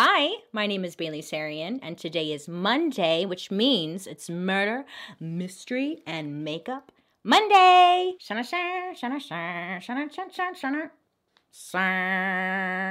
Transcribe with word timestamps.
Hi, 0.00 0.34
my 0.52 0.68
name 0.68 0.84
is 0.84 0.94
Bailey 0.94 1.22
Sarian, 1.22 1.80
and 1.82 1.98
today 1.98 2.30
is 2.30 2.46
Monday, 2.46 3.26
which 3.26 3.50
means 3.50 4.06
it's 4.06 4.30
murder, 4.30 4.84
mystery, 5.18 6.04
and 6.06 6.44
makeup 6.44 6.92
Monday. 7.24 8.14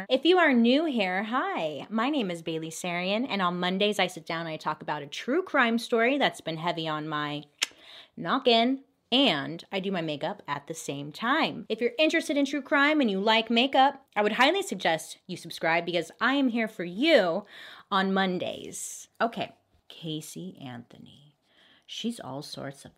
If 0.09 0.25
you 0.25 0.37
are 0.37 0.51
new 0.51 0.83
here, 0.83 1.23
hi, 1.23 1.87
my 1.89 2.09
name 2.09 2.29
is 2.29 2.41
Bailey 2.41 2.71
Sarian, 2.71 3.25
and 3.29 3.41
on 3.41 3.57
Mondays 3.57 3.99
I 3.99 4.07
sit 4.07 4.25
down 4.25 4.41
and 4.41 4.49
I 4.49 4.57
talk 4.57 4.81
about 4.81 5.01
a 5.01 5.07
true 5.07 5.43
crime 5.43 5.79
story 5.79 6.17
that's 6.17 6.41
been 6.41 6.57
heavy 6.57 6.89
on 6.89 7.07
my 7.07 7.43
noggin 8.17 8.79
and 9.11 9.63
I 9.71 9.79
do 9.79 9.91
my 9.91 10.01
makeup 10.01 10.41
at 10.47 10.67
the 10.67 10.73
same 10.73 11.11
time. 11.11 11.65
If 11.69 11.81
you're 11.81 11.91
interested 11.97 12.37
in 12.37 12.45
true 12.45 12.61
crime 12.61 13.01
and 13.01 13.09
you 13.09 13.19
like 13.19 13.49
makeup, 13.49 14.05
I 14.15 14.21
would 14.21 14.33
highly 14.33 14.61
suggest 14.61 15.17
you 15.27 15.37
subscribe 15.37 15.85
because 15.85 16.11
I 16.19 16.33
am 16.33 16.49
here 16.49 16.67
for 16.67 16.83
you 16.83 17.45
on 17.91 18.13
Mondays. 18.13 19.07
Okay, 19.21 19.53
Casey 19.87 20.57
Anthony. 20.61 21.35
She's 21.85 22.19
all 22.19 22.41
sorts 22.41 22.85
of. 22.85 22.91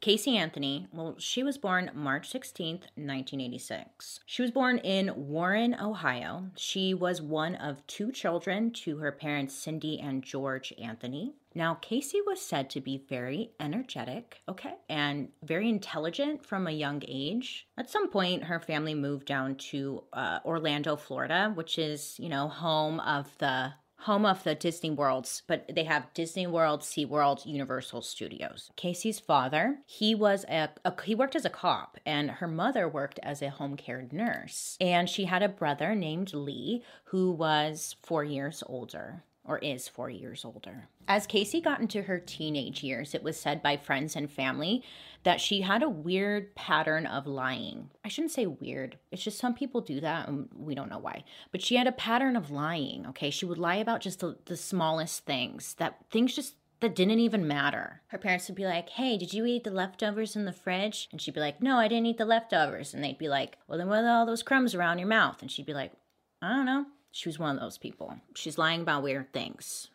Casey 0.00 0.36
Anthony, 0.36 0.86
well, 0.92 1.14
she 1.18 1.42
was 1.42 1.58
born 1.58 1.90
March 1.94 2.30
16th, 2.32 2.88
1986. 2.96 4.20
She 4.26 4.42
was 4.42 4.50
born 4.50 4.78
in 4.78 5.12
Warren, 5.14 5.74
Ohio. 5.74 6.50
She 6.56 6.94
was 6.94 7.20
one 7.20 7.54
of 7.56 7.86
two 7.86 8.12
children 8.12 8.72
to 8.72 8.98
her 8.98 9.12
parents, 9.12 9.54
Cindy 9.54 10.00
and 10.00 10.22
George 10.22 10.72
Anthony. 10.82 11.34
Now, 11.54 11.74
Casey 11.74 12.20
was 12.24 12.40
said 12.40 12.70
to 12.70 12.80
be 12.80 13.04
very 13.08 13.50
energetic, 13.58 14.40
okay, 14.48 14.74
and 14.88 15.30
very 15.42 15.68
intelligent 15.68 16.46
from 16.46 16.66
a 16.66 16.72
young 16.72 17.02
age. 17.08 17.66
At 17.76 17.90
some 17.90 18.08
point, 18.08 18.44
her 18.44 18.60
family 18.60 18.94
moved 18.94 19.26
down 19.26 19.56
to 19.56 20.04
uh, 20.12 20.38
Orlando, 20.44 20.94
Florida, 20.94 21.50
which 21.54 21.76
is, 21.76 22.16
you 22.20 22.28
know, 22.28 22.46
home 22.46 23.00
of 23.00 23.36
the 23.38 23.72
home 24.00 24.24
of 24.24 24.44
the 24.44 24.54
Disney 24.54 24.90
Worlds, 24.90 25.42
but 25.46 25.70
they 25.74 25.84
have 25.84 26.12
Disney 26.14 26.46
World, 26.46 26.80
SeaWorld, 26.80 27.46
Universal 27.46 28.02
Studios. 28.02 28.70
Casey's 28.76 29.18
father, 29.20 29.78
he 29.86 30.14
was 30.14 30.44
a, 30.48 30.70
a, 30.84 30.94
he 31.02 31.14
worked 31.14 31.36
as 31.36 31.44
a 31.44 31.50
cop 31.50 31.98
and 32.06 32.30
her 32.30 32.48
mother 32.48 32.88
worked 32.88 33.20
as 33.22 33.42
a 33.42 33.50
home 33.50 33.76
care 33.76 34.06
nurse. 34.10 34.76
And 34.80 35.08
she 35.08 35.24
had 35.24 35.42
a 35.42 35.48
brother 35.48 35.94
named 35.94 36.32
Lee 36.32 36.82
who 37.04 37.30
was 37.30 37.96
4 38.02 38.24
years 38.24 38.62
older 38.66 39.22
or 39.50 39.58
is 39.58 39.88
4 39.88 40.08
years 40.10 40.44
older. 40.44 40.86
As 41.08 41.26
Casey 41.26 41.60
got 41.60 41.80
into 41.80 42.02
her 42.02 42.20
teenage 42.20 42.84
years, 42.84 43.14
it 43.14 43.22
was 43.24 43.36
said 43.36 43.62
by 43.62 43.76
friends 43.76 44.14
and 44.14 44.30
family 44.30 44.84
that 45.24 45.40
she 45.40 45.62
had 45.62 45.82
a 45.82 45.88
weird 45.88 46.54
pattern 46.54 47.04
of 47.04 47.26
lying. 47.26 47.90
I 48.04 48.08
shouldn't 48.08 48.30
say 48.30 48.46
weird, 48.46 48.96
it's 49.10 49.24
just 49.24 49.38
some 49.38 49.54
people 49.54 49.80
do 49.80 50.00
that 50.00 50.28
and 50.28 50.48
we 50.54 50.76
don't 50.76 50.88
know 50.88 51.00
why. 51.00 51.24
But 51.50 51.62
she 51.62 51.74
had 51.74 51.88
a 51.88 51.92
pattern 51.92 52.36
of 52.36 52.52
lying, 52.52 53.06
okay? 53.08 53.30
She 53.30 53.44
would 53.44 53.58
lie 53.58 53.76
about 53.76 54.00
just 54.00 54.20
the, 54.20 54.38
the 54.44 54.56
smallest 54.56 55.26
things, 55.26 55.74
that 55.74 55.96
things 56.10 56.34
just 56.34 56.54
that 56.78 56.94
didn't 56.94 57.18
even 57.18 57.46
matter. 57.46 58.00
Her 58.06 58.18
parents 58.18 58.48
would 58.48 58.56
be 58.56 58.64
like, 58.64 58.88
Hey, 58.90 59.18
did 59.18 59.34
you 59.34 59.44
eat 59.44 59.64
the 59.64 59.70
leftovers 59.70 60.34
in 60.34 60.46
the 60.46 60.52
fridge? 60.52 61.08
And 61.12 61.20
she'd 61.20 61.34
be 61.34 61.40
like, 61.40 61.60
No, 61.60 61.76
I 61.76 61.88
didn't 61.88 62.06
eat 62.06 62.18
the 62.18 62.24
leftovers. 62.24 62.94
And 62.94 63.04
they'd 63.04 63.18
be 63.18 63.28
like, 63.28 63.58
Well, 63.66 63.78
then 63.78 63.88
what 63.88 64.04
are 64.04 64.08
all 64.08 64.24
those 64.24 64.42
crumbs 64.42 64.74
around 64.74 64.98
your 64.98 65.08
mouth? 65.08 65.42
And 65.42 65.50
she'd 65.50 65.66
be 65.66 65.74
like, 65.74 65.92
I 66.40 66.54
don't 66.54 66.64
know. 66.64 66.86
She 67.12 67.28
was 67.28 67.38
one 67.38 67.56
of 67.56 67.60
those 67.60 67.78
people. 67.78 68.14
She's 68.34 68.58
lying 68.58 68.82
about 68.82 69.02
weird 69.02 69.32
things. 69.32 69.88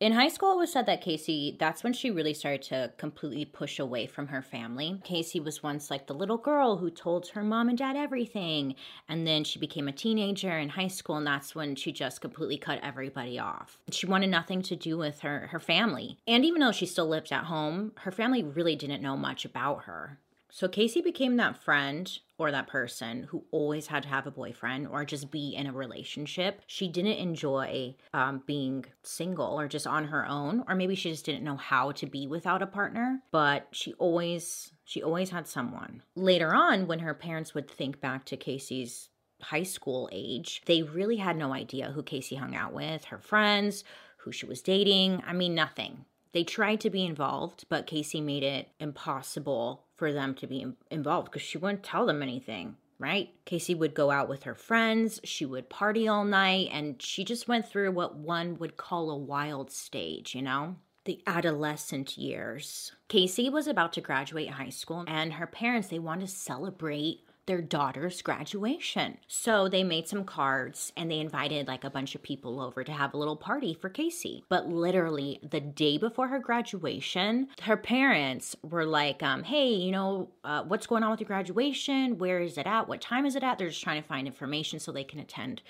In 0.00 0.12
high 0.12 0.28
school, 0.28 0.54
it 0.54 0.56
was 0.56 0.72
said 0.72 0.86
that 0.86 1.02
Casey, 1.02 1.58
that's 1.60 1.84
when 1.84 1.92
she 1.92 2.10
really 2.10 2.32
started 2.32 2.62
to 2.62 2.90
completely 2.96 3.44
push 3.44 3.78
away 3.78 4.06
from 4.06 4.28
her 4.28 4.40
family. 4.40 4.98
Casey 5.04 5.40
was 5.40 5.62
once 5.62 5.90
like 5.90 6.06
the 6.06 6.14
little 6.14 6.38
girl 6.38 6.78
who 6.78 6.88
told 6.88 7.28
her 7.28 7.42
mom 7.42 7.68
and 7.68 7.76
dad 7.76 7.96
everything. 7.96 8.76
And 9.10 9.26
then 9.26 9.44
she 9.44 9.58
became 9.58 9.88
a 9.88 9.92
teenager 9.92 10.56
in 10.56 10.70
high 10.70 10.88
school, 10.88 11.16
and 11.16 11.26
that's 11.26 11.54
when 11.54 11.76
she 11.76 11.92
just 11.92 12.22
completely 12.22 12.56
cut 12.56 12.80
everybody 12.82 13.38
off. 13.38 13.78
She 13.90 14.06
wanted 14.06 14.30
nothing 14.30 14.62
to 14.62 14.74
do 14.74 14.96
with 14.96 15.20
her, 15.20 15.48
her 15.48 15.60
family. 15.60 16.16
And 16.26 16.46
even 16.46 16.60
though 16.62 16.72
she 16.72 16.86
still 16.86 17.06
lived 17.06 17.30
at 17.30 17.44
home, 17.44 17.92
her 17.98 18.10
family 18.10 18.42
really 18.42 18.76
didn't 18.76 19.02
know 19.02 19.18
much 19.18 19.44
about 19.44 19.84
her. 19.84 20.18
So 20.50 20.68
Casey 20.68 21.00
became 21.00 21.36
that 21.36 21.56
friend 21.62 22.18
or 22.38 22.50
that 22.50 22.66
person 22.66 23.24
who 23.24 23.44
always 23.50 23.86
had 23.88 24.02
to 24.04 24.08
have 24.08 24.26
a 24.26 24.30
boyfriend 24.30 24.88
or 24.88 25.04
just 25.04 25.30
be 25.30 25.54
in 25.54 25.66
a 25.66 25.72
relationship. 25.72 26.62
She 26.66 26.88
didn't 26.88 27.18
enjoy 27.18 27.96
um, 28.12 28.42
being 28.46 28.86
single 29.02 29.58
or 29.58 29.68
just 29.68 29.86
on 29.86 30.06
her 30.06 30.26
own, 30.26 30.64
or 30.66 30.74
maybe 30.74 30.94
she 30.94 31.10
just 31.10 31.24
didn't 31.24 31.44
know 31.44 31.56
how 31.56 31.92
to 31.92 32.06
be 32.06 32.26
without 32.26 32.62
a 32.62 32.66
partner. 32.66 33.22
But 33.30 33.68
she 33.72 33.92
always 33.94 34.72
she 34.84 35.02
always 35.02 35.30
had 35.30 35.46
someone. 35.46 36.02
Later 36.16 36.52
on, 36.52 36.88
when 36.88 36.98
her 37.00 37.14
parents 37.14 37.54
would 37.54 37.70
think 37.70 38.00
back 38.00 38.24
to 38.26 38.36
Casey's 38.36 39.08
high 39.40 39.62
school 39.62 40.08
age, 40.10 40.62
they 40.66 40.82
really 40.82 41.16
had 41.16 41.36
no 41.36 41.54
idea 41.54 41.92
who 41.92 42.02
Casey 42.02 42.36
hung 42.36 42.56
out 42.56 42.72
with, 42.72 43.04
her 43.04 43.18
friends, 43.18 43.84
who 44.18 44.32
she 44.32 44.46
was 44.46 44.62
dating. 44.62 45.22
I 45.26 45.32
mean, 45.32 45.54
nothing. 45.54 46.04
They 46.32 46.44
tried 46.44 46.80
to 46.80 46.90
be 46.90 47.04
involved, 47.04 47.64
but 47.68 47.86
Casey 47.86 48.20
made 48.20 48.42
it 48.42 48.68
impossible 48.78 49.84
for 50.00 50.12
them 50.14 50.34
to 50.34 50.46
be 50.46 50.66
involved 50.90 51.30
because 51.30 51.42
she 51.42 51.58
wouldn't 51.58 51.82
tell 51.82 52.06
them 52.06 52.22
anything, 52.22 52.74
right? 52.98 53.34
Casey 53.44 53.74
would 53.74 53.92
go 53.92 54.10
out 54.10 54.30
with 54.30 54.44
her 54.44 54.54
friends, 54.54 55.20
she 55.24 55.44
would 55.44 55.68
party 55.68 56.08
all 56.08 56.24
night, 56.24 56.70
and 56.72 57.00
she 57.02 57.22
just 57.22 57.46
went 57.46 57.68
through 57.68 57.92
what 57.92 58.16
one 58.16 58.56
would 58.58 58.78
call 58.78 59.10
a 59.10 59.16
wild 59.16 59.70
stage, 59.70 60.34
you 60.34 60.40
know? 60.40 60.76
The 61.04 61.22
adolescent 61.26 62.16
years. 62.16 62.92
Casey 63.08 63.50
was 63.50 63.66
about 63.66 63.92
to 63.92 64.00
graduate 64.00 64.48
high 64.48 64.70
school, 64.70 65.04
and 65.06 65.34
her 65.34 65.46
parents, 65.46 65.88
they 65.88 65.98
wanted 65.98 66.28
to 66.28 66.34
celebrate 66.34 67.20
their 67.50 67.60
daughter's 67.60 68.22
graduation. 68.22 69.18
So 69.26 69.68
they 69.68 69.82
made 69.82 70.06
some 70.06 70.22
cards 70.22 70.92
and 70.96 71.10
they 71.10 71.18
invited 71.18 71.66
like 71.66 71.82
a 71.82 71.90
bunch 71.90 72.14
of 72.14 72.22
people 72.22 72.60
over 72.60 72.84
to 72.84 72.92
have 72.92 73.12
a 73.12 73.16
little 73.16 73.34
party 73.34 73.74
for 73.74 73.88
Casey. 73.88 74.44
But 74.48 74.68
literally 74.68 75.40
the 75.42 75.60
day 75.60 75.98
before 75.98 76.28
her 76.28 76.38
graduation, 76.38 77.48
her 77.62 77.76
parents 77.76 78.54
were 78.62 78.86
like, 78.86 79.24
um, 79.24 79.42
hey, 79.42 79.68
you 79.68 79.90
know, 79.90 80.30
uh, 80.44 80.62
what's 80.62 80.86
going 80.86 81.02
on 81.02 81.10
with 81.10 81.18
your 81.18 81.26
graduation? 81.26 82.18
Where 82.18 82.38
is 82.38 82.56
it 82.56 82.68
at? 82.68 82.86
What 82.86 83.00
time 83.00 83.26
is 83.26 83.34
it 83.34 83.42
at? 83.42 83.58
They're 83.58 83.70
just 83.70 83.82
trying 83.82 84.00
to 84.00 84.06
find 84.06 84.28
information 84.28 84.78
so 84.78 84.92
they 84.92 85.02
can 85.02 85.18
attend 85.18 85.60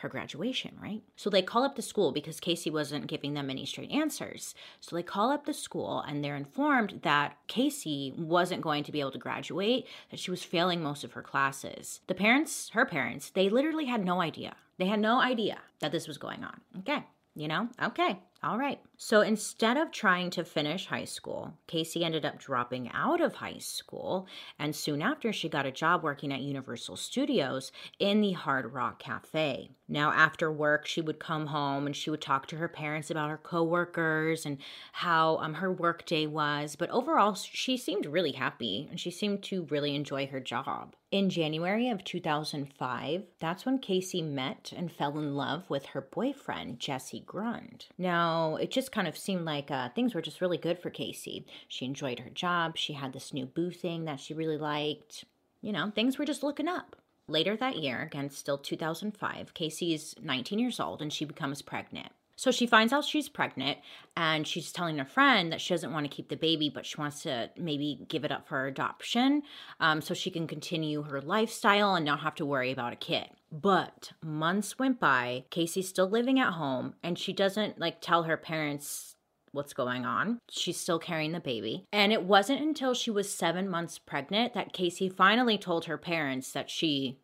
her 0.00 0.08
graduation, 0.08 0.76
right? 0.82 1.02
So 1.16 1.30
they 1.30 1.42
call 1.42 1.64
up 1.64 1.76
the 1.76 1.82
school 1.82 2.12
because 2.12 2.40
Casey 2.40 2.70
wasn't 2.70 3.06
giving 3.06 3.34
them 3.34 3.50
any 3.50 3.64
straight 3.64 3.90
answers. 3.90 4.54
So 4.80 4.96
they 4.96 5.02
call 5.02 5.30
up 5.30 5.46
the 5.46 5.54
school 5.54 6.00
and 6.06 6.24
they're 6.24 6.36
informed 6.36 7.00
that 7.02 7.36
Casey 7.46 8.12
wasn't 8.16 8.62
going 8.62 8.84
to 8.84 8.92
be 8.92 9.00
able 9.00 9.12
to 9.12 9.18
graduate, 9.18 9.86
that 10.10 10.20
she 10.20 10.30
was 10.30 10.42
failing 10.42 10.82
most 10.82 11.04
of 11.04 11.12
her 11.12 11.22
classes. 11.22 12.00
The 12.06 12.14
parents, 12.14 12.70
her 12.70 12.86
parents, 12.86 13.30
they 13.30 13.48
literally 13.48 13.86
had 13.86 14.04
no 14.04 14.20
idea. 14.20 14.56
They 14.78 14.86
had 14.86 15.00
no 15.00 15.20
idea 15.20 15.58
that 15.80 15.92
this 15.92 16.08
was 16.08 16.18
going 16.18 16.42
on. 16.44 16.60
Okay, 16.78 17.04
you 17.34 17.48
know? 17.48 17.68
Okay. 17.82 18.18
All 18.42 18.58
right. 18.58 18.80
So 19.02 19.22
instead 19.22 19.78
of 19.78 19.92
trying 19.92 20.28
to 20.32 20.44
finish 20.44 20.84
high 20.84 21.06
school, 21.06 21.54
Casey 21.66 22.04
ended 22.04 22.26
up 22.26 22.38
dropping 22.38 22.90
out 22.92 23.22
of 23.22 23.36
high 23.36 23.56
school. 23.56 24.26
And 24.58 24.76
soon 24.76 25.00
after, 25.00 25.32
she 25.32 25.48
got 25.48 25.64
a 25.64 25.72
job 25.72 26.02
working 26.02 26.30
at 26.30 26.42
Universal 26.42 26.98
Studios 26.98 27.72
in 27.98 28.20
the 28.20 28.32
Hard 28.32 28.74
Rock 28.74 28.98
Cafe. 28.98 29.70
Now, 29.88 30.12
after 30.12 30.52
work, 30.52 30.86
she 30.86 31.00
would 31.00 31.18
come 31.18 31.46
home 31.46 31.86
and 31.86 31.96
she 31.96 32.10
would 32.10 32.20
talk 32.20 32.46
to 32.48 32.56
her 32.58 32.68
parents 32.68 33.10
about 33.10 33.30
her 33.30 33.38
coworkers 33.38 34.44
and 34.44 34.58
how 34.92 35.38
um, 35.38 35.54
her 35.54 35.72
work 35.72 36.04
day 36.04 36.26
was. 36.26 36.76
But 36.76 36.90
overall, 36.90 37.34
she 37.34 37.78
seemed 37.78 38.04
really 38.04 38.32
happy 38.32 38.86
and 38.90 39.00
she 39.00 39.10
seemed 39.10 39.42
to 39.44 39.64
really 39.64 39.94
enjoy 39.96 40.26
her 40.26 40.40
job. 40.40 40.94
In 41.10 41.28
January 41.28 41.88
of 41.88 42.04
2005, 42.04 43.24
that's 43.40 43.66
when 43.66 43.80
Casey 43.80 44.22
met 44.22 44.72
and 44.76 44.92
fell 44.92 45.18
in 45.18 45.34
love 45.34 45.68
with 45.68 45.86
her 45.86 46.00
boyfriend, 46.00 46.78
Jesse 46.78 47.24
Grund. 47.26 47.86
Now, 47.98 48.54
it 48.54 48.70
just 48.70 48.89
kind 48.92 49.08
of 49.08 49.16
seemed 49.16 49.44
like 49.44 49.70
uh, 49.70 49.88
things 49.90 50.14
were 50.14 50.22
just 50.22 50.40
really 50.40 50.58
good 50.58 50.78
for 50.78 50.90
Casey. 50.90 51.46
She 51.68 51.84
enjoyed 51.84 52.20
her 52.20 52.30
job. 52.30 52.76
She 52.76 52.94
had 52.94 53.12
this 53.12 53.32
new 53.32 53.46
boo 53.46 53.70
thing 53.70 54.04
that 54.04 54.20
she 54.20 54.34
really 54.34 54.58
liked. 54.58 55.24
You 55.60 55.72
know, 55.72 55.90
things 55.94 56.18
were 56.18 56.24
just 56.24 56.42
looking 56.42 56.68
up. 56.68 56.96
Later 57.28 57.56
that 57.56 57.76
year, 57.76 58.02
again, 58.02 58.30
still 58.30 58.58
2005, 58.58 59.54
Casey 59.54 59.94
is 59.94 60.16
19 60.20 60.58
years 60.58 60.80
old 60.80 61.00
and 61.00 61.12
she 61.12 61.24
becomes 61.24 61.62
pregnant. 61.62 62.08
So 62.34 62.50
she 62.50 62.66
finds 62.66 62.92
out 62.92 63.04
she's 63.04 63.28
pregnant 63.28 63.78
and 64.16 64.46
she's 64.46 64.72
telling 64.72 64.96
her 64.96 65.04
friend 65.04 65.52
that 65.52 65.60
she 65.60 65.74
doesn't 65.74 65.92
want 65.92 66.10
to 66.10 66.16
keep 66.16 66.30
the 66.30 66.36
baby, 66.36 66.70
but 66.70 66.86
she 66.86 66.96
wants 66.96 67.22
to 67.24 67.50
maybe 67.56 68.06
give 68.08 68.24
it 68.24 68.32
up 68.32 68.48
for 68.48 68.66
adoption 68.66 69.42
um, 69.78 70.00
so 70.00 70.14
she 70.14 70.30
can 70.30 70.46
continue 70.46 71.02
her 71.02 71.20
lifestyle 71.20 71.94
and 71.94 72.06
not 72.06 72.20
have 72.20 72.34
to 72.36 72.46
worry 72.46 72.72
about 72.72 72.94
a 72.94 72.96
kid. 72.96 73.28
But 73.52 74.12
months 74.22 74.78
went 74.78 75.00
by, 75.00 75.44
Casey's 75.50 75.88
still 75.88 76.08
living 76.08 76.38
at 76.38 76.54
home 76.54 76.94
and 77.02 77.18
she 77.18 77.32
doesn't 77.32 77.78
like 77.78 78.00
tell 78.00 78.24
her 78.24 78.36
parents 78.36 79.16
what's 79.52 79.72
going 79.72 80.06
on. 80.06 80.38
She's 80.48 80.78
still 80.78 80.98
carrying 80.98 81.32
the 81.32 81.40
baby. 81.40 81.86
And 81.92 82.12
it 82.12 82.22
wasn't 82.22 82.60
until 82.60 82.94
she 82.94 83.10
was 83.10 83.32
seven 83.32 83.68
months 83.68 83.98
pregnant 83.98 84.54
that 84.54 84.72
Casey 84.72 85.08
finally 85.08 85.58
told 85.58 85.86
her 85.86 85.98
parents 85.98 86.52
that 86.52 86.70
she 86.70 87.18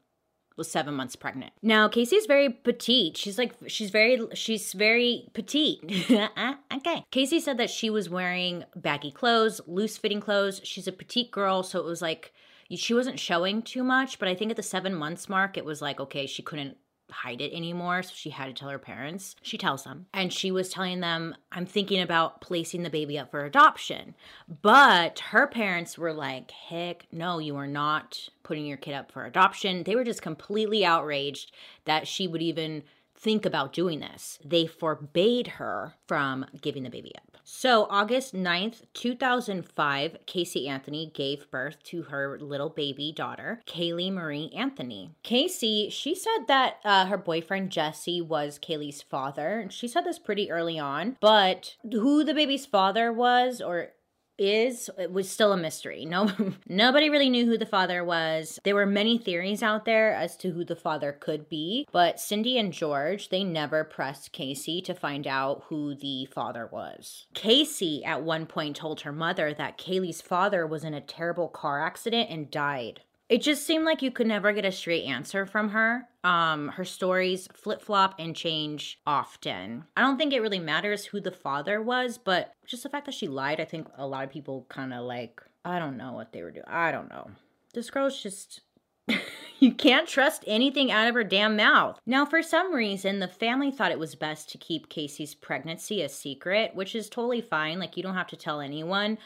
was 0.57 0.71
seven 0.71 0.95
months 0.95 1.17
pregnant. 1.17 1.53
Now 1.63 1.87
Casey's 1.89 2.27
very 2.27 2.49
petite. 2.49 3.17
She's 3.17 3.39
like 3.39 3.53
she's 3.67 3.91
very 3.91 4.19
she's 4.35 4.73
very 4.73 5.29
petite. 5.35 5.81
okay. 6.11 7.05
Casey 7.11 7.41
said 7.41 7.59
that 7.59 7.71
she 7.71 7.91
was 7.91 8.09
wearing 8.09 8.65
baggy 8.75 9.11
clothes, 9.11 9.61
loose 9.67 9.99
fitting 9.99 10.21
clothes. 10.21 10.61
She's 10.65 10.89
a 10.89 10.93
petite 10.93 11.31
girl, 11.31 11.63
so 11.63 11.79
it 11.79 11.85
was 11.85 12.03
like 12.03 12.33
she 12.75 12.95
wasn't 12.95 13.21
showing 13.21 13.63
too 13.63 13.85
much. 13.85 14.19
But 14.19 14.29
I 14.29 14.35
think 14.35 14.51
at 14.51 14.57
the 14.57 14.63
seven 14.63 14.95
months 14.95 15.29
mark, 15.29 15.57
it 15.57 15.65
was 15.65 15.81
like 15.81 16.01
okay, 16.01 16.27
she 16.27 16.43
couldn't 16.43 16.77
hide 17.11 17.41
it 17.41 17.53
anymore. 17.53 18.03
So 18.03 18.13
she 18.15 18.31
had 18.31 18.47
to 18.47 18.53
tell 18.53 18.69
her 18.69 18.79
parents. 18.79 19.37
She 19.43 19.59
tells 19.59 19.85
them. 19.85 20.07
And 20.13 20.33
she 20.33 20.51
was 20.51 20.69
telling 20.69 21.01
them, 21.01 21.35
I'm 21.53 21.67
thinking 21.67 22.01
about 22.01 22.41
placing 22.41 22.83
the 22.83 22.91
baby 22.91 23.19
up 23.19 23.31
for 23.31 23.45
adoption. 23.45 24.15
But 24.63 25.21
her 25.31 25.47
parents 25.47 25.97
were 25.97 26.13
like, 26.13 26.51
heck 26.51 27.07
no, 27.13 27.39
you 27.39 27.57
are 27.57 27.67
not 27.67 28.29
putting 28.43 28.67
your 28.67 28.77
kid 28.77 28.95
up 28.95 29.13
for 29.13 29.25
adoption. 29.25 29.85
They 29.85 29.97
were 29.97 30.05
just 30.05 30.23
completely 30.23 30.85
outraged 30.85 31.53
that 31.85 32.09
she 32.09 32.27
would 32.27 32.43
even 32.43 32.83
think 33.15 33.47
about 33.47 33.73
doing 33.73 34.01
this. 34.01 34.39
They 34.45 34.67
forbade 34.67 35.47
her 35.47 35.95
from 36.07 36.45
giving 36.61 36.83
the 36.83 36.91
baby 36.91 37.13
up. 37.17 37.26
So, 37.49 37.87
August 37.91 38.35
9th, 38.35 38.83
2005, 38.93 40.17
Casey 40.27 40.67
Anthony 40.67 41.13
gave 41.15 41.49
birth 41.49 41.81
to 41.85 42.03
her 42.03 42.37
little 42.41 42.71
baby 42.71 43.13
daughter, 43.13 43.63
Caylee 43.69 44.13
Marie 44.13 44.51
Anthony. 44.53 45.13
Casey, 45.23 45.89
she 45.89 46.13
said 46.13 46.49
that 46.49 46.79
uh, 46.85 47.07
her 47.07 47.17
boyfriend 47.17 47.71
Jesse 47.71 48.21
was 48.21 48.59
Caylee's 48.59 49.01
father. 49.01 49.69
She 49.71 49.87
said 49.87 50.03
this 50.03 50.19
pretty 50.19 50.51
early 50.51 50.77
on, 50.77 51.19
but 51.21 51.77
who 51.89 52.25
the 52.25 52.35
baby's 52.35 52.67
father 52.67 53.13
was 53.13 53.61
or 53.61 53.91
is 54.39 54.91
it 54.99 55.13
was 55.13 55.29
still 55.29 55.53
a 55.53 55.57
mystery. 55.57 56.05
No 56.05 56.31
nobody 56.69 57.11
really 57.11 57.31
knew 57.31 57.47
who 57.47 57.59
the 57.59 57.67
father 57.67 58.05
was. 58.05 58.59
There 58.65 58.75
were 58.75 58.87
many 58.87 59.19
theories 59.19 59.63
out 59.63 59.85
there 59.85 60.15
as 60.15 60.37
to 60.39 60.51
who 60.51 60.65
the 60.65 60.77
father 60.77 61.13
could 61.13 61.49
be, 61.49 61.87
but 61.93 62.21
Cindy 62.21 62.59
and 62.59 62.73
George, 62.73 63.29
they 63.29 63.45
never 63.45 63.85
pressed 63.85 64.33
Casey 64.33 64.81
to 64.83 64.95
find 64.95 65.27
out 65.27 65.65
who 65.69 65.95
the 65.95 66.27
father 66.27 66.69
was. 66.71 67.27
Casey 67.35 68.05
at 68.05 68.23
one 68.23 68.47
point 68.47 68.77
told 68.77 69.03
her 69.03 69.13
mother 69.13 69.55
that 69.55 69.79
Caylee's 69.79 70.21
father 70.21 70.67
was 70.67 70.85
in 70.85 70.95
a 70.95 71.01
terrible 71.01 71.49
car 71.49 71.85
accident 71.85 72.31
and 72.31 72.51
died. 72.51 73.01
It 73.29 73.43
just 73.43 73.67
seemed 73.67 73.85
like 73.85 74.03
you 74.03 74.13
could 74.13 74.29
never 74.29 74.53
get 74.53 74.65
a 74.65 74.71
straight 74.71 75.05
answer 75.05 75.47
from 75.47 75.71
her. 75.71 76.09
Um, 76.23 76.69
her 76.69 76.85
stories 76.85 77.49
flip 77.53 77.83
flop 77.83 78.15
and 78.19 78.37
change 78.37 79.01
often. 79.07 79.85
I 79.97 80.03
don't 80.03 80.17
think 80.17 80.33
it 80.33 80.41
really 80.41 80.61
matters 80.61 81.07
who 81.07 81.21
the 81.21 81.33
father 81.33 81.83
was, 81.83 82.19
but 82.19 82.53
just 82.67 82.85
the 82.85 82.89
fact 82.89 83.07
that 83.07 83.15
she 83.15 83.27
lied, 83.27 83.61
I 83.61 83.65
think 83.65 83.89
a 83.99 84.07
lot 84.07 84.23
of 84.23 84.31
people 84.31 84.67
kind 84.69 84.95
of 84.95 85.05
like, 85.05 85.41
I 85.65 85.81
don't 85.81 85.97
know 85.97 86.13
what 86.13 86.33
they 86.33 86.43
were 86.43 86.53
doing. 86.53 86.67
I 86.69 86.93
don't 86.93 87.11
know. 87.11 87.31
This 87.75 87.91
girl's 87.91 88.23
just. 88.23 88.61
you 89.61 89.73
can't 89.73 90.09
trust 90.09 90.45
anything 90.47 90.91
out 90.91 91.09
of 91.09 91.15
her 91.15 91.25
damn 91.25 91.57
mouth. 91.57 92.01
Now, 92.07 92.25
for 92.25 92.43
some 92.43 92.75
reason, 92.75 93.19
the 93.19 93.29
family 93.29 93.71
thought 93.71 93.93
it 93.93 93.99
was 93.99 94.15
best 94.17 94.51
to 94.51 94.59
keep 94.59 94.89
Casey's 94.89 95.35
pregnancy 95.35 96.03
a 96.03 96.09
secret, 96.09 96.75
which 96.75 96.95
is 96.95 97.09
totally 97.09 97.41
fine. 97.41 97.79
Like, 97.79 97.97
you 97.97 98.03
don't 98.03 98.15
have 98.15 98.27
to 98.29 98.37
tell 98.37 98.61
anyone. 98.61 99.19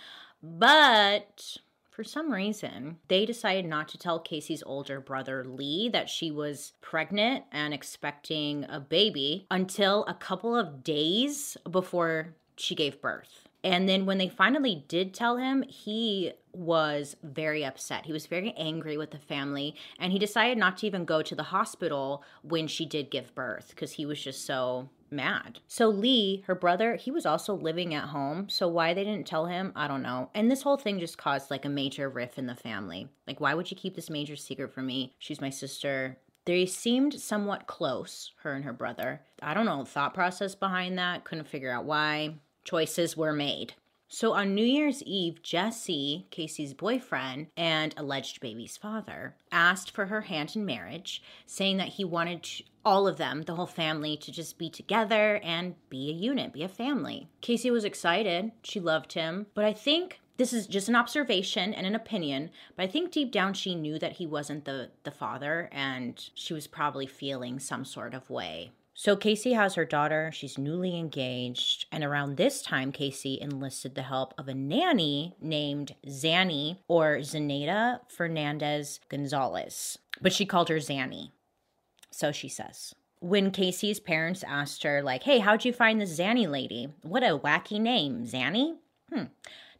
But 0.42 1.56
for 2.00 2.04
some 2.04 2.32
reason, 2.32 2.96
they 3.08 3.26
decided 3.26 3.66
not 3.66 3.86
to 3.86 3.98
tell 3.98 4.18
Casey's 4.18 4.62
older 4.64 5.02
brother 5.02 5.44
Lee 5.44 5.90
that 5.90 6.08
she 6.08 6.30
was 6.30 6.72
pregnant 6.80 7.44
and 7.52 7.74
expecting 7.74 8.64
a 8.70 8.80
baby 8.80 9.46
until 9.50 10.06
a 10.06 10.14
couple 10.14 10.56
of 10.56 10.82
days 10.82 11.58
before 11.70 12.34
she 12.56 12.74
gave 12.74 13.02
birth. 13.02 13.46
And 13.62 13.86
then 13.86 14.06
when 14.06 14.16
they 14.16 14.30
finally 14.30 14.82
did 14.88 15.12
tell 15.12 15.36
him, 15.36 15.62
he 15.68 16.32
was 16.54 17.16
very 17.22 17.66
upset. 17.66 18.06
He 18.06 18.14
was 18.14 18.24
very 18.24 18.54
angry 18.56 18.96
with 18.96 19.10
the 19.10 19.18
family, 19.18 19.74
and 19.98 20.10
he 20.10 20.18
decided 20.18 20.56
not 20.56 20.78
to 20.78 20.86
even 20.86 21.04
go 21.04 21.20
to 21.20 21.34
the 21.34 21.42
hospital 21.42 22.24
when 22.40 22.66
she 22.66 22.86
did 22.86 23.10
give 23.10 23.34
birth 23.34 23.68
because 23.68 23.92
he 23.92 24.06
was 24.06 24.18
just 24.18 24.46
so 24.46 24.88
mad. 25.10 25.60
So 25.66 25.88
Lee, 25.88 26.44
her 26.46 26.54
brother, 26.54 26.96
he 26.96 27.10
was 27.10 27.26
also 27.26 27.54
living 27.54 27.94
at 27.94 28.08
home. 28.08 28.48
So 28.48 28.68
why 28.68 28.94
they 28.94 29.04
didn't 29.04 29.26
tell 29.26 29.46
him, 29.46 29.72
I 29.74 29.88
don't 29.88 30.02
know. 30.02 30.30
And 30.34 30.50
this 30.50 30.62
whole 30.62 30.76
thing 30.76 30.98
just 30.98 31.18
caused 31.18 31.50
like 31.50 31.64
a 31.64 31.68
major 31.68 32.08
riff 32.08 32.38
in 32.38 32.46
the 32.46 32.54
family. 32.54 33.08
Like 33.26 33.40
why 33.40 33.54
would 33.54 33.70
you 33.70 33.76
keep 33.76 33.96
this 33.96 34.10
major 34.10 34.36
secret 34.36 34.72
from 34.72 34.86
me? 34.86 35.14
She's 35.18 35.40
my 35.40 35.50
sister. 35.50 36.18
They 36.46 36.66
seemed 36.66 37.14
somewhat 37.14 37.66
close, 37.66 38.32
her 38.42 38.54
and 38.54 38.64
her 38.64 38.72
brother. 38.72 39.20
I 39.42 39.54
don't 39.54 39.66
know, 39.66 39.84
thought 39.84 40.14
process 40.14 40.54
behind 40.54 40.98
that, 40.98 41.24
couldn't 41.24 41.48
figure 41.48 41.70
out 41.70 41.84
why. 41.84 42.34
Choices 42.64 43.16
were 43.16 43.32
made. 43.32 43.74
So 44.12 44.32
on 44.32 44.56
New 44.56 44.64
Year's 44.64 45.04
Eve, 45.04 45.40
Jesse, 45.40 46.26
Casey's 46.32 46.74
boyfriend 46.74 47.46
and 47.56 47.94
alleged 47.96 48.40
baby's 48.40 48.76
father, 48.76 49.36
asked 49.52 49.92
for 49.92 50.06
her 50.06 50.22
hand 50.22 50.56
in 50.56 50.66
marriage, 50.66 51.22
saying 51.46 51.76
that 51.76 51.90
he 51.90 52.04
wanted 52.04 52.48
all 52.84 53.06
of 53.06 53.18
them, 53.18 53.42
the 53.42 53.54
whole 53.54 53.66
family, 53.66 54.16
to 54.16 54.32
just 54.32 54.58
be 54.58 54.68
together 54.68 55.36
and 55.44 55.76
be 55.90 56.10
a 56.10 56.12
unit, 56.12 56.52
be 56.52 56.64
a 56.64 56.68
family. 56.68 57.28
Casey 57.40 57.70
was 57.70 57.84
excited. 57.84 58.50
She 58.64 58.80
loved 58.80 59.12
him. 59.12 59.46
But 59.54 59.64
I 59.64 59.72
think 59.72 60.20
this 60.38 60.52
is 60.52 60.66
just 60.66 60.88
an 60.88 60.96
observation 60.96 61.72
and 61.72 61.86
an 61.86 61.94
opinion, 61.94 62.50
but 62.74 62.82
I 62.82 62.86
think 62.88 63.12
deep 63.12 63.30
down 63.30 63.54
she 63.54 63.76
knew 63.76 63.96
that 64.00 64.14
he 64.14 64.26
wasn't 64.26 64.64
the 64.64 64.88
the 65.04 65.10
father 65.12 65.68
and 65.70 66.30
she 66.34 66.52
was 66.52 66.66
probably 66.66 67.06
feeling 67.06 67.60
some 67.60 67.84
sort 67.84 68.14
of 68.14 68.28
way. 68.28 68.72
So 69.00 69.16
Casey 69.16 69.54
has 69.54 69.76
her 69.76 69.86
daughter, 69.86 70.30
she's 70.30 70.58
newly 70.58 70.94
engaged, 70.94 71.86
and 71.90 72.04
around 72.04 72.36
this 72.36 72.60
time 72.60 72.92
Casey 72.92 73.40
enlisted 73.40 73.94
the 73.94 74.02
help 74.02 74.34
of 74.36 74.46
a 74.46 74.52
nanny 74.52 75.34
named 75.40 75.94
Zanny 76.06 76.76
or 76.86 77.20
Zenaida 77.20 78.00
Fernandez 78.08 79.00
Gonzalez, 79.08 79.96
but 80.20 80.34
she 80.34 80.44
called 80.44 80.68
her 80.68 80.76
Zanny. 80.76 81.30
So 82.10 82.30
she 82.30 82.50
says. 82.50 82.94
When 83.20 83.52
Casey's 83.52 84.00
parents 84.00 84.44
asked 84.46 84.82
her, 84.82 85.02
like, 85.02 85.22
hey, 85.22 85.38
how'd 85.38 85.64
you 85.64 85.72
find 85.72 85.98
this 85.98 86.18
Zanny 86.18 86.46
lady? 86.46 86.88
What 87.00 87.22
a 87.22 87.38
wacky 87.38 87.80
name, 87.80 88.26
Zanny? 88.26 88.76
Hmm. 89.10 89.24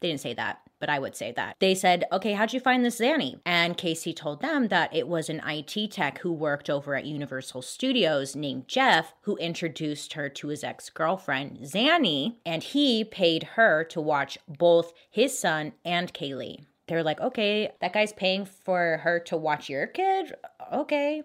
They 0.00 0.08
didn't 0.08 0.22
say 0.22 0.32
that 0.32 0.62
but 0.80 0.88
I 0.88 0.98
would 0.98 1.14
say 1.14 1.32
that. 1.36 1.56
They 1.60 1.74
said, 1.74 2.04
Okay, 2.10 2.32
how'd 2.32 2.52
you 2.52 2.58
find 2.58 2.84
this 2.84 2.98
Zanny? 2.98 3.38
And 3.46 3.76
Casey 3.76 4.12
told 4.12 4.40
them 4.40 4.68
that 4.68 4.94
it 4.94 5.06
was 5.06 5.28
an 5.28 5.42
IT 5.46 5.92
tech 5.92 6.18
who 6.18 6.32
worked 6.32 6.68
over 6.68 6.96
at 6.96 7.04
Universal 7.04 7.62
Studios 7.62 8.34
named 8.34 8.66
Jeff 8.66 9.14
who 9.22 9.36
introduced 9.36 10.14
her 10.14 10.28
to 10.30 10.48
his 10.48 10.64
ex 10.64 10.90
girlfriend, 10.90 11.58
Zanny, 11.58 12.36
and 12.44 12.62
he 12.62 13.04
paid 13.04 13.42
her 13.54 13.84
to 13.84 14.00
watch 14.00 14.38
both 14.48 14.92
his 15.10 15.38
son 15.38 15.72
and 15.84 16.12
Caylee. 16.12 16.64
They're 16.88 17.04
like, 17.04 17.20
Okay, 17.20 17.70
that 17.80 17.92
guy's 17.92 18.12
paying 18.12 18.46
for 18.46 19.00
her 19.04 19.20
to 19.20 19.36
watch 19.36 19.68
your 19.68 19.86
kid? 19.86 20.34
Okay. 20.72 21.22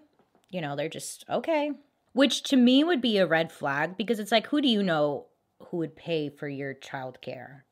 You 0.50 0.60
know, 0.60 0.76
they're 0.76 0.88
just, 0.88 1.24
okay. 1.28 1.72
Which 2.12 2.42
to 2.44 2.56
me 2.56 2.84
would 2.84 3.00
be 3.00 3.18
a 3.18 3.26
red 3.26 3.50
flag 3.50 3.96
because 3.96 4.20
it's 4.20 4.32
like, 4.32 4.46
who 4.46 4.62
do 4.62 4.68
you 4.68 4.82
know 4.82 5.26
who 5.68 5.78
would 5.78 5.96
pay 5.96 6.28
for 6.28 6.48
your 6.48 6.72
child 6.72 7.20
care? 7.20 7.64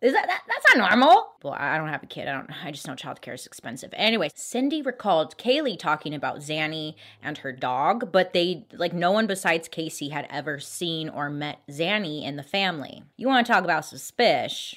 Is 0.00 0.14
that, 0.14 0.26
that 0.28 0.42
that's 0.48 0.76
not 0.76 0.88
normal? 0.88 1.32
Well, 1.42 1.54
I 1.58 1.76
don't 1.76 1.88
have 1.88 2.02
a 2.02 2.06
kid. 2.06 2.26
I 2.26 2.32
don't. 2.32 2.50
I 2.64 2.70
just 2.70 2.86
know 2.86 2.94
childcare 2.94 3.34
is 3.34 3.44
expensive. 3.44 3.90
Anyway, 3.92 4.30
Cindy 4.34 4.80
recalled 4.80 5.36
Caylee 5.36 5.78
talking 5.78 6.14
about 6.14 6.38
Zanny 6.38 6.94
and 7.22 7.36
her 7.38 7.52
dog, 7.52 8.10
but 8.10 8.32
they 8.32 8.66
like 8.72 8.94
no 8.94 9.12
one 9.12 9.26
besides 9.26 9.68
Casey 9.68 10.08
had 10.08 10.26
ever 10.30 10.58
seen 10.58 11.10
or 11.10 11.28
met 11.28 11.58
Zanny 11.68 12.24
in 12.24 12.36
the 12.36 12.42
family. 12.42 13.02
You 13.18 13.26
want 13.26 13.46
to 13.46 13.52
talk 13.52 13.64
about 13.64 13.84
suspicious? 13.84 14.76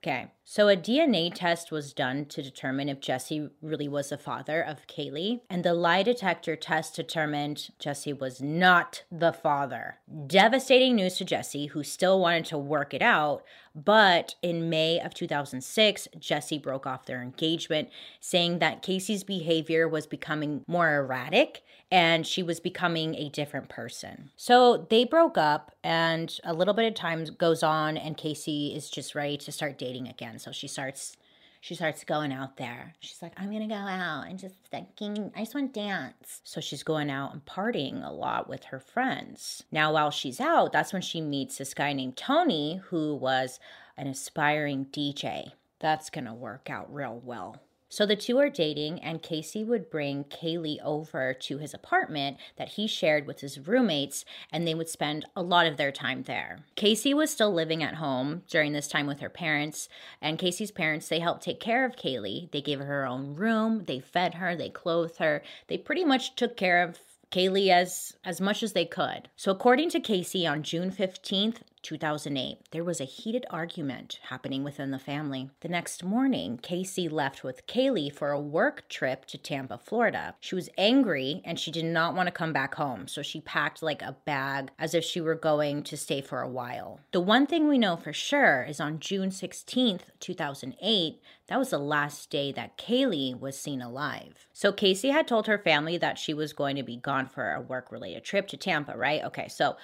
Okay. 0.00 0.30
So 0.48 0.68
a 0.68 0.76
DNA 0.76 1.34
test 1.34 1.72
was 1.72 1.92
done 1.92 2.26
to 2.26 2.40
determine 2.40 2.88
if 2.88 3.00
Jesse 3.00 3.50
really 3.60 3.88
was 3.88 4.10
the 4.10 4.16
father 4.16 4.62
of 4.62 4.86
Caylee, 4.86 5.40
and 5.50 5.64
the 5.64 5.74
lie 5.74 6.04
detector 6.04 6.54
test 6.54 6.94
determined 6.94 7.70
Jesse 7.80 8.12
was 8.12 8.40
not 8.40 9.02
the 9.10 9.32
father. 9.32 9.98
Devastating 10.28 10.94
news 10.94 11.16
to 11.16 11.24
Jesse, 11.24 11.66
who 11.66 11.82
still 11.82 12.20
wanted 12.20 12.44
to 12.44 12.58
work 12.58 12.94
it 12.94 13.02
out, 13.02 13.42
but 13.74 14.36
in 14.40 14.70
May 14.70 15.00
of 15.00 15.14
2006, 15.14 16.06
Jesse 16.16 16.58
broke 16.58 16.86
off 16.86 17.06
their 17.06 17.22
engagement, 17.22 17.88
saying 18.20 18.60
that 18.60 18.82
Casey's 18.82 19.24
behavior 19.24 19.88
was 19.88 20.06
becoming 20.06 20.62
more 20.68 20.94
erratic 20.94 21.64
and 21.90 22.26
she 22.26 22.42
was 22.42 22.58
becoming 22.58 23.14
a 23.14 23.28
different 23.28 23.68
person. 23.68 24.30
So 24.36 24.86
they 24.90 25.04
broke 25.04 25.38
up, 25.38 25.72
and 25.84 26.36
a 26.42 26.52
little 26.52 26.74
bit 26.74 26.86
of 26.86 26.94
time 26.94 27.24
goes 27.38 27.62
on, 27.62 27.96
and 27.96 28.16
Casey 28.16 28.74
is 28.74 28.90
just 28.90 29.14
ready 29.14 29.36
to 29.36 29.52
start 29.52 29.78
dating 29.78 30.08
again. 30.08 30.35
So 30.38 30.52
she 30.52 30.68
starts 30.68 31.16
she 31.60 31.74
starts 31.74 32.04
going 32.04 32.32
out 32.32 32.58
there. 32.58 32.94
She's 33.00 33.20
like, 33.20 33.32
I'm 33.36 33.50
gonna 33.50 33.66
go 33.66 33.74
out 33.74 34.26
and 34.28 34.38
just 34.38 34.54
thinking, 34.70 35.32
I 35.34 35.40
just 35.40 35.54
want 35.54 35.74
to 35.74 35.80
dance. 35.80 36.40
So 36.44 36.60
she's 36.60 36.84
going 36.84 37.10
out 37.10 37.32
and 37.32 37.44
partying 37.44 38.06
a 38.06 38.12
lot 38.12 38.48
with 38.48 38.64
her 38.66 38.78
friends. 38.78 39.64
Now, 39.72 39.92
while 39.92 40.10
she's 40.10 40.40
out, 40.40 40.70
that's 40.70 40.92
when 40.92 41.02
she 41.02 41.20
meets 41.20 41.58
this 41.58 41.74
guy 41.74 41.92
named 41.92 42.16
Tony, 42.16 42.80
who 42.90 43.16
was 43.16 43.58
an 43.96 44.06
aspiring 44.06 44.86
DJ. 44.92 45.52
That's 45.80 46.08
gonna 46.08 46.34
work 46.34 46.70
out 46.70 46.92
real 46.92 47.20
well. 47.24 47.60
So 47.88 48.04
the 48.04 48.16
two 48.16 48.38
are 48.38 48.50
dating, 48.50 49.00
and 49.00 49.22
Casey 49.22 49.62
would 49.62 49.90
bring 49.90 50.24
Caylee 50.24 50.78
over 50.82 51.32
to 51.32 51.58
his 51.58 51.72
apartment 51.72 52.36
that 52.56 52.70
he 52.70 52.86
shared 52.86 53.26
with 53.26 53.40
his 53.40 53.58
roommates, 53.58 54.24
and 54.50 54.66
they 54.66 54.74
would 54.74 54.88
spend 54.88 55.26
a 55.36 55.42
lot 55.42 55.66
of 55.66 55.76
their 55.76 55.92
time 55.92 56.24
there. 56.24 56.60
Casey 56.74 57.14
was 57.14 57.30
still 57.30 57.52
living 57.52 57.82
at 57.82 57.94
home 57.94 58.42
during 58.48 58.72
this 58.72 58.88
time 58.88 59.06
with 59.06 59.20
her 59.20 59.30
parents, 59.30 59.88
and 60.20 60.38
Casey's 60.38 60.70
parents, 60.70 61.08
they 61.08 61.20
helped 61.20 61.42
take 61.42 61.60
care 61.60 61.84
of 61.84 61.96
Caylee. 61.96 62.50
They 62.50 62.60
gave 62.60 62.80
her 62.80 62.86
her 62.86 63.06
own 63.06 63.34
room, 63.34 63.84
they 63.86 64.00
fed 64.00 64.34
her, 64.34 64.56
they 64.56 64.70
clothed 64.70 65.18
her, 65.18 65.42
they 65.68 65.78
pretty 65.78 66.04
much 66.04 66.34
took 66.34 66.56
care 66.56 66.82
of 66.82 66.98
Caylee 67.30 67.68
as 67.68 68.16
as 68.24 68.40
much 68.40 68.62
as 68.62 68.72
they 68.72 68.84
could. 68.84 69.28
So 69.36 69.50
according 69.50 69.90
to 69.90 70.00
Casey 70.00 70.46
on 70.46 70.62
June 70.62 70.90
15th, 70.90 71.56
2008, 71.82 72.58
there 72.70 72.84
was 72.84 73.00
a 73.00 73.04
heated 73.04 73.46
argument 73.50 74.18
happening 74.28 74.64
within 74.64 74.90
the 74.90 74.98
family. 74.98 75.50
The 75.60 75.68
next 75.68 76.02
morning, 76.02 76.58
Casey 76.62 77.08
left 77.08 77.44
with 77.44 77.66
Caylee 77.66 78.12
for 78.12 78.30
a 78.30 78.40
work 78.40 78.88
trip 78.88 79.24
to 79.26 79.38
Tampa, 79.38 79.78
Florida. 79.78 80.34
She 80.40 80.54
was 80.54 80.70
angry 80.76 81.42
and 81.44 81.58
she 81.58 81.70
did 81.70 81.84
not 81.84 82.14
want 82.14 82.26
to 82.26 82.32
come 82.32 82.52
back 82.52 82.74
home, 82.74 83.08
so 83.08 83.22
she 83.22 83.40
packed 83.40 83.82
like 83.82 84.02
a 84.02 84.16
bag 84.24 84.70
as 84.78 84.94
if 84.94 85.04
she 85.04 85.20
were 85.20 85.34
going 85.34 85.82
to 85.84 85.96
stay 85.96 86.20
for 86.20 86.40
a 86.40 86.48
while. 86.48 87.00
The 87.12 87.20
one 87.20 87.46
thing 87.46 87.68
we 87.68 87.78
know 87.78 87.96
for 87.96 88.12
sure 88.12 88.66
is 88.68 88.80
on 88.80 89.00
June 89.00 89.30
16th, 89.30 90.02
2008, 90.20 91.20
that 91.48 91.58
was 91.58 91.70
the 91.70 91.78
last 91.78 92.30
day 92.30 92.50
that 92.52 92.76
Caylee 92.76 93.38
was 93.38 93.56
seen 93.56 93.80
alive. 93.80 94.48
So 94.52 94.72
Casey 94.72 95.10
had 95.10 95.28
told 95.28 95.46
her 95.46 95.58
family 95.58 95.96
that 95.98 96.18
she 96.18 96.34
was 96.34 96.52
going 96.52 96.76
to 96.76 96.82
be 96.82 96.96
gone 96.96 97.28
for 97.28 97.52
a 97.52 97.60
work 97.60 97.92
related 97.92 98.24
trip 98.24 98.48
to 98.48 98.56
Tampa, 98.56 98.96
right? 98.96 99.22
Okay, 99.22 99.46
so 99.46 99.76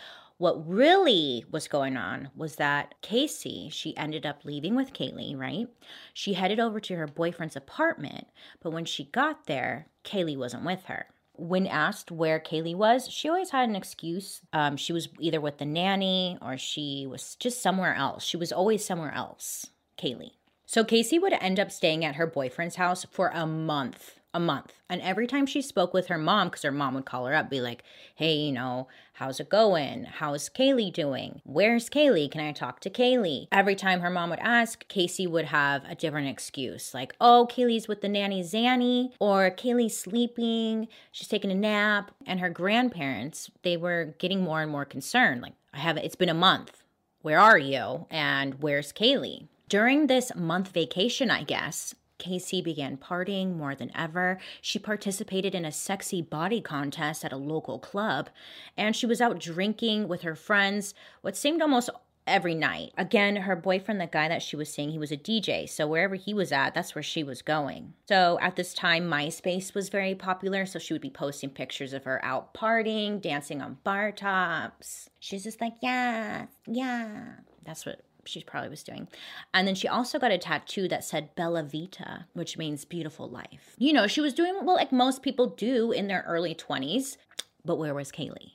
what 0.43 0.69
really 0.69 1.45
was 1.53 1.69
going 1.69 1.97
on 1.97 2.29
was 2.35 2.57
that 2.57 3.01
Casey, 3.01 3.69
she 3.71 3.97
ended 3.97 4.27
up 4.27 4.45
leaving 4.45 4.75
with 4.75 4.93
Caylee, 4.93 5.39
right? 5.39 5.69
She 6.15 6.33
headed 6.33 6.59
over 6.59 6.81
to 6.81 6.97
her 6.97 7.07
boyfriend's 7.07 7.55
apartment, 7.55 8.27
but 8.61 8.73
when 8.73 8.85
she 8.85 9.05
got 9.05 9.47
there, 9.47 9.87
Caylee 10.03 10.37
wasn't 10.37 10.65
with 10.65 10.87
her. 10.87 11.07
When 11.35 11.69
asked 11.69 12.11
where 12.11 12.41
Caylee 12.41 12.75
was, 12.75 13.09
she 13.09 13.29
always 13.29 13.51
had 13.51 13.69
an 13.69 13.77
excuse. 13.77 14.41
Um, 14.53 14.77
she 14.77 14.93
was 14.93 15.11
either 15.21 15.41
with 15.41 15.59
the 15.59 15.65
nanny 15.65 16.39
or 16.43 16.59
she 16.59 17.07
was 17.09 17.37
just 17.37 17.63
somewhere 17.63 17.95
else. 17.95 18.25
She 18.25 18.37
was 18.37 18.51
always 18.51 18.85
somewhere 18.85 19.15
else, 19.15 19.71
Caylee. 19.97 20.33
So 20.67 20.83
Casey 20.83 21.21
would 21.21 21.35
end 21.35 21.61
up 21.61 21.71
staying 21.71 22.05
at 22.05 22.17
her 22.17 22.27
boyfriend's 22.27 22.75
house 22.75 23.07
for 23.09 23.31
a 23.33 23.47
month 23.47 24.19
a 24.35 24.41
month. 24.41 24.73
And 24.89 25.01
every 25.03 25.27
time 25.27 25.47
she 25.47 25.63
spoke 25.63 25.93
with 25.93 26.07
her 26.07 26.19
mom, 26.19 26.49
because 26.49 26.63
her 26.63 26.73
mom 26.73 26.95
would 26.95 27.05
call 27.05 27.27
her 27.27 27.35
up, 27.35 27.51
be 27.51 27.61
like, 27.61 27.83
hey, 28.15 28.35
you 28.35 28.53
know, 28.53 28.89
how's 29.15 29.41
it 29.41 29.49
going? 29.49 30.05
How's 30.05 30.49
Caylee 30.49 30.93
doing? 30.93 31.41
Where's 31.45 31.89
Caylee? 31.89 32.31
Can 32.31 32.41
I 32.41 32.53
talk 32.53 32.81
to 32.81 32.91
Caylee? 32.91 33.49
Every 33.53 33.75
time 33.75 34.01
her 34.01 34.11
mom 34.11 34.31
would 34.31 34.39
ask, 34.41 34.87
Casey 34.89 35.27
would 35.27 35.47
have 35.47 35.85
a 35.85 35.95
different 35.95 36.29
excuse, 36.29 36.95
like, 36.95 37.15
oh, 37.21 37.47
Caylee's 37.51 37.89
with 37.89 38.01
the 38.01 38.09
nanny 38.09 38.43
Zanny, 38.43 39.13
or 39.21 39.51
Caylee's 39.51 39.97
sleeping, 39.97 40.89
she's 41.11 41.29
taking 41.29 41.51
a 41.51 41.55
nap. 41.55 42.11
And 42.27 42.41
her 42.41 42.51
grandparents, 42.51 43.51
they 43.63 43.77
were 43.77 44.15
getting 44.19 44.43
more 44.43 44.63
and 44.63 44.71
more 44.71 44.85
concerned. 44.85 45.43
Like, 45.43 45.55
I 45.73 45.79
have, 45.79 45.97
it's 45.97 46.17
been 46.17 46.29
a 46.29 46.35
month. 46.35 46.83
Where 47.21 47.39
are 47.39 47.59
you? 47.59 48.07
And 48.11 48.61
where's 48.61 48.93
Caylee? 48.93 49.49
During 49.69 50.07
this 50.07 50.35
month 50.35 50.69
vacation, 50.69 51.31
I 51.31 51.45
guess, 51.45 51.95
Casey 52.23 52.63
began 52.63 52.97
partying 52.97 53.57
more 53.57 53.75
than 53.75 53.91
ever. 53.97 54.39
She 54.61 54.79
participated 54.79 55.55
in 55.55 55.65
a 55.65 55.73
sexy 55.73 56.23
body 56.23 56.61
contest 56.61 57.25
at 57.25 57.33
a 57.33 57.37
local 57.37 57.81
club, 57.81 58.31
and 58.77 58.95
she 58.95 59.07
was 59.07 59.21
out 59.21 59.41
drinking 59.41 60.07
with 60.07 60.23
her 60.23 60.37
friends 60.37 60.95
what 61.21 61.37
seemed 61.37 61.61
almost 61.61 61.91
every 62.27 62.55
night. 62.55 62.93
Again, 62.97 63.35
her 63.35 63.57
boyfriend, 63.57 64.01
the 64.01 64.07
guy 64.07 64.29
that 64.29 64.43
she 64.43 64.55
was 64.55 64.73
seeing, 64.73 64.91
he 64.91 64.99
was 64.99 65.11
a 65.11 65.17
DJ. 65.17 65.69
So 65.69 65.87
wherever 65.87 66.15
he 66.15 66.33
was 66.33 66.53
at, 66.53 66.75
that's 66.75 66.95
where 66.95 67.03
she 67.03 67.25
was 67.25 67.43
going. 67.43 67.95
So 68.09 68.39
at 68.41 68.55
this 68.55 68.75
time, 68.75 69.11
MySpace 69.11 69.75
was 69.75 69.89
very 69.89 70.15
popular. 70.15 70.65
So 70.65 70.79
she 70.79 70.95
would 70.95 71.03
be 71.03 71.11
posting 71.11 71.51
pictures 71.51 71.93
of 71.93 72.05
her 72.05 72.25
out 72.25 72.55
partying, 72.55 73.21
dancing 73.21 73.61
on 73.61 73.79
bar 73.83 74.13
tops. 74.13 75.11
She's 75.19 75.43
just 75.43 75.61
like, 75.61 75.75
yeah, 75.81 76.47
yeah. 76.67 77.25
That's 77.65 77.85
what 77.85 78.01
she 78.25 78.43
probably 78.43 78.71
was 78.71 78.83
doing. 78.83 79.09
And 79.53 79.67
then 79.67 79.75
she 79.75 79.89
also 79.89 80.19
got 80.19 80.31
a 80.31 80.39
tattoo 80.39 80.89
that 80.89 81.05
said 81.05 81.35
Bella 81.35 81.63
Vita, 81.63 82.27
which 82.33 82.59
means 82.59 82.85
beautiful 82.85 83.29
life. 83.29 83.75
You 83.79 83.93
know, 83.93 84.07
she 84.07 84.21
was 84.21 84.35
doing 84.35 84.55
well, 84.63 84.77
like 84.77 84.93
most 84.93 85.23
people 85.23 85.47
do 85.47 85.93
in 85.93 86.09
their 86.09 86.25
early 86.27 86.55
20s. 86.55 87.17
But 87.65 87.77
where 87.77 87.95
was 87.95 88.11
Caylee? 88.11 88.53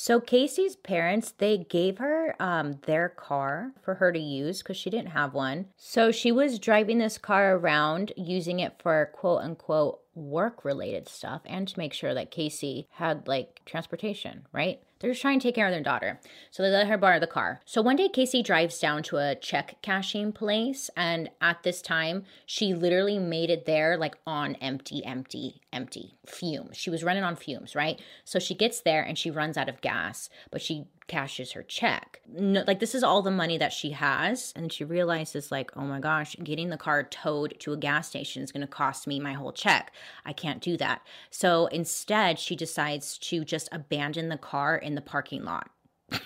So 0.00 0.20
Casey's 0.20 0.76
parents, 0.76 1.32
they 1.32 1.58
gave 1.58 1.98
her 1.98 2.36
um, 2.38 2.78
their 2.86 3.08
car 3.08 3.72
for 3.82 3.94
her 3.94 4.12
to 4.12 4.18
use 4.18 4.58
because 4.62 4.76
she 4.76 4.90
didn't 4.90 5.10
have 5.10 5.34
one. 5.34 5.66
So 5.76 6.12
she 6.12 6.30
was 6.30 6.60
driving 6.60 6.98
this 6.98 7.18
car 7.18 7.56
around 7.56 8.12
using 8.16 8.60
it 8.60 8.74
for 8.80 9.10
quote 9.12 9.42
unquote 9.42 9.98
work 10.14 10.64
related 10.64 11.08
stuff 11.08 11.42
and 11.46 11.66
to 11.66 11.78
make 11.78 11.92
sure 11.92 12.14
that 12.14 12.30
Casey 12.30 12.86
had 12.92 13.26
like 13.26 13.62
transportation, 13.64 14.46
right? 14.52 14.80
They're 14.98 15.10
just 15.10 15.22
trying 15.22 15.38
to 15.40 15.42
take 15.48 15.54
care 15.54 15.66
of 15.66 15.72
their 15.72 15.82
daughter. 15.82 16.20
So 16.50 16.62
they 16.62 16.70
let 16.70 16.88
her 16.88 16.98
borrow 16.98 17.20
the 17.20 17.26
car. 17.26 17.60
So 17.64 17.82
one 17.82 17.96
day, 17.96 18.08
Casey 18.08 18.42
drives 18.42 18.78
down 18.78 19.02
to 19.04 19.16
a 19.18 19.34
check 19.34 19.76
cashing 19.82 20.32
place. 20.32 20.90
And 20.96 21.30
at 21.40 21.62
this 21.62 21.80
time, 21.80 22.24
she 22.46 22.74
literally 22.74 23.18
made 23.18 23.50
it 23.50 23.66
there 23.66 23.96
like 23.96 24.16
on 24.26 24.54
empty, 24.56 25.04
empty, 25.04 25.60
empty 25.72 26.18
fumes. 26.26 26.76
She 26.76 26.90
was 26.90 27.04
running 27.04 27.24
on 27.24 27.36
fumes, 27.36 27.74
right? 27.74 28.00
So 28.24 28.38
she 28.38 28.54
gets 28.54 28.80
there 28.80 29.02
and 29.02 29.16
she 29.16 29.30
runs 29.30 29.56
out 29.56 29.68
of 29.68 29.80
gas, 29.80 30.28
but 30.50 30.60
she 30.60 30.86
cashes 31.08 31.52
her 31.52 31.62
check. 31.62 32.20
No, 32.28 32.62
like 32.66 32.78
this 32.78 32.94
is 32.94 33.02
all 33.02 33.22
the 33.22 33.30
money 33.30 33.58
that 33.58 33.72
she 33.72 33.90
has, 33.90 34.52
and 34.54 34.72
she 34.72 34.84
realizes 34.84 35.50
like, 35.50 35.76
oh 35.76 35.82
my 35.82 35.98
gosh, 35.98 36.36
getting 36.44 36.68
the 36.68 36.76
car 36.76 37.02
towed 37.02 37.58
to 37.60 37.72
a 37.72 37.76
gas 37.76 38.08
station 38.08 38.42
is 38.42 38.52
going 38.52 38.60
to 38.60 38.66
cost 38.66 39.06
me 39.06 39.18
my 39.18 39.32
whole 39.32 39.52
check. 39.52 39.92
I 40.24 40.32
can't 40.32 40.62
do 40.62 40.76
that. 40.76 41.02
So 41.30 41.66
instead, 41.66 42.38
she 42.38 42.54
decides 42.54 43.18
to 43.18 43.44
just 43.44 43.68
abandon 43.72 44.28
the 44.28 44.36
car 44.36 44.76
in 44.76 44.94
the 44.94 45.00
parking 45.00 45.44
lot. 45.44 45.70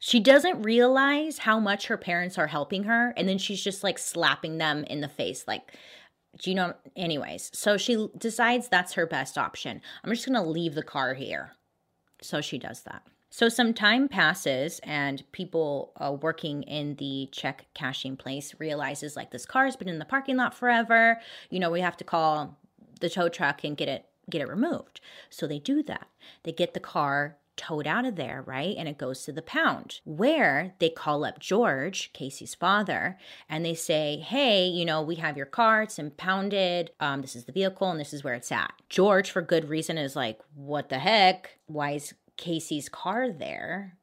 she 0.00 0.18
doesn't 0.18 0.62
realize 0.62 1.38
how 1.38 1.60
much 1.60 1.86
her 1.86 1.98
parents 1.98 2.38
are 2.38 2.48
helping 2.48 2.84
her, 2.84 3.12
and 3.16 3.28
then 3.28 3.38
she's 3.38 3.62
just 3.62 3.84
like 3.84 3.98
slapping 3.98 4.58
them 4.58 4.84
in 4.84 5.00
the 5.00 5.08
face, 5.08 5.44
like. 5.46 5.76
Do 6.38 6.48
you 6.48 6.56
know? 6.56 6.72
Anyways, 6.96 7.50
so 7.52 7.76
she 7.76 8.08
decides 8.16 8.66
that's 8.66 8.94
her 8.94 9.06
best 9.06 9.36
option. 9.36 9.82
I'm 10.02 10.10
just 10.10 10.24
gonna 10.24 10.42
leave 10.42 10.74
the 10.74 10.82
car 10.82 11.12
here. 11.12 11.52
So 12.22 12.40
she 12.40 12.56
does 12.56 12.84
that. 12.84 13.02
So 13.32 13.48
some 13.48 13.72
time 13.72 14.08
passes, 14.08 14.78
and 14.82 15.24
people 15.32 15.92
uh, 15.96 16.12
working 16.12 16.64
in 16.64 16.96
the 16.96 17.30
check 17.32 17.64
cashing 17.72 18.14
place 18.18 18.54
realizes 18.58 19.16
like 19.16 19.30
this 19.30 19.46
car's 19.46 19.74
been 19.74 19.88
in 19.88 19.98
the 19.98 20.04
parking 20.04 20.36
lot 20.36 20.52
forever. 20.52 21.18
You 21.48 21.58
know, 21.58 21.70
we 21.70 21.80
have 21.80 21.96
to 21.96 22.04
call 22.04 22.58
the 23.00 23.08
tow 23.08 23.30
truck 23.30 23.64
and 23.64 23.74
get 23.74 23.88
it 23.88 24.04
get 24.28 24.42
it 24.42 24.48
removed. 24.48 25.00
So 25.30 25.46
they 25.46 25.58
do 25.58 25.82
that. 25.84 26.08
They 26.42 26.52
get 26.52 26.74
the 26.74 26.80
car 26.80 27.38
towed 27.56 27.86
out 27.86 28.04
of 28.04 28.16
there, 28.16 28.42
right? 28.46 28.76
And 28.76 28.86
it 28.86 28.98
goes 28.98 29.24
to 29.24 29.32
the 29.32 29.40
pound 29.40 30.00
where 30.04 30.74
they 30.78 30.90
call 30.90 31.24
up 31.24 31.38
George, 31.38 32.12
Casey's 32.12 32.54
father, 32.54 33.18
and 33.48 33.64
they 33.64 33.74
say, 33.74 34.18
Hey, 34.18 34.66
you 34.66 34.84
know, 34.84 35.00
we 35.00 35.14
have 35.16 35.38
your 35.38 35.46
car, 35.46 35.84
it's 35.84 35.98
impounded. 35.98 36.90
Um, 37.00 37.22
this 37.22 37.34
is 37.34 37.44
the 37.44 37.52
vehicle 37.52 37.90
and 37.90 37.98
this 37.98 38.12
is 38.12 38.22
where 38.22 38.34
it's 38.34 38.52
at. 38.52 38.74
George, 38.90 39.30
for 39.30 39.40
good 39.40 39.70
reason, 39.70 39.96
is 39.96 40.16
like, 40.16 40.38
What 40.54 40.90
the 40.90 40.98
heck? 40.98 41.56
Why 41.66 41.92
is 41.92 42.12
Casey's 42.36 42.88
car 42.88 43.30
there. 43.30 43.96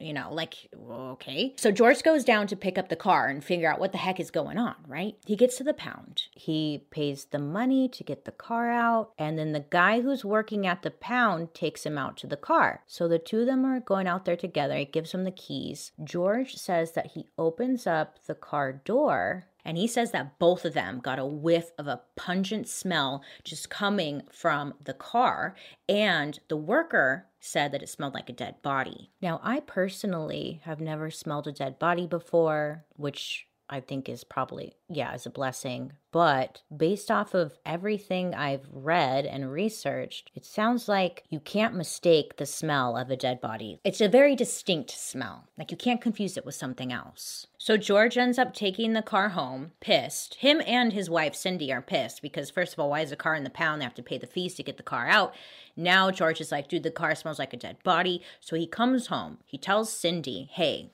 You 0.00 0.12
know, 0.12 0.28
like, 0.32 0.68
okay. 0.90 1.54
So 1.56 1.70
George 1.70 2.02
goes 2.02 2.24
down 2.24 2.48
to 2.48 2.56
pick 2.56 2.76
up 2.76 2.88
the 2.88 2.96
car 2.96 3.28
and 3.28 3.42
figure 3.42 3.70
out 3.70 3.78
what 3.78 3.92
the 3.92 3.98
heck 3.98 4.18
is 4.18 4.30
going 4.30 4.58
on, 4.58 4.74
right? 4.88 5.14
He 5.24 5.36
gets 5.36 5.56
to 5.58 5.64
the 5.64 5.72
pound. 5.72 6.24
He 6.32 6.84
pays 6.90 7.26
the 7.26 7.38
money 7.38 7.88
to 7.88 8.04
get 8.04 8.24
the 8.24 8.32
car 8.32 8.70
out. 8.70 9.12
And 9.16 9.38
then 9.38 9.52
the 9.52 9.64
guy 9.70 10.00
who's 10.00 10.24
working 10.24 10.66
at 10.66 10.82
the 10.82 10.90
pound 10.90 11.54
takes 11.54 11.86
him 11.86 11.96
out 11.96 12.16
to 12.18 12.26
the 12.26 12.36
car. 12.36 12.82
So 12.86 13.06
the 13.06 13.20
two 13.20 13.40
of 13.40 13.46
them 13.46 13.64
are 13.64 13.80
going 13.80 14.08
out 14.08 14.24
there 14.24 14.36
together. 14.36 14.76
He 14.76 14.84
gives 14.84 15.12
him 15.12 15.24
the 15.24 15.30
keys. 15.30 15.92
George 16.02 16.56
says 16.56 16.92
that 16.92 17.12
he 17.12 17.28
opens 17.38 17.86
up 17.86 18.18
the 18.26 18.34
car 18.34 18.72
door 18.72 19.46
and 19.64 19.78
he 19.78 19.86
says 19.86 20.10
that 20.10 20.38
both 20.38 20.64
of 20.64 20.74
them 20.74 21.00
got 21.00 21.18
a 21.18 21.24
whiff 21.24 21.70
of 21.78 21.86
a 21.86 22.02
pungent 22.16 22.68
smell 22.68 23.22
just 23.42 23.70
coming 23.70 24.22
from 24.30 24.74
the 24.82 24.94
car. 24.94 25.54
And 25.88 26.38
the 26.48 26.56
worker 26.56 27.26
said 27.40 27.72
that 27.72 27.82
it 27.82 27.88
smelled 27.88 28.14
like 28.14 28.28
a 28.28 28.34
dead 28.34 28.60
body. 28.62 29.10
Now, 29.20 29.40
I 29.42 29.60
personally 29.60 30.60
have 30.64 30.80
never 30.80 31.10
smelled 31.10 31.46
a 31.46 31.52
dead 31.52 31.78
body 31.78 32.06
before, 32.06 32.84
which 32.96 33.46
I 33.68 33.80
think 33.80 34.08
is 34.08 34.24
probably, 34.24 34.76
yeah, 34.88 35.14
is 35.14 35.26
a 35.26 35.30
blessing. 35.30 35.92
But 36.12 36.62
based 36.74 37.10
off 37.10 37.34
of 37.34 37.58
everything 37.66 38.34
I've 38.34 38.68
read 38.70 39.26
and 39.26 39.50
researched, 39.50 40.30
it 40.34 40.44
sounds 40.44 40.88
like 40.88 41.24
you 41.28 41.40
can't 41.40 41.74
mistake 41.74 42.36
the 42.36 42.46
smell 42.46 42.96
of 42.96 43.10
a 43.10 43.16
dead 43.16 43.40
body. 43.40 43.80
It's 43.82 44.00
a 44.00 44.08
very 44.08 44.36
distinct 44.36 44.90
smell. 44.90 45.48
Like 45.58 45.70
you 45.70 45.76
can't 45.76 46.00
confuse 46.00 46.36
it 46.36 46.46
with 46.46 46.54
something 46.54 46.92
else. 46.92 47.46
So 47.58 47.76
George 47.76 48.18
ends 48.18 48.38
up 48.38 48.54
taking 48.54 48.92
the 48.92 49.02
car 49.02 49.30
home, 49.30 49.72
pissed. 49.80 50.34
Him 50.36 50.60
and 50.66 50.92
his 50.92 51.10
wife 51.10 51.34
Cindy 51.34 51.72
are 51.72 51.82
pissed 51.82 52.22
because, 52.22 52.50
first 52.50 52.74
of 52.74 52.78
all, 52.78 52.90
why 52.90 53.00
is 53.00 53.10
the 53.10 53.16
car 53.16 53.34
in 53.34 53.44
the 53.44 53.50
pound? 53.50 53.80
They 53.80 53.84
have 53.84 53.94
to 53.94 54.02
pay 54.02 54.18
the 54.18 54.26
fees 54.26 54.54
to 54.56 54.62
get 54.62 54.76
the 54.76 54.82
car 54.82 55.08
out. 55.08 55.34
Now 55.76 56.10
George 56.10 56.40
is 56.40 56.52
like, 56.52 56.68
dude, 56.68 56.82
the 56.82 56.90
car 56.90 57.14
smells 57.14 57.38
like 57.38 57.52
a 57.52 57.56
dead 57.56 57.78
body. 57.82 58.22
So 58.40 58.54
he 58.54 58.66
comes 58.66 59.08
home. 59.08 59.38
He 59.44 59.58
tells 59.58 59.92
Cindy, 59.92 60.48
hey, 60.52 60.92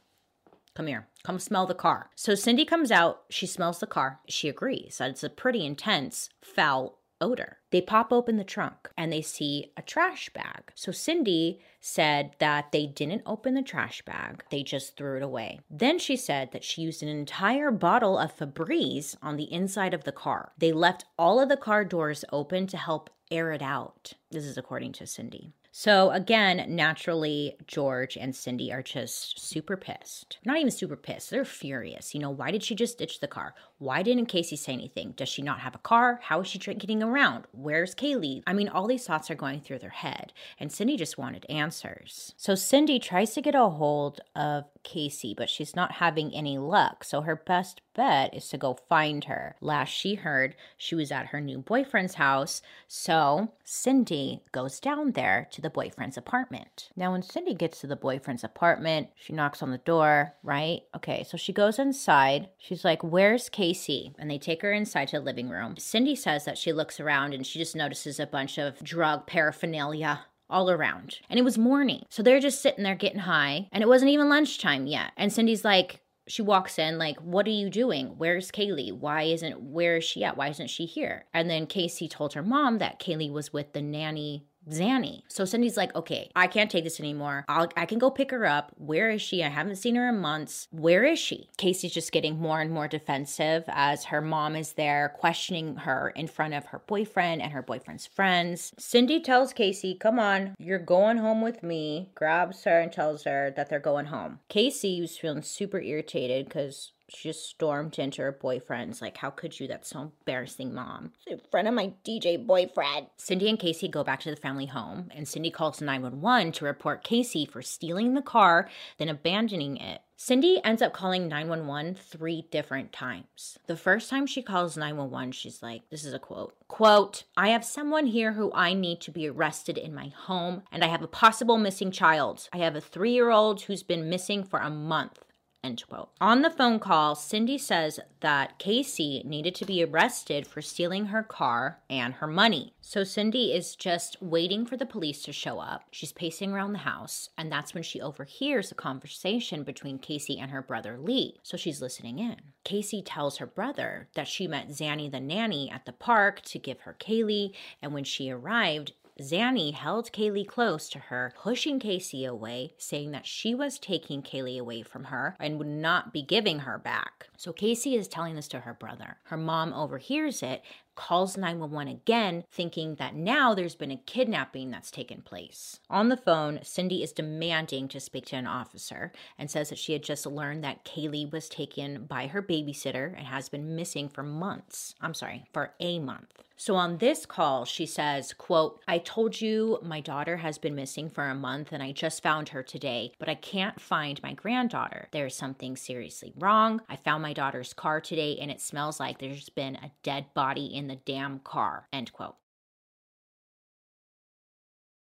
Come 0.75 0.87
here. 0.87 1.09
Come 1.25 1.39
smell 1.39 1.67
the 1.67 1.75
car. 1.75 2.11
So 2.15 2.35
Cindy 2.35 2.65
comes 2.65 2.91
out. 2.91 3.23
She 3.29 3.47
smells 3.47 3.81
the 3.81 3.87
car. 3.87 4.21
She 4.29 4.49
agrees 4.49 4.99
that 4.99 5.11
it's 5.11 5.25
a 5.25 5.31
pretty 5.31 5.67
intense, 5.67 6.31
foul 6.43 7.01
odor. 7.21 7.59
They 7.71 7.81
pop 7.81 8.13
open 8.13 8.37
the 8.37 8.45
trunk 8.45 8.89
and 8.97 9.13
they 9.13 9.23
see 9.23 9.73
a 9.77 9.83
trash 9.83 10.31
bag. 10.31 10.73
So 10.75 10.91
Cindy 10.91 11.61
said 11.81 12.33
that 12.39 12.73
they 12.73 12.87
didn't 12.87 13.23
open 13.27 13.55
the 13.55 13.63
trash 13.63 14.03
bag, 14.03 14.43
they 14.51 14.63
just 14.63 14.97
threw 14.97 15.17
it 15.17 15.23
away. 15.23 15.61
Then 15.71 15.99
she 15.99 16.17
said 16.17 16.53
that 16.53 16.65
she 16.65 16.83
used 16.83 17.03
an 17.03 17.09
entire 17.09 17.71
bottle 17.71 18.19
of 18.19 18.37
Febreze 18.37 19.17
on 19.23 19.37
the 19.37 19.53
inside 19.53 19.95
of 19.95 20.05
the 20.05 20.13
car. 20.13 20.53
They 20.59 20.73
left 20.73 21.05
all 21.19 21.41
of 21.41 21.49
the 21.49 21.57
car 21.57 21.85
doors 21.85 22.25
open 22.33 22.67
to 22.69 22.77
help 22.77 23.11
air 23.31 23.53
it 23.53 23.63
out. 23.63 24.15
This 24.31 24.45
is 24.45 24.59
according 24.59 24.93
to 24.93 25.07
Cindy. 25.07 25.53
So 25.73 26.11
again, 26.11 26.65
naturally, 26.75 27.57
George 27.67 28.17
and 28.17 28.35
Cindy 28.35 28.73
are 28.73 28.83
just 28.83 29.41
super 29.41 29.77
pissed. 29.77 30.39
Not 30.45 30.59
even 30.59 30.71
super 30.71 30.97
pissed, 30.97 31.31
they're 31.31 31.45
furious. 31.45 32.15
You 32.15 32.21
know, 32.21 32.31
why 32.31 32.51
did 32.51 32.63
she 32.63 32.75
just 32.75 32.99
ditch 32.99 33.21
the 33.21 33.29
car? 33.29 33.55
Why 33.81 34.03
didn't 34.03 34.27
Casey 34.27 34.57
say 34.57 34.75
anything? 34.75 35.15
Does 35.17 35.31
she 35.31 35.41
not 35.41 35.61
have 35.61 35.75
a 35.75 35.79
car? 35.79 36.21
How 36.23 36.41
is 36.41 36.49
she 36.49 36.59
getting 36.59 37.03
around? 37.03 37.45
Where's 37.53 37.95
Caylee? 37.95 38.43
I 38.47 38.53
mean, 38.53 38.69
all 38.69 38.87
these 38.87 39.07
thoughts 39.07 39.31
are 39.31 39.35
going 39.35 39.63
through 39.63 39.79
their 39.79 39.89
head, 39.89 40.35
and 40.59 40.71
Cindy 40.71 40.99
just 40.99 41.17
wanted 41.17 41.47
answers. 41.49 42.35
So 42.37 42.55
Cindy 42.55 42.99
tries 42.99 43.33
to 43.33 43.41
get 43.41 43.55
a 43.55 43.71
hold 43.71 44.21
of 44.37 44.65
Casey, 44.83 45.33
but 45.35 45.49
she's 45.49 45.75
not 45.75 45.93
having 45.93 46.35
any 46.35 46.59
luck. 46.59 47.05
So 47.05 47.23
her 47.23 47.37
best 47.37 47.81
bet 47.95 48.35
is 48.35 48.49
to 48.51 48.59
go 48.59 48.79
find 48.89 49.25
her. 49.25 49.57
Last 49.63 49.89
she 49.89 50.15
heard, 50.17 50.57
she 50.77 50.95
was 50.95 51.11
at 51.11 51.29
her 51.29 51.41
new 51.41 51.59
boyfriend's 51.59 52.15
house. 52.15 52.61
So 52.87 53.53
Cindy 53.65 54.43
goes 54.53 54.79
down 54.79 55.13
there 55.13 55.49
to 55.53 55.63
the 55.63 55.71
boyfriend's 55.71 56.19
apartment. 56.19 56.91
Now, 56.97 57.13
when 57.13 57.23
Cindy 57.23 57.55
gets 57.55 57.81
to 57.81 57.87
the 57.87 57.97
boyfriend's 57.97 58.45
apartment, 58.45 59.09
she 59.15 59.33
knocks 59.33 59.63
on 59.63 59.71
the 59.71 59.79
door, 59.79 60.35
right? 60.43 60.83
Okay, 60.95 61.25
so 61.25 61.39
she 61.39 61.53
goes 61.53 61.79
inside. 61.79 62.51
She's 62.59 62.85
like, 62.85 63.03
Where's 63.03 63.49
Casey? 63.49 63.70
And 64.19 64.31
they 64.31 64.39
take 64.39 64.63
her 64.63 64.73
inside 64.73 65.09
to 65.09 65.19
the 65.19 65.25
living 65.25 65.49
room. 65.49 65.77
Cindy 65.77 66.15
says 66.15 66.45
that 66.45 66.59
she 66.59 66.73
looks 66.73 67.01
around 67.01 67.35
and 67.35 67.47
she 67.47 67.59
just 67.59 67.77
notices 67.77 68.21
a 68.21 68.27
bunch 68.27 68.59
of 68.59 68.83
drug 68.83 69.27
paraphernalia 69.27 70.25
all 70.49 70.71
around. 70.71 71.19
And 71.29 71.39
it 71.39 71.45
was 71.45 71.57
morning. 71.57 72.05
So 72.11 72.23
they're 72.23 72.41
just 72.41 72.61
sitting 72.61 72.85
there 72.85 72.95
getting 72.95 73.21
high. 73.21 73.69
And 73.73 73.83
it 73.83 73.89
wasn't 73.89 74.11
even 74.11 74.29
lunchtime 74.29 74.87
yet. 74.87 75.13
And 75.17 75.33
Cindy's 75.33 75.65
like, 75.65 76.03
she 76.31 76.43
walks 76.43 76.79
in 76.79 76.97
like 76.97 77.19
what 77.21 77.47
are 77.47 77.51
you 77.51 77.69
doing 77.69 78.15
where's 78.17 78.53
caylee 78.53 78.93
why 78.93 79.23
isn't 79.23 79.61
where 79.61 79.97
is 79.97 80.05
she 80.05 80.23
at 80.23 80.37
why 80.37 80.49
isn't 80.49 80.71
she 80.71 80.87
here 80.87 81.25
and 81.35 81.51
then 81.51 81.67
casey 81.67 82.09
told 82.09 82.35
her 82.35 82.43
mom 82.43 82.79
that 82.79 83.01
caylee 83.01 83.33
was 83.33 83.53
with 83.53 83.73
the 83.73 83.83
nanny 83.83 84.47
Zanny. 84.69 85.23
So 85.29 85.45
Cindy's 85.45 85.77
like, 85.77 85.95
okay, 85.95 86.31
I 86.37 86.47
can't 86.47 86.71
take 86.71 86.85
this 86.85 87.01
anymore. 87.01 87.45
I'll, 87.49 87.69
I 87.77 87.87
can 87.87 87.99
go 87.99 88.11
pick 88.11 88.31
her 88.31 88.47
up. 88.47 88.73
Where 88.77 89.11
is 89.11 89.23
she? 89.23 89.43
I 89.43 89.49
haven't 89.49 89.77
seen 89.77 89.95
her 89.95 90.09
in 90.09 90.19
months. 90.19 90.69
Where 90.71 91.05
is 91.05 91.19
she? 91.19 91.49
Casey's 91.57 91.93
just 91.93 92.13
getting 92.13 92.39
more 92.39 92.61
and 92.61 92.71
more 92.71 92.89
defensive 92.89 93.65
as 93.69 94.05
her 94.07 94.21
mom 94.21 94.57
is 94.57 94.75
there 94.75 95.15
questioning 95.17 95.77
her 95.77 96.11
in 96.11 96.27
front 96.27 96.55
of 96.55 96.67
her 96.67 96.81
boyfriend 96.87 97.43
and 97.43 97.53
her 97.53 97.63
boyfriend's 97.63 98.07
friends. 98.07 98.73
Cindy 98.79 99.21
tells 99.21 99.53
Casey, 99.53 99.95
come 99.95 100.19
on, 100.19 100.55
you're 100.59 100.79
going 100.79 101.19
home 101.19 101.41
with 101.41 101.63
me, 101.63 102.11
grabs 102.15 102.65
her 102.65 102.81
and 102.81 102.93
tells 102.93 103.25
her 103.25 103.53
that 103.57 103.69
they're 103.69 103.81
going 103.81 104.07
home. 104.07 104.41
Casey 104.49 105.01
was 105.01 105.17
feeling 105.17 105.43
super 105.43 105.81
irritated 105.81 106.47
because 106.47 106.93
she 107.15 107.29
just 107.29 107.49
stormed 107.49 107.99
into 107.99 108.23
her 108.23 108.33
boyfriend's 108.33 109.03
like, 109.03 109.17
How 109.17 109.31
could 109.31 109.59
you? 109.59 109.69
That's 109.69 109.91
so 109.91 110.01
embarrassing, 110.01 110.75
mom. 110.75 111.13
In 111.27 111.41
front 111.51 111.69
of 111.69 111.75
my 111.75 111.93
DJ 112.05 112.45
boyfriend. 112.45 113.09
Cindy 113.17 113.49
and 113.49 113.59
Casey 113.59 113.89
go 113.89 114.05
back 114.05 114.21
to 114.21 114.31
the 114.31 114.37
family 114.37 114.67
home, 114.67 115.11
and 115.15 115.27
Cindy 115.27 115.51
calls 115.51 115.81
911 115.81 116.53
to 116.53 116.65
report 116.65 117.05
Casey 117.05 117.45
for 117.45 117.63
stealing 117.63 118.15
the 118.15 118.23
car, 118.23 118.69
then 118.99 119.09
abandoning 119.09 119.77
it. 119.77 120.01
Cindy 120.23 120.61
ends 120.63 120.83
up 120.83 120.93
calling 120.93 121.29
911 121.29 121.95
three 121.95 122.47
different 122.51 122.93
times. 122.93 123.59
The 123.67 123.77
first 123.77 124.11
time 124.11 124.27
she 124.27 124.43
calls 124.43 124.77
911, 124.77 125.33
she's 125.33 125.63
like, 125.63 125.89
this 125.89 126.05
is 126.05 126.13
a 126.13 126.19
quote. 126.19 126.55
Quote, 126.69 127.23
I 127.39 127.49
have 127.49 127.65
someone 127.65 128.05
here 128.05 128.35
who 128.35 128.53
I 128.53 128.75
need 128.75 129.01
to 129.01 129.11
be 129.11 129.31
arrested 129.31 129.79
in 129.79 129.95
my 129.95 130.09
home, 130.09 130.63
and 130.71 130.85
I 130.85 130.89
have 130.89 131.01
a 131.01 131.09
possible 131.09 131.57
missing 131.57 131.91
child. 131.91 132.51
I 132.53 132.59
have 132.59 132.77
a 132.77 132.83
three 132.83 133.13
year 133.13 133.31
old 133.31 133.63
who's 133.63 133.83
been 133.83 134.11
missing 134.11 134.45
for 134.45 134.59
a 134.59 134.69
month. 134.69 135.21
End 135.63 135.85
quote. 135.87 136.09
On 136.23 136.41
the 136.41 136.49
phone 136.49 136.79
call, 136.79 137.15
Cindy 137.15 137.59
says 137.59 138.01
that 138.21 138.59
Casey 138.59 139.23
needed 139.27 139.55
to 139.57 139.67
be 139.67 139.85
arrested 139.85 140.47
for 140.47 140.63
stealing 140.63 141.07
her 141.07 141.23
car 141.23 141.81
and 141.91 142.15
her 142.15 142.27
money. 142.27 142.73
So 142.81 143.05
Cindy 143.05 143.53
is 143.53 143.77
just 143.77 144.17
waiting 144.23 144.65
for 144.65 144.79
the 144.79 144.87
police 144.87 145.23
to 145.25 145.33
show 145.33 145.59
up. 145.59 145.85
She's 145.91 146.13
pacing 146.13 146.53
around 146.53 146.73
the 146.73 146.79
house, 146.79 147.29
and 147.37 147.53
that's 147.53 147.75
when 147.75 147.83
she 147.83 148.01
overhears 148.01 148.73
a 148.73 148.75
conversation 148.75 149.63
between 149.63 149.99
Casey 149.99 150.39
and 150.39 150.51
her 150.51 150.63
brother 150.63 150.97
Lee. 150.99 151.41
So 151.43 151.59
she's 151.59 151.83
listening 151.83 152.19
in. 152.19 152.37
Casey 152.65 153.03
tells 153.03 153.37
her 153.37 153.47
brother 153.47 154.09
that 154.15 154.29
she 154.29 154.47
met 154.47 154.69
Zanny 154.69 155.11
the 155.11 155.21
nanny 155.21 155.71
at 155.71 155.85
the 155.85 155.93
park 155.93 156.41
to 156.43 156.59
give 156.59 156.81
her 156.81 156.97
Caylee, 156.99 157.55
and 157.83 157.93
when 157.93 158.05
she 158.05 158.31
arrived, 158.31 158.93
Zanny 159.21 159.75
held 159.75 160.13
Caylee 160.13 160.47
close 160.47 160.89
to 160.89 160.99
her, 160.99 161.33
pushing 161.37 161.79
Casey 161.79 162.25
away, 162.25 162.73
saying 162.79 163.11
that 163.11 163.27
she 163.27 163.55
was 163.55 163.79
taking 163.79 164.23
Caylee 164.23 164.59
away 164.59 164.83
from 164.83 165.05
her 165.05 165.37
and 165.39 165.59
would 165.59 165.67
not 165.67 166.13
be 166.13 166.23
giving 166.23 166.61
her 166.61 166.79
back. 166.79 167.29
So 167.37 167.53
Casey 167.53 167.95
is 167.95 168.09
telling 168.09 168.35
this 168.35 168.49
to 168.49 168.61
her 168.61 168.75
brother. 168.75 169.19
Her 169.25 169.37
mom 169.37 169.73
overhears 169.73 170.43
it, 170.43 170.63
calls 170.95 171.37
911 171.37 171.89
again, 171.89 172.45
thinking 172.51 172.97
that 172.97 173.15
now 173.15 173.55
there's 173.55 173.75
been 173.75 173.91
a 173.91 173.97
kidnapping 173.97 174.71
that's 174.71 174.91
taken 174.91 175.23
place. 175.23 175.81
On 175.89 176.09
the 176.09 176.17
phone, 176.17 176.61
Cindy 176.63 177.03
is 177.03 177.13
demanding 177.13 177.89
to 177.89 178.01
speak 178.01 178.27
to 178.27 178.37
an 178.37 178.47
officer 178.47 179.13
and 179.39 179.51
says 179.51 179.71
that 179.71 179.79
she 179.79 179.93
had 179.93 180.03
just 180.03 180.27
learned 180.27 180.65
that 180.65 180.85
Caylee 180.85 181.31
was 181.31 181.49
taken 181.49 182.05
by 182.05 182.27
her 182.27 182.43
babysitter 182.43 183.17
and 183.17 183.27
has 183.27 183.49
been 183.49 183.77
missing 183.77 184.09
for 184.09 184.23
months. 184.23 184.95
I'm 185.01 185.15
sorry, 185.15 185.45
for 185.53 185.73
a 185.81 185.99
month. 185.99 186.45
So 186.61 186.77
on 186.77 186.99
this 186.99 187.25
call, 187.25 187.65
she 187.65 187.87
says, 187.87 188.35
quote, 188.35 188.83
I 188.87 188.99
told 188.99 189.41
you 189.41 189.79
my 189.83 190.01
daughter 190.01 190.37
has 190.37 190.59
been 190.59 190.75
missing 190.75 191.09
for 191.09 191.27
a 191.27 191.35
month 191.35 191.73
and 191.73 191.83
I 191.83 191.93
just 191.93 192.23
found 192.23 192.51
her 192.51 192.63
today, 192.63 193.15
but 193.19 193.31
I 193.31 193.35
can't 193.35 193.81
find 193.81 194.23
my 194.23 194.35
granddaughter. 194.35 195.09
There's 195.11 195.35
something 195.35 195.75
seriously 195.75 196.35
wrong. 196.37 196.83
I 196.87 196.97
found 196.97 197.23
my 197.23 197.33
daughter's 197.33 197.73
car 197.73 198.03
today 198.03 198.37
and 198.39 198.51
it 198.51 198.61
smells 198.61 199.01
like 199.01 199.21
there's 199.21 199.49
been 199.49 199.77
a 199.77 199.91
dead 200.03 200.35
body 200.35 200.67
in 200.67 200.87
the 200.89 200.97
damn 200.97 201.39
car. 201.39 201.89
End 201.95 202.13
quote. 202.13 202.37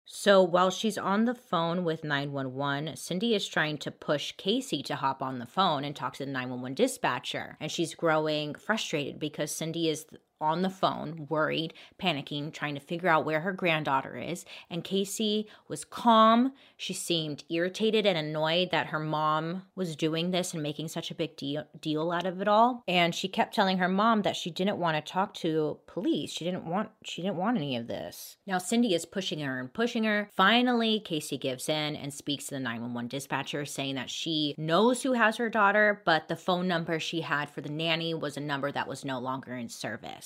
So 0.05 0.43
while 0.43 0.71
she's 0.71 0.99
on 0.99 1.27
the 1.27 1.35
phone 1.35 1.85
with 1.85 2.03
911, 2.03 2.97
Cindy 2.97 3.35
is 3.37 3.47
trying 3.47 3.79
to 3.79 3.91
push 3.93 4.33
Casey 4.37 4.83
to 4.85 4.97
hop 4.97 5.23
on 5.23 5.39
the 5.39 5.47
phone 5.47 5.85
and 5.85 5.95
talk 5.95 6.15
to 6.15 6.25
the 6.25 6.31
911 6.33 6.75
dispatcher. 6.75 7.57
And 7.61 7.71
she's 7.71 7.95
growing 7.95 8.55
frustrated 8.55 9.21
because 9.21 9.53
Cindy 9.53 9.89
is 9.89 10.07
on 10.41 10.63
the 10.63 10.71
phone, 10.71 11.27
worried, 11.29 11.73
panicking, 12.01 12.53
trying 12.53 12.75
to 12.75 12.81
figure 12.81 13.09
out 13.09 13.25
where 13.25 13.41
her 13.41 13.53
granddaughter 13.53 14.17
is. 14.17 14.45
And 14.71 14.85
Casey 14.85 15.49
was 15.69 15.85
calm. 15.85 16.53
She 16.77 16.93
seemed 16.93 17.45
irritated 17.49 18.07
and 18.07 18.19
annoyed 18.19 18.71
that 18.71 18.89
her 18.89 18.99
mom 18.99 19.63
was 19.75 19.97
doing 19.97 20.31
this 20.31 20.53
and 20.53 20.63
making 20.63 20.89
such 20.89 21.11
a 21.11 21.15
big 21.15 21.37
deal, 21.37 21.65
deal 21.81 22.11
out 22.11 22.27
of 22.27 22.41
it 22.41 22.49
all. 22.49 22.83
And 22.87 23.15
she 23.15 23.29
kept 23.29 23.55
telling 23.55 23.79
her 23.79 23.89
mom 23.89 24.23
that 24.23 24.37
she 24.37 24.51
didn't 24.51 24.79
want 24.79 24.97
to 24.97 25.13
talk 25.13 25.35
to 25.35 25.79
police. 25.87 26.31
She 26.31 26.45
didn't 26.45 26.67
want 26.67 26.91
she 27.05 27.23
didn't 27.23 27.37
want 27.37 27.57
any 27.57 27.77
of 27.77 27.87
this. 27.87 28.37
Now 28.47 28.59
Cindy 28.59 28.95
is 28.95 29.07
pushing 29.07 29.41
her 29.41 29.59
and 29.59 29.73
pushing 29.73 30.05
her. 30.05 30.29
Finally, 30.37 31.01
Casey 31.01 31.39
gives 31.39 31.69
in 31.69 31.97
and 31.97 32.13
speaks 32.13 32.47
to 32.47 32.55
the 32.55 32.61
911 32.61 33.09
dispatcher 33.09 33.65
saying 33.65 33.95
that 33.95 34.11
she 34.11 34.55
knows 34.59 35.03
who 35.03 35.13
has 35.15 35.37
her 35.37 35.49
daughter, 35.49 36.03
but 36.05 36.29
the 36.29 36.37
phone 36.37 36.69
number 36.69 37.01
she 37.01 37.23
had 37.23 37.51
for 37.51 37.61
the 37.61 37.69
nanny 37.69 38.15
was 38.15 38.37
a 38.37 38.41
number 38.41 38.71
that 38.71 38.89
was 38.89 39.05
no 39.05 39.19
longer 39.19 39.55
in 39.57 39.69
service. 39.69 40.26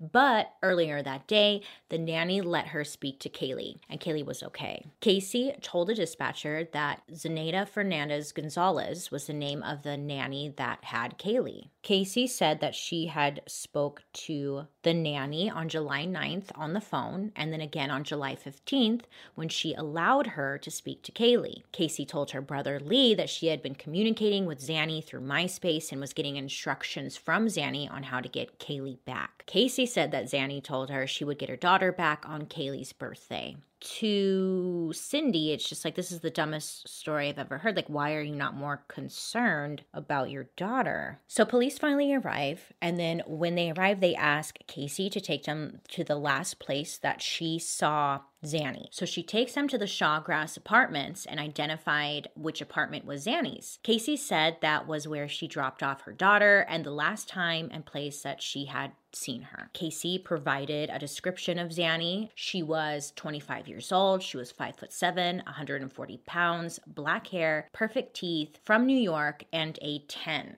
But 0.00 0.54
earlier 0.62 1.02
that 1.02 1.26
day, 1.26 1.62
the 1.88 1.98
nanny 1.98 2.40
let 2.40 2.68
her 2.68 2.84
speak 2.84 3.18
to 3.20 3.28
Caylee, 3.28 3.78
and 3.88 4.00
Caylee 4.00 4.24
was 4.24 4.42
okay. 4.42 4.86
Casey 5.00 5.54
told 5.60 5.90
a 5.90 5.94
dispatcher 5.94 6.68
that 6.72 7.02
Zenaida 7.12 7.66
Fernandez 7.66 8.32
Gonzalez 8.32 9.10
was 9.10 9.26
the 9.26 9.32
name 9.32 9.62
of 9.62 9.82
the 9.82 9.96
nanny 9.96 10.52
that 10.56 10.84
had 10.84 11.18
Caylee. 11.18 11.68
Casey 11.88 12.26
said 12.26 12.60
that 12.60 12.74
she 12.74 13.06
had 13.06 13.40
spoke 13.46 14.02
to 14.12 14.66
the 14.82 14.92
nanny 14.92 15.48
on 15.48 15.70
July 15.70 16.04
9th 16.04 16.50
on 16.54 16.74
the 16.74 16.82
phone 16.82 17.32
and 17.34 17.50
then 17.50 17.62
again 17.62 17.90
on 17.90 18.04
July 18.04 18.36
15th 18.36 19.04
when 19.36 19.48
she 19.48 19.72
allowed 19.72 20.26
her 20.26 20.58
to 20.58 20.70
speak 20.70 21.02
to 21.02 21.12
Caylee. 21.12 21.62
Casey 21.72 22.04
told 22.04 22.32
her 22.32 22.42
brother 22.42 22.78
Lee 22.78 23.14
that 23.14 23.30
she 23.30 23.46
had 23.46 23.62
been 23.62 23.74
communicating 23.74 24.44
with 24.44 24.60
Zanny 24.60 25.02
through 25.02 25.22
MySpace 25.22 25.90
and 25.90 25.98
was 25.98 26.12
getting 26.12 26.36
instructions 26.36 27.16
from 27.16 27.46
Zanny 27.46 27.90
on 27.90 28.02
how 28.02 28.20
to 28.20 28.28
get 28.28 28.58
Caylee 28.58 29.02
back. 29.06 29.44
Casey 29.46 29.86
said 29.86 30.10
that 30.10 30.26
Zanny 30.26 30.62
told 30.62 30.90
her 30.90 31.06
she 31.06 31.24
would 31.24 31.38
get 31.38 31.48
her 31.48 31.56
daughter 31.56 31.90
back 31.90 32.22
on 32.28 32.44
Caylee's 32.44 32.92
birthday 32.92 33.56
to 33.80 34.92
Cindy, 34.94 35.52
it's 35.52 35.68
just 35.68 35.84
like, 35.84 35.94
this 35.94 36.12
is 36.12 36.20
the 36.20 36.30
dumbest 36.30 36.88
story 36.88 37.28
I've 37.28 37.38
ever 37.38 37.58
heard. 37.58 37.76
Like, 37.76 37.88
why 37.88 38.14
are 38.14 38.22
you 38.22 38.34
not 38.34 38.54
more 38.54 38.82
concerned 38.88 39.82
about 39.92 40.30
your 40.30 40.48
daughter? 40.56 41.20
So, 41.26 41.44
police 41.44 41.78
finally 41.78 42.14
arrive. 42.14 42.72
And 42.80 42.98
then 42.98 43.22
when 43.26 43.54
they 43.54 43.70
arrive, 43.70 44.00
they 44.00 44.14
ask 44.14 44.58
Casey 44.66 45.10
to 45.10 45.20
take 45.20 45.44
them 45.44 45.80
to 45.88 46.04
the 46.04 46.16
last 46.16 46.58
place 46.58 46.98
that 46.98 47.22
she 47.22 47.58
saw 47.58 48.20
Zanny. 48.44 48.86
So 48.90 49.04
she 49.04 49.22
takes 49.22 49.54
them 49.54 49.68
to 49.68 49.78
the 49.78 49.86
Sawgrass 49.86 50.56
apartments 50.56 51.26
and 51.26 51.40
identified 51.40 52.28
which 52.36 52.60
apartment 52.60 53.04
was 53.04 53.26
Zanny's. 53.26 53.78
Casey 53.82 54.16
said 54.16 54.58
that 54.60 54.86
was 54.86 55.08
where 55.08 55.28
she 55.28 55.48
dropped 55.48 55.82
off 55.82 56.02
her 56.02 56.12
daughter 56.12 56.64
and 56.68 56.84
the 56.84 56.92
last 56.92 57.28
time 57.28 57.68
and 57.72 57.84
place 57.84 58.22
that 58.22 58.40
she 58.42 58.66
had 58.66 58.92
seen 59.18 59.42
her. 59.42 59.70
Casey 59.72 60.18
provided 60.18 60.90
a 60.90 60.98
description 60.98 61.58
of 61.58 61.70
Zanny. 61.70 62.30
She 62.34 62.62
was 62.62 63.12
25 63.16 63.68
years 63.68 63.92
old. 63.92 64.22
She 64.22 64.36
was 64.36 64.52
5 64.52 64.76
foot 64.76 64.92
7, 64.92 65.42
140 65.44 66.16
pounds, 66.26 66.80
black 66.86 67.28
hair, 67.28 67.68
perfect 67.72 68.14
teeth, 68.14 68.58
from 68.64 68.86
New 68.86 68.98
York, 68.98 69.44
and 69.52 69.78
a 69.82 70.00
10 70.08 70.56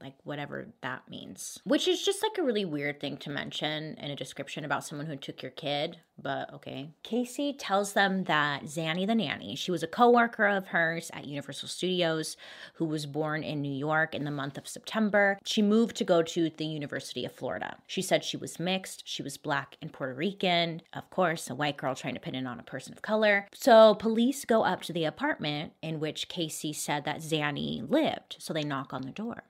like 0.00 0.14
whatever 0.24 0.68
that 0.82 1.08
means. 1.08 1.60
Which 1.64 1.88
is 1.88 2.04
just 2.04 2.22
like 2.22 2.38
a 2.38 2.42
really 2.42 2.64
weird 2.64 3.00
thing 3.00 3.16
to 3.18 3.30
mention 3.30 3.94
in 3.94 4.10
a 4.10 4.16
description 4.16 4.64
about 4.64 4.84
someone 4.84 5.06
who 5.06 5.16
took 5.16 5.42
your 5.42 5.50
kid, 5.50 5.98
but 6.20 6.52
okay. 6.52 6.90
Casey 7.02 7.52
tells 7.52 7.92
them 7.92 8.24
that 8.24 8.64
Zanny 8.64 9.06
the 9.06 9.14
nanny, 9.14 9.54
she 9.54 9.70
was 9.70 9.82
a 9.82 9.88
coworker 9.88 10.46
of 10.46 10.68
hers 10.68 11.10
at 11.14 11.26
Universal 11.26 11.68
Studios 11.68 12.36
who 12.74 12.84
was 12.84 13.06
born 13.06 13.42
in 13.42 13.62
New 13.62 13.72
York 13.72 14.14
in 14.14 14.24
the 14.24 14.30
month 14.30 14.58
of 14.58 14.68
September. 14.68 15.38
She 15.44 15.62
moved 15.62 15.96
to 15.96 16.04
go 16.04 16.22
to 16.22 16.50
the 16.50 16.66
University 16.66 17.24
of 17.24 17.32
Florida. 17.32 17.76
She 17.86 18.02
said 18.02 18.24
she 18.24 18.36
was 18.36 18.58
mixed, 18.58 19.02
she 19.06 19.22
was 19.22 19.36
black 19.36 19.76
and 19.80 19.92
Puerto 19.92 20.14
Rican. 20.14 20.82
Of 20.92 21.08
course, 21.10 21.50
a 21.50 21.54
white 21.54 21.76
girl 21.76 21.94
trying 21.94 22.14
to 22.14 22.20
pin 22.20 22.34
it 22.34 22.46
on 22.46 22.60
a 22.60 22.64
person 22.64 22.92
of 22.92 23.02
color. 23.02 23.46
So 23.54 23.94
police 23.94 24.44
go 24.44 24.64
up 24.64 24.82
to 24.82 24.92
the 24.92 25.04
apartment 25.04 25.72
in 25.82 26.00
which 26.00 26.28
Casey 26.28 26.72
said 26.72 27.04
that 27.04 27.20
Zanny 27.20 27.88
lived. 27.88 28.36
So 28.38 28.52
they 28.52 28.64
knock 28.64 28.92
on 28.92 29.02
the 29.02 29.10
door 29.10 29.44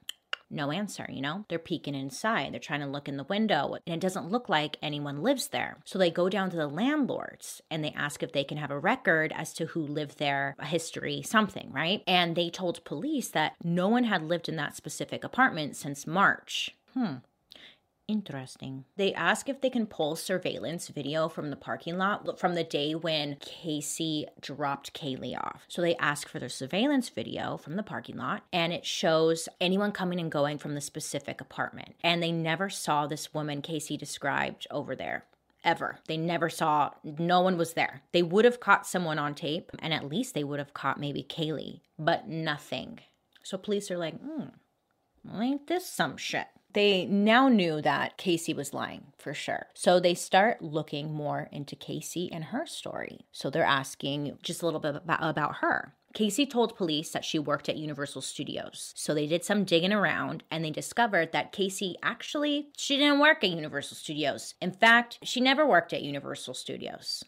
no 0.51 0.71
answer, 0.71 1.07
you 1.09 1.21
know? 1.21 1.45
They're 1.49 1.59
peeking 1.59 1.95
inside. 1.95 2.53
They're 2.53 2.61
trying 2.61 2.81
to 2.81 2.87
look 2.87 3.09
in 3.09 3.17
the 3.17 3.25
window, 3.25 3.77
and 3.87 3.95
it 3.95 4.01
doesn't 4.01 4.31
look 4.31 4.49
like 4.49 4.79
anyone 4.83 5.23
lives 5.23 5.49
there. 5.49 5.79
So 5.85 5.99
they 5.99 6.11
go 6.11 6.29
down 6.29 6.51
to 6.51 6.57
the 6.57 6.69
landlords 6.69 7.61
and 7.71 7.85
they 7.85 7.93
ask 7.93 8.23
if 8.23 8.33
they 8.33 8.45
can 8.45 8.59
have 8.59 8.71
a 8.71 8.79
record 8.79 9.33
as 9.35 9.53
to 9.55 9.67
who 9.67 9.83
lived 9.83 10.19
there, 10.19 10.57
a 10.59 10.67
history, 10.67 11.23
something, 11.23 11.71
right? 11.73 12.03
And 12.07 12.37
they 12.37 12.51
told 12.51 12.85
police 12.85 13.29
that 13.31 13.55
no 13.63 13.89
one 13.89 14.05
had 14.05 14.23
lived 14.23 14.49
in 14.49 14.57
that 14.57 14.77
specific 14.77 15.25
apartment 15.25 15.77
since 15.77 16.07
March. 16.07 16.75
Hmm. 16.95 17.17
Interesting. 18.09 18.87
They 18.97 19.13
ask 19.13 19.51
if 19.51 19.61
they 19.61 19.69
can 19.69 19.87
pull 19.87 20.17
surveillance 20.17 20.89
video 20.89 21.29
from 21.29 21.51
the 21.51 21.57
parking 21.57 21.99
lot 21.99 22.41
from 22.41 22.55
the 22.55 22.65
day 22.65 22.95
when 22.95 23.37
Casey 23.37 24.27
dropped 24.41 24.95
Caylee 24.95 25.37
off. 25.37 25.65
So 25.69 25.83
they 25.83 25.95
ask 25.97 26.27
for 26.27 26.39
the 26.39 26.49
surveillance 26.49 27.11
video 27.11 27.59
from 27.59 27.77
the 27.77 27.83
parking 27.83 28.17
lot 28.17 28.45
and 28.51 28.73
it 28.73 28.87
shows 28.87 29.47
anyone 29.61 29.93
coming 29.93 30.19
and 30.21 30.33
going 30.33 30.57
from 30.57 30.75
the 30.75 30.81
specific 30.81 31.43
apartment. 31.43 31.97
And 32.03 32.23
they 32.23 32.33
never 32.33 32.71
saw 32.71 33.07
this 33.07 33.35
woman 33.35 33.61
Casey 33.61 33.99
described 33.99 34.67
over 34.71 34.97
there 34.97 35.27
ever. 35.63 35.99
They 36.07 36.17
never 36.17 36.49
saw, 36.49 36.93
no 37.05 37.43
one 37.43 37.59
was 37.59 37.75
there. 37.75 38.01
They 38.13 38.23
would 38.23 38.47
have 38.47 38.59
caught 38.59 38.87
someone 38.87 39.19
on 39.19 39.35
tape, 39.35 39.71
and 39.81 39.93
at 39.93 40.09
least 40.09 40.33
they 40.35 40.45
would 40.45 40.61
have 40.61 40.73
caught 40.73 40.99
maybe 41.01 41.23
Caylee, 41.23 41.81
but 41.99 42.27
nothing. 42.27 43.01
So 43.43 43.59
police 43.59 43.91
are 43.91 43.99
like, 43.99 44.19
hmm, 44.19 44.47
ain't 45.39 45.67
this 45.67 45.87
some 45.87 46.17
shit? 46.17 46.47
They 46.75 47.07
now 47.07 47.49
knew 47.49 47.81
that 47.83 48.19
Casey 48.19 48.53
was 48.53 48.75
lying 48.75 49.13
for 49.17 49.33
sure. 49.33 49.67
So 49.75 49.99
they 49.99 50.15
start 50.15 50.61
looking 50.63 51.13
more 51.13 51.49
into 51.51 51.75
Casey 51.77 52.31
and 52.31 52.45
her 52.45 52.67
story. 52.67 53.27
So 53.33 53.49
they're 53.49 53.65
asking 53.65 54.39
just 54.43 54.63
a 54.63 54.67
little 54.67 54.81
bit 54.81 54.97
about, 54.97 55.57
her. 55.57 55.95
Casey 56.15 56.47
told 56.47 56.77
police 56.77 57.11
that 57.11 57.25
she 57.25 57.39
worked 57.39 57.69
at 57.69 57.77
Universal 57.77 58.23
Studios. 58.23 58.93
So 58.97 59.15
they 59.15 59.27
did 59.27 59.45
some 59.45 59.65
digging 59.65 59.93
around 59.93 60.43
and 60.51 60.65
they 60.65 60.71
discovered 60.71 61.33
that 61.33 61.53
Casey 61.53 61.97
actually 62.03 62.69
she 62.77 62.97
didn't 62.97 63.21
work 63.21 63.43
at 63.45 63.51
Universal 63.51 63.97
Studios. 63.97 64.55
In 64.61 64.73
fact, 64.73 65.19
she 65.23 65.41
never 65.41 65.67
worked 65.67 65.93
at 65.93 66.03
Universal 66.03 66.55
Studios. 66.55 67.25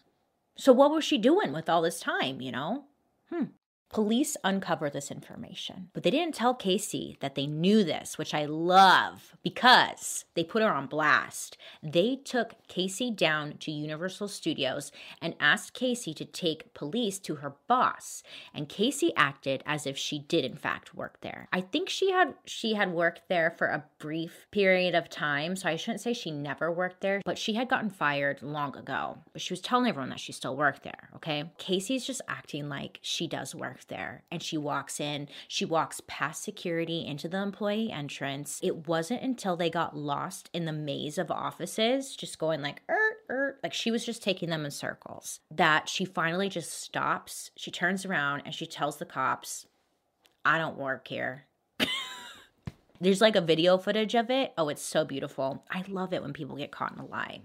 So 0.57 0.72
what 0.72 0.90
was 0.90 1.05
she 1.05 1.18
doing 1.18 1.53
with 1.53 1.68
all 1.68 1.83
this 1.83 2.00
time, 2.00 2.40
you 2.40 2.53
know? 2.53 2.85
Hmm. 3.31 3.44
Police 3.92 4.37
uncover 4.44 4.88
this 4.88 5.11
information, 5.11 5.88
but 5.92 6.05
they 6.05 6.12
didn't 6.12 6.37
tell 6.37 6.55
Casey 6.55 7.16
that 7.18 7.35
they 7.35 7.48
knew 7.48 7.83
this, 7.83 8.16
which 8.16 8.33
I 8.33 8.44
love 8.44 9.35
because 9.42 10.26
they 10.35 10.44
put 10.44 10.62
her 10.62 10.72
on 10.72 10.87
blast. 10.87 11.57
They 11.83 12.14
took 12.14 12.55
Casey 12.68 13.11
down 13.11 13.55
to 13.59 13.72
Universal 13.72 14.29
Studios 14.29 14.92
and 15.20 15.35
asked 15.40 15.74
Casey 15.74 16.14
to 16.14 16.24
take 16.24 16.72
police 16.72 17.18
to 17.18 17.37
her 17.37 17.57
boss, 17.66 18.22
and 18.55 18.68
Casey 18.68 19.12
acted 19.16 19.64
as 19.66 19.88
if 19.88 19.98
she 19.98 20.20
did 20.20 20.44
in 20.44 20.57
fact 20.57 20.94
work 20.94 21.20
there. 21.20 21.48
I 21.53 21.61
think 21.61 21.88
she 21.88 22.12
had 22.12 22.35
she 22.44 22.74
had 22.74 22.92
worked 22.92 23.22
there 23.29 23.50
for 23.50 23.66
a 23.66 23.85
brief 23.98 24.46
period 24.53 24.94
of 24.94 25.11
time, 25.11 25.57
so 25.57 25.68
I 25.68 25.74
shouldn't 25.74 26.00
say 26.00 26.12
she 26.12 26.31
never 26.31 26.70
worked 26.70 27.00
there, 27.00 27.22
but 27.24 27.38
she 27.38 27.55
had 27.55 27.68
gotten 27.68 27.90
fired 27.90 28.40
long 28.40 28.76
ago. 28.76 29.18
But 29.33 29.42
she 29.42 29.53
was 29.53 29.61
telling 29.61 29.88
everyone 29.88 30.11
that 30.11 30.20
she 30.20 30.31
still 30.31 30.57
worked 30.57 30.85
there, 30.85 31.11
okay? 31.16 31.50
Casey's 31.59 32.07
just 32.07 32.22
acting 32.29 32.68
like 32.68 33.00
she 33.03 33.26
does 33.26 33.53
work 33.53 33.79
there 33.88 34.24
and 34.30 34.42
she 34.42 34.56
walks 34.56 35.00
in. 35.00 35.28
She 35.48 35.64
walks 35.64 36.00
past 36.06 36.42
security 36.42 37.04
into 37.06 37.28
the 37.28 37.38
employee 37.38 37.90
entrance. 37.90 38.60
It 38.62 38.88
wasn't 38.88 39.22
until 39.22 39.56
they 39.56 39.70
got 39.70 39.96
lost 39.96 40.50
in 40.52 40.64
the 40.64 40.72
maze 40.72 41.18
of 41.18 41.30
offices, 41.30 42.14
just 42.16 42.38
going 42.38 42.62
like, 42.62 42.82
er, 42.88 43.16
er, 43.30 43.58
like 43.62 43.74
she 43.74 43.90
was 43.90 44.04
just 44.04 44.22
taking 44.22 44.50
them 44.50 44.64
in 44.64 44.70
circles, 44.70 45.40
that 45.50 45.88
she 45.88 46.04
finally 46.04 46.48
just 46.48 46.72
stops. 46.82 47.50
She 47.56 47.70
turns 47.70 48.04
around 48.04 48.42
and 48.44 48.54
she 48.54 48.66
tells 48.66 48.98
the 48.98 49.04
cops, 49.06 49.66
I 50.44 50.58
don't 50.58 50.78
work 50.78 51.08
here. 51.08 51.46
There's 53.00 53.20
like 53.20 53.36
a 53.36 53.40
video 53.40 53.78
footage 53.78 54.14
of 54.14 54.30
it. 54.30 54.52
Oh, 54.58 54.68
it's 54.68 54.82
so 54.82 55.04
beautiful. 55.04 55.64
I 55.70 55.84
love 55.88 56.12
it 56.12 56.22
when 56.22 56.32
people 56.32 56.56
get 56.56 56.70
caught 56.70 56.92
in 56.92 56.98
a 56.98 57.06
lie. 57.06 57.40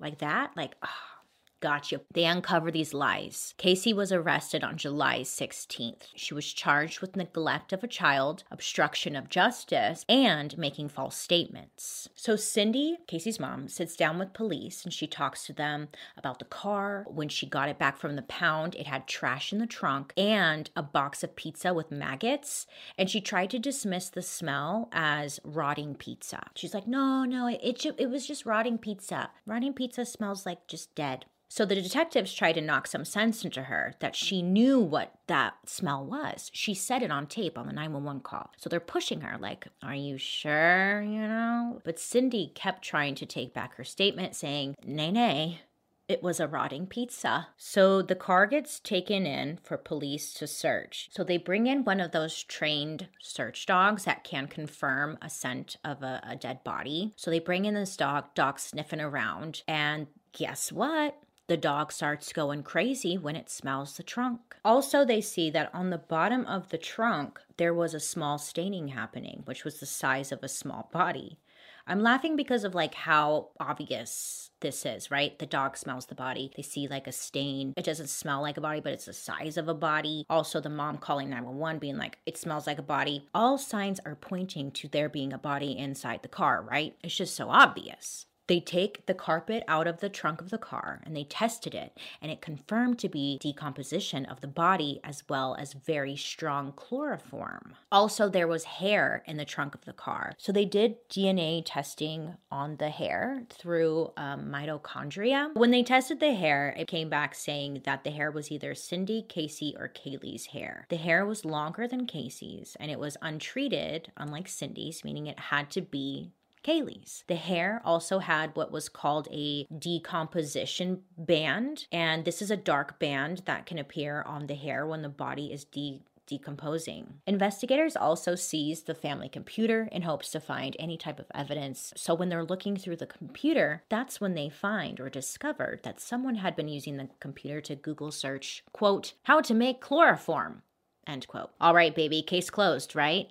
Like 0.00 0.18
that, 0.18 0.52
like, 0.56 0.76
oh, 0.82 1.17
Gotcha. 1.60 2.00
They 2.12 2.24
uncover 2.24 2.70
these 2.70 2.94
lies. 2.94 3.54
Casey 3.58 3.92
was 3.92 4.12
arrested 4.12 4.62
on 4.62 4.76
July 4.76 5.20
16th. 5.22 6.06
She 6.14 6.32
was 6.32 6.52
charged 6.52 7.00
with 7.00 7.16
neglect 7.16 7.72
of 7.72 7.82
a 7.82 7.88
child, 7.88 8.44
obstruction 8.50 9.16
of 9.16 9.28
justice, 9.28 10.04
and 10.08 10.56
making 10.56 10.90
false 10.90 11.16
statements. 11.16 12.08
So 12.14 12.36
Cindy, 12.36 12.98
Casey's 13.08 13.40
mom, 13.40 13.66
sits 13.66 13.96
down 13.96 14.20
with 14.20 14.32
police 14.32 14.84
and 14.84 14.92
she 14.92 15.08
talks 15.08 15.46
to 15.46 15.52
them 15.52 15.88
about 16.16 16.38
the 16.38 16.44
car. 16.44 17.04
When 17.08 17.28
she 17.28 17.46
got 17.46 17.68
it 17.68 17.78
back 17.78 17.98
from 17.98 18.14
the 18.14 18.22
pound, 18.22 18.76
it 18.76 18.86
had 18.86 19.08
trash 19.08 19.52
in 19.52 19.58
the 19.58 19.66
trunk 19.66 20.12
and 20.16 20.70
a 20.76 20.82
box 20.82 21.24
of 21.24 21.34
pizza 21.34 21.74
with 21.74 21.90
maggots. 21.90 22.68
And 22.96 23.10
she 23.10 23.20
tried 23.20 23.50
to 23.50 23.58
dismiss 23.58 24.10
the 24.10 24.22
smell 24.22 24.88
as 24.92 25.40
rotting 25.42 25.96
pizza. 25.96 26.50
She's 26.54 26.74
like, 26.74 26.86
no, 26.86 27.24
no, 27.24 27.48
it, 27.48 27.60
it, 27.62 27.84
it 27.98 28.10
was 28.10 28.26
just 28.26 28.46
rotting 28.46 28.78
pizza. 28.78 29.30
Rotting 29.44 29.72
pizza 29.72 30.04
smells 30.04 30.46
like 30.46 30.68
just 30.68 30.94
dead. 30.94 31.24
So 31.48 31.64
the 31.64 31.74
detectives 31.74 32.32
tried 32.34 32.52
to 32.52 32.60
knock 32.60 32.86
some 32.86 33.04
sense 33.04 33.44
into 33.44 33.64
her 33.64 33.94
that 34.00 34.14
she 34.14 34.42
knew 34.42 34.78
what 34.78 35.14
that 35.26 35.54
smell 35.66 36.04
was. 36.04 36.50
She 36.52 36.74
said 36.74 37.02
it 37.02 37.10
on 37.10 37.26
tape 37.26 37.56
on 37.56 37.66
the 37.66 37.72
911 37.72 38.20
call. 38.20 38.50
So 38.58 38.68
they're 38.68 38.80
pushing 38.80 39.22
her, 39.22 39.38
like, 39.38 39.66
Are 39.82 39.94
you 39.94 40.18
sure? 40.18 41.02
You 41.02 41.26
know? 41.26 41.80
But 41.84 41.98
Cindy 41.98 42.52
kept 42.54 42.82
trying 42.82 43.14
to 43.16 43.26
take 43.26 43.54
back 43.54 43.74
her 43.76 43.84
statement, 43.84 44.36
saying, 44.36 44.76
Nay, 44.84 45.10
nay. 45.10 45.60
It 46.06 46.22
was 46.22 46.40
a 46.40 46.48
rotting 46.48 46.86
pizza. 46.86 47.48
So 47.58 48.00
the 48.00 48.14
car 48.14 48.46
gets 48.46 48.80
taken 48.80 49.26
in 49.26 49.58
for 49.62 49.76
police 49.76 50.32
to 50.34 50.46
search. 50.46 51.10
So 51.12 51.22
they 51.22 51.36
bring 51.36 51.66
in 51.66 51.84
one 51.84 52.00
of 52.00 52.12
those 52.12 52.42
trained 52.44 53.08
search 53.20 53.66
dogs 53.66 54.04
that 54.04 54.24
can 54.24 54.46
confirm 54.48 55.18
a 55.20 55.28
scent 55.28 55.76
of 55.84 56.02
a, 56.02 56.22
a 56.26 56.34
dead 56.34 56.64
body. 56.64 57.12
So 57.16 57.30
they 57.30 57.40
bring 57.40 57.66
in 57.66 57.74
this 57.74 57.94
dog, 57.94 58.34
dog 58.34 58.58
sniffing 58.58 59.02
around, 59.02 59.62
and 59.68 60.06
guess 60.32 60.72
what? 60.72 61.14
The 61.48 61.56
dog 61.56 61.92
starts 61.92 62.34
going 62.34 62.62
crazy 62.62 63.16
when 63.16 63.34
it 63.34 63.48
smells 63.48 63.96
the 63.96 64.02
trunk. 64.02 64.56
Also, 64.66 65.02
they 65.02 65.22
see 65.22 65.48
that 65.50 65.74
on 65.74 65.88
the 65.88 65.96
bottom 65.96 66.44
of 66.44 66.68
the 66.68 66.76
trunk, 66.76 67.40
there 67.56 67.72
was 67.72 67.94
a 67.94 68.00
small 68.00 68.36
staining 68.36 68.88
happening, 68.88 69.40
which 69.46 69.64
was 69.64 69.80
the 69.80 69.86
size 69.86 70.30
of 70.30 70.42
a 70.42 70.48
small 70.48 70.90
body. 70.92 71.38
I'm 71.86 72.02
laughing 72.02 72.36
because 72.36 72.64
of 72.64 72.74
like 72.74 72.92
how 72.92 73.48
obvious 73.58 74.50
this 74.60 74.84
is, 74.84 75.10
right? 75.10 75.38
The 75.38 75.46
dog 75.46 75.78
smells 75.78 76.04
the 76.04 76.14
body. 76.14 76.52
They 76.54 76.62
see 76.62 76.86
like 76.86 77.06
a 77.06 77.12
stain. 77.12 77.72
It 77.78 77.84
doesn't 77.86 78.10
smell 78.10 78.42
like 78.42 78.58
a 78.58 78.60
body, 78.60 78.80
but 78.80 78.92
it's 78.92 79.06
the 79.06 79.14
size 79.14 79.56
of 79.56 79.68
a 79.68 79.74
body. 79.74 80.26
Also, 80.28 80.60
the 80.60 80.68
mom 80.68 80.98
calling 80.98 81.30
911 81.30 81.78
being 81.78 81.96
like, 81.96 82.18
it 82.26 82.36
smells 82.36 82.66
like 82.66 82.78
a 82.78 82.82
body. 82.82 83.26
All 83.34 83.56
signs 83.56 84.00
are 84.04 84.16
pointing 84.16 84.70
to 84.72 84.88
there 84.88 85.08
being 85.08 85.32
a 85.32 85.38
body 85.38 85.78
inside 85.78 86.20
the 86.20 86.28
car, 86.28 86.60
right? 86.60 86.94
It's 87.02 87.16
just 87.16 87.34
so 87.34 87.48
obvious. 87.48 88.26
They 88.48 88.60
take 88.60 89.06
the 89.06 89.14
carpet 89.14 89.62
out 89.68 89.86
of 89.86 90.00
the 90.00 90.08
trunk 90.08 90.40
of 90.40 90.50
the 90.50 90.58
car 90.58 91.00
and 91.04 91.14
they 91.14 91.24
tested 91.24 91.74
it, 91.74 91.96
and 92.20 92.32
it 92.32 92.40
confirmed 92.40 92.98
to 93.00 93.08
be 93.08 93.38
decomposition 93.40 94.24
of 94.24 94.40
the 94.40 94.48
body 94.48 95.00
as 95.04 95.22
well 95.28 95.54
as 95.58 95.74
very 95.74 96.16
strong 96.16 96.72
chloroform. 96.72 97.74
Also, 97.92 98.28
there 98.28 98.48
was 98.48 98.64
hair 98.64 99.22
in 99.26 99.36
the 99.36 99.44
trunk 99.44 99.74
of 99.74 99.84
the 99.84 99.92
car. 99.92 100.32
So 100.38 100.50
they 100.50 100.64
did 100.64 101.08
DNA 101.08 101.62
testing 101.64 102.36
on 102.50 102.76
the 102.76 102.90
hair 102.90 103.44
through 103.50 104.12
um, 104.16 104.50
mitochondria. 104.50 105.54
When 105.54 105.70
they 105.70 105.82
tested 105.82 106.20
the 106.20 106.34
hair, 106.34 106.74
it 106.76 106.88
came 106.88 107.08
back 107.08 107.34
saying 107.34 107.82
that 107.84 108.02
the 108.02 108.10
hair 108.10 108.30
was 108.30 108.50
either 108.50 108.74
Cindy, 108.74 109.22
Casey, 109.28 109.76
or 109.78 109.88
Caylee's 109.88 110.46
hair. 110.46 110.86
The 110.88 110.96
hair 110.96 111.24
was 111.24 111.44
longer 111.44 111.86
than 111.86 112.06
Casey's 112.06 112.76
and 112.80 112.90
it 112.90 112.98
was 112.98 113.16
untreated, 113.22 114.10
unlike 114.16 114.48
Cindy's, 114.48 115.04
meaning 115.04 115.26
it 115.26 115.38
had 115.38 115.70
to 115.70 115.82
be 115.82 116.32
Caylee's. 116.62 117.24
The 117.26 117.36
hair 117.36 117.80
also 117.84 118.18
had 118.18 118.54
what 118.54 118.72
was 118.72 118.88
called 118.88 119.28
a 119.30 119.66
decomposition 119.66 121.02
band, 121.16 121.86
and 121.92 122.24
this 122.24 122.42
is 122.42 122.50
a 122.50 122.56
dark 122.56 122.98
band 122.98 123.42
that 123.46 123.66
can 123.66 123.78
appear 123.78 124.22
on 124.22 124.46
the 124.46 124.54
hair 124.54 124.86
when 124.86 125.02
the 125.02 125.08
body 125.08 125.52
is 125.52 125.64
de 125.64 126.02
decomposing. 126.28 127.14
Investigators 127.26 127.96
also 127.96 128.34
seized 128.34 128.86
the 128.86 128.94
family 128.94 129.28
computer 129.28 129.88
in 129.90 130.02
hopes 130.02 130.30
to 130.30 130.38
find 130.38 130.76
any 130.78 130.96
type 130.96 131.18
of 131.18 131.26
evidence. 131.34 131.92
So 131.96 132.14
when 132.14 132.28
they're 132.28 132.44
looking 132.44 132.76
through 132.76 132.96
the 132.96 133.06
computer, 133.06 133.82
that's 133.88 134.20
when 134.20 134.34
they 134.34 134.50
find 134.50 135.00
or 135.00 135.08
discovered 135.08 135.80
that 135.84 136.00
someone 136.00 136.36
had 136.36 136.54
been 136.54 136.68
using 136.68 136.98
the 136.98 137.08
computer 137.18 137.60
to 137.62 137.74
Google 137.74 138.12
search, 138.12 138.62
quote, 138.72 139.14
how 139.24 139.40
to 139.40 139.54
make 139.54 139.80
chloroform, 139.80 140.62
end 141.06 141.26
quote. 141.26 141.50
All 141.60 141.74
right, 141.74 141.94
baby, 141.94 142.20
case 142.22 142.50
closed, 142.50 142.94
right? 142.94 143.30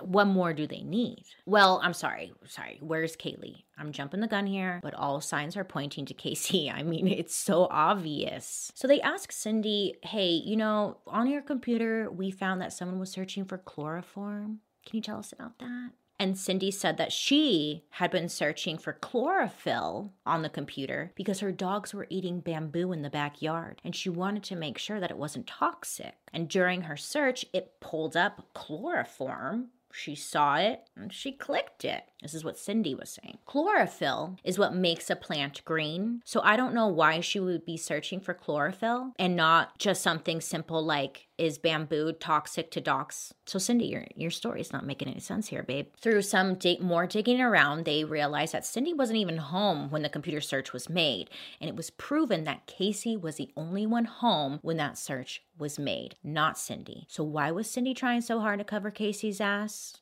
What 0.00 0.26
more 0.26 0.52
do 0.52 0.66
they 0.66 0.82
need? 0.82 1.24
Well, 1.46 1.80
I'm 1.82 1.94
sorry. 1.94 2.32
Sorry. 2.46 2.78
Where's 2.80 3.16
Caylee? 3.16 3.64
I'm 3.78 3.92
jumping 3.92 4.20
the 4.20 4.26
gun 4.26 4.46
here, 4.46 4.80
but 4.82 4.94
all 4.94 5.20
signs 5.20 5.56
are 5.56 5.64
pointing 5.64 6.06
to 6.06 6.14
Casey. 6.26 6.70
I 6.70 6.82
mean, 6.82 7.08
it's 7.08 7.34
so 7.34 7.66
obvious. 7.70 8.70
So 8.74 8.86
they 8.88 9.00
ask 9.00 9.32
Cindy, 9.32 9.96
hey, 10.02 10.28
you 10.28 10.56
know, 10.56 10.98
on 11.06 11.28
your 11.28 11.42
computer, 11.42 12.10
we 12.10 12.30
found 12.30 12.60
that 12.60 12.72
someone 12.72 12.98
was 12.98 13.10
searching 13.10 13.44
for 13.44 13.58
chloroform. 13.58 14.60
Can 14.84 14.96
you 14.96 15.02
tell 15.02 15.18
us 15.18 15.32
about 15.32 15.58
that? 15.58 15.90
And 16.18 16.38
Cindy 16.38 16.70
said 16.70 16.96
that 16.96 17.12
she 17.12 17.84
had 17.90 18.10
been 18.10 18.30
searching 18.30 18.78
for 18.78 18.94
chlorophyll 18.94 20.14
on 20.24 20.40
the 20.40 20.48
computer 20.48 21.12
because 21.14 21.40
her 21.40 21.52
dogs 21.52 21.92
were 21.92 22.06
eating 22.08 22.40
bamboo 22.40 22.92
in 22.92 23.02
the 23.02 23.10
backyard 23.10 23.82
and 23.84 23.94
she 23.94 24.08
wanted 24.08 24.42
to 24.44 24.56
make 24.56 24.78
sure 24.78 24.98
that 24.98 25.10
it 25.10 25.18
wasn't 25.18 25.46
toxic. 25.46 26.14
And 26.32 26.48
during 26.48 26.82
her 26.82 26.96
search, 26.96 27.44
it 27.52 27.80
pulled 27.80 28.16
up 28.16 28.46
chloroform 28.54 29.68
she 29.96 30.14
saw 30.14 30.56
it 30.56 30.82
and 30.94 31.12
she 31.12 31.32
clicked 31.32 31.84
it. 31.84 32.04
This 32.22 32.34
is 32.34 32.44
what 32.44 32.58
Cindy 32.58 32.94
was 32.94 33.18
saying. 33.22 33.38
Chlorophyll 33.46 34.36
is 34.44 34.58
what 34.58 34.74
makes 34.74 35.10
a 35.10 35.16
plant 35.16 35.64
green. 35.64 36.20
So 36.24 36.40
I 36.42 36.56
don't 36.56 36.74
know 36.74 36.88
why 36.88 37.20
she 37.20 37.40
would 37.40 37.64
be 37.64 37.76
searching 37.76 38.20
for 38.20 38.34
chlorophyll 38.34 39.12
and 39.18 39.36
not 39.36 39.78
just 39.78 40.02
something 40.02 40.40
simple 40.40 40.82
like 40.84 41.28
is 41.38 41.58
bamboo 41.58 42.12
toxic 42.12 42.70
to 42.72 42.80
dogs? 42.80 43.34
So 43.46 43.58
Cindy, 43.58 43.86
your 43.86 44.06
your 44.14 44.30
story 44.30 44.60
is 44.60 44.72
not 44.72 44.86
making 44.86 45.08
any 45.08 45.20
sense 45.20 45.48
here, 45.48 45.62
babe. 45.62 45.88
Through 46.00 46.22
some 46.22 46.54
dig- 46.54 46.80
more 46.80 47.06
digging 47.06 47.40
around, 47.40 47.84
they 47.84 48.04
realized 48.04 48.54
that 48.54 48.66
Cindy 48.66 48.92
wasn't 48.92 49.18
even 49.18 49.38
home 49.38 49.90
when 49.90 50.02
the 50.02 50.08
computer 50.08 50.40
search 50.40 50.72
was 50.72 50.88
made, 50.88 51.30
and 51.60 51.68
it 51.68 51.76
was 51.76 51.90
proven 51.90 52.44
that 52.44 52.66
Casey 52.66 53.16
was 53.16 53.36
the 53.36 53.50
only 53.56 53.86
one 53.86 54.06
home 54.06 54.58
when 54.62 54.76
that 54.78 54.98
search 54.98 55.42
was 55.58 55.78
made, 55.78 56.16
not 56.22 56.58
Cindy. 56.58 57.06
So 57.08 57.24
why 57.24 57.50
was 57.50 57.70
Cindy 57.70 57.94
trying 57.94 58.20
so 58.20 58.40
hard 58.40 58.58
to 58.58 58.64
cover 58.64 58.90
Casey's 58.90 59.40
ass? 59.40 59.98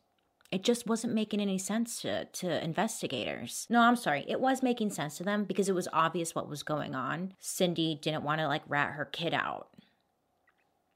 It 0.54 0.62
just 0.62 0.86
wasn't 0.86 1.14
making 1.14 1.40
any 1.40 1.58
sense 1.58 2.00
to, 2.02 2.26
to 2.26 2.62
investigators. 2.62 3.66
No, 3.68 3.80
I'm 3.80 3.96
sorry. 3.96 4.24
It 4.28 4.40
was 4.40 4.62
making 4.62 4.90
sense 4.90 5.16
to 5.16 5.24
them 5.24 5.42
because 5.42 5.68
it 5.68 5.74
was 5.74 5.88
obvious 5.92 6.32
what 6.32 6.48
was 6.48 6.62
going 6.62 6.94
on. 6.94 7.32
Cindy 7.40 7.98
didn't 8.00 8.22
want 8.22 8.40
to 8.40 8.46
like 8.46 8.62
rat 8.68 8.92
her 8.92 9.04
kid 9.04 9.34
out 9.34 9.68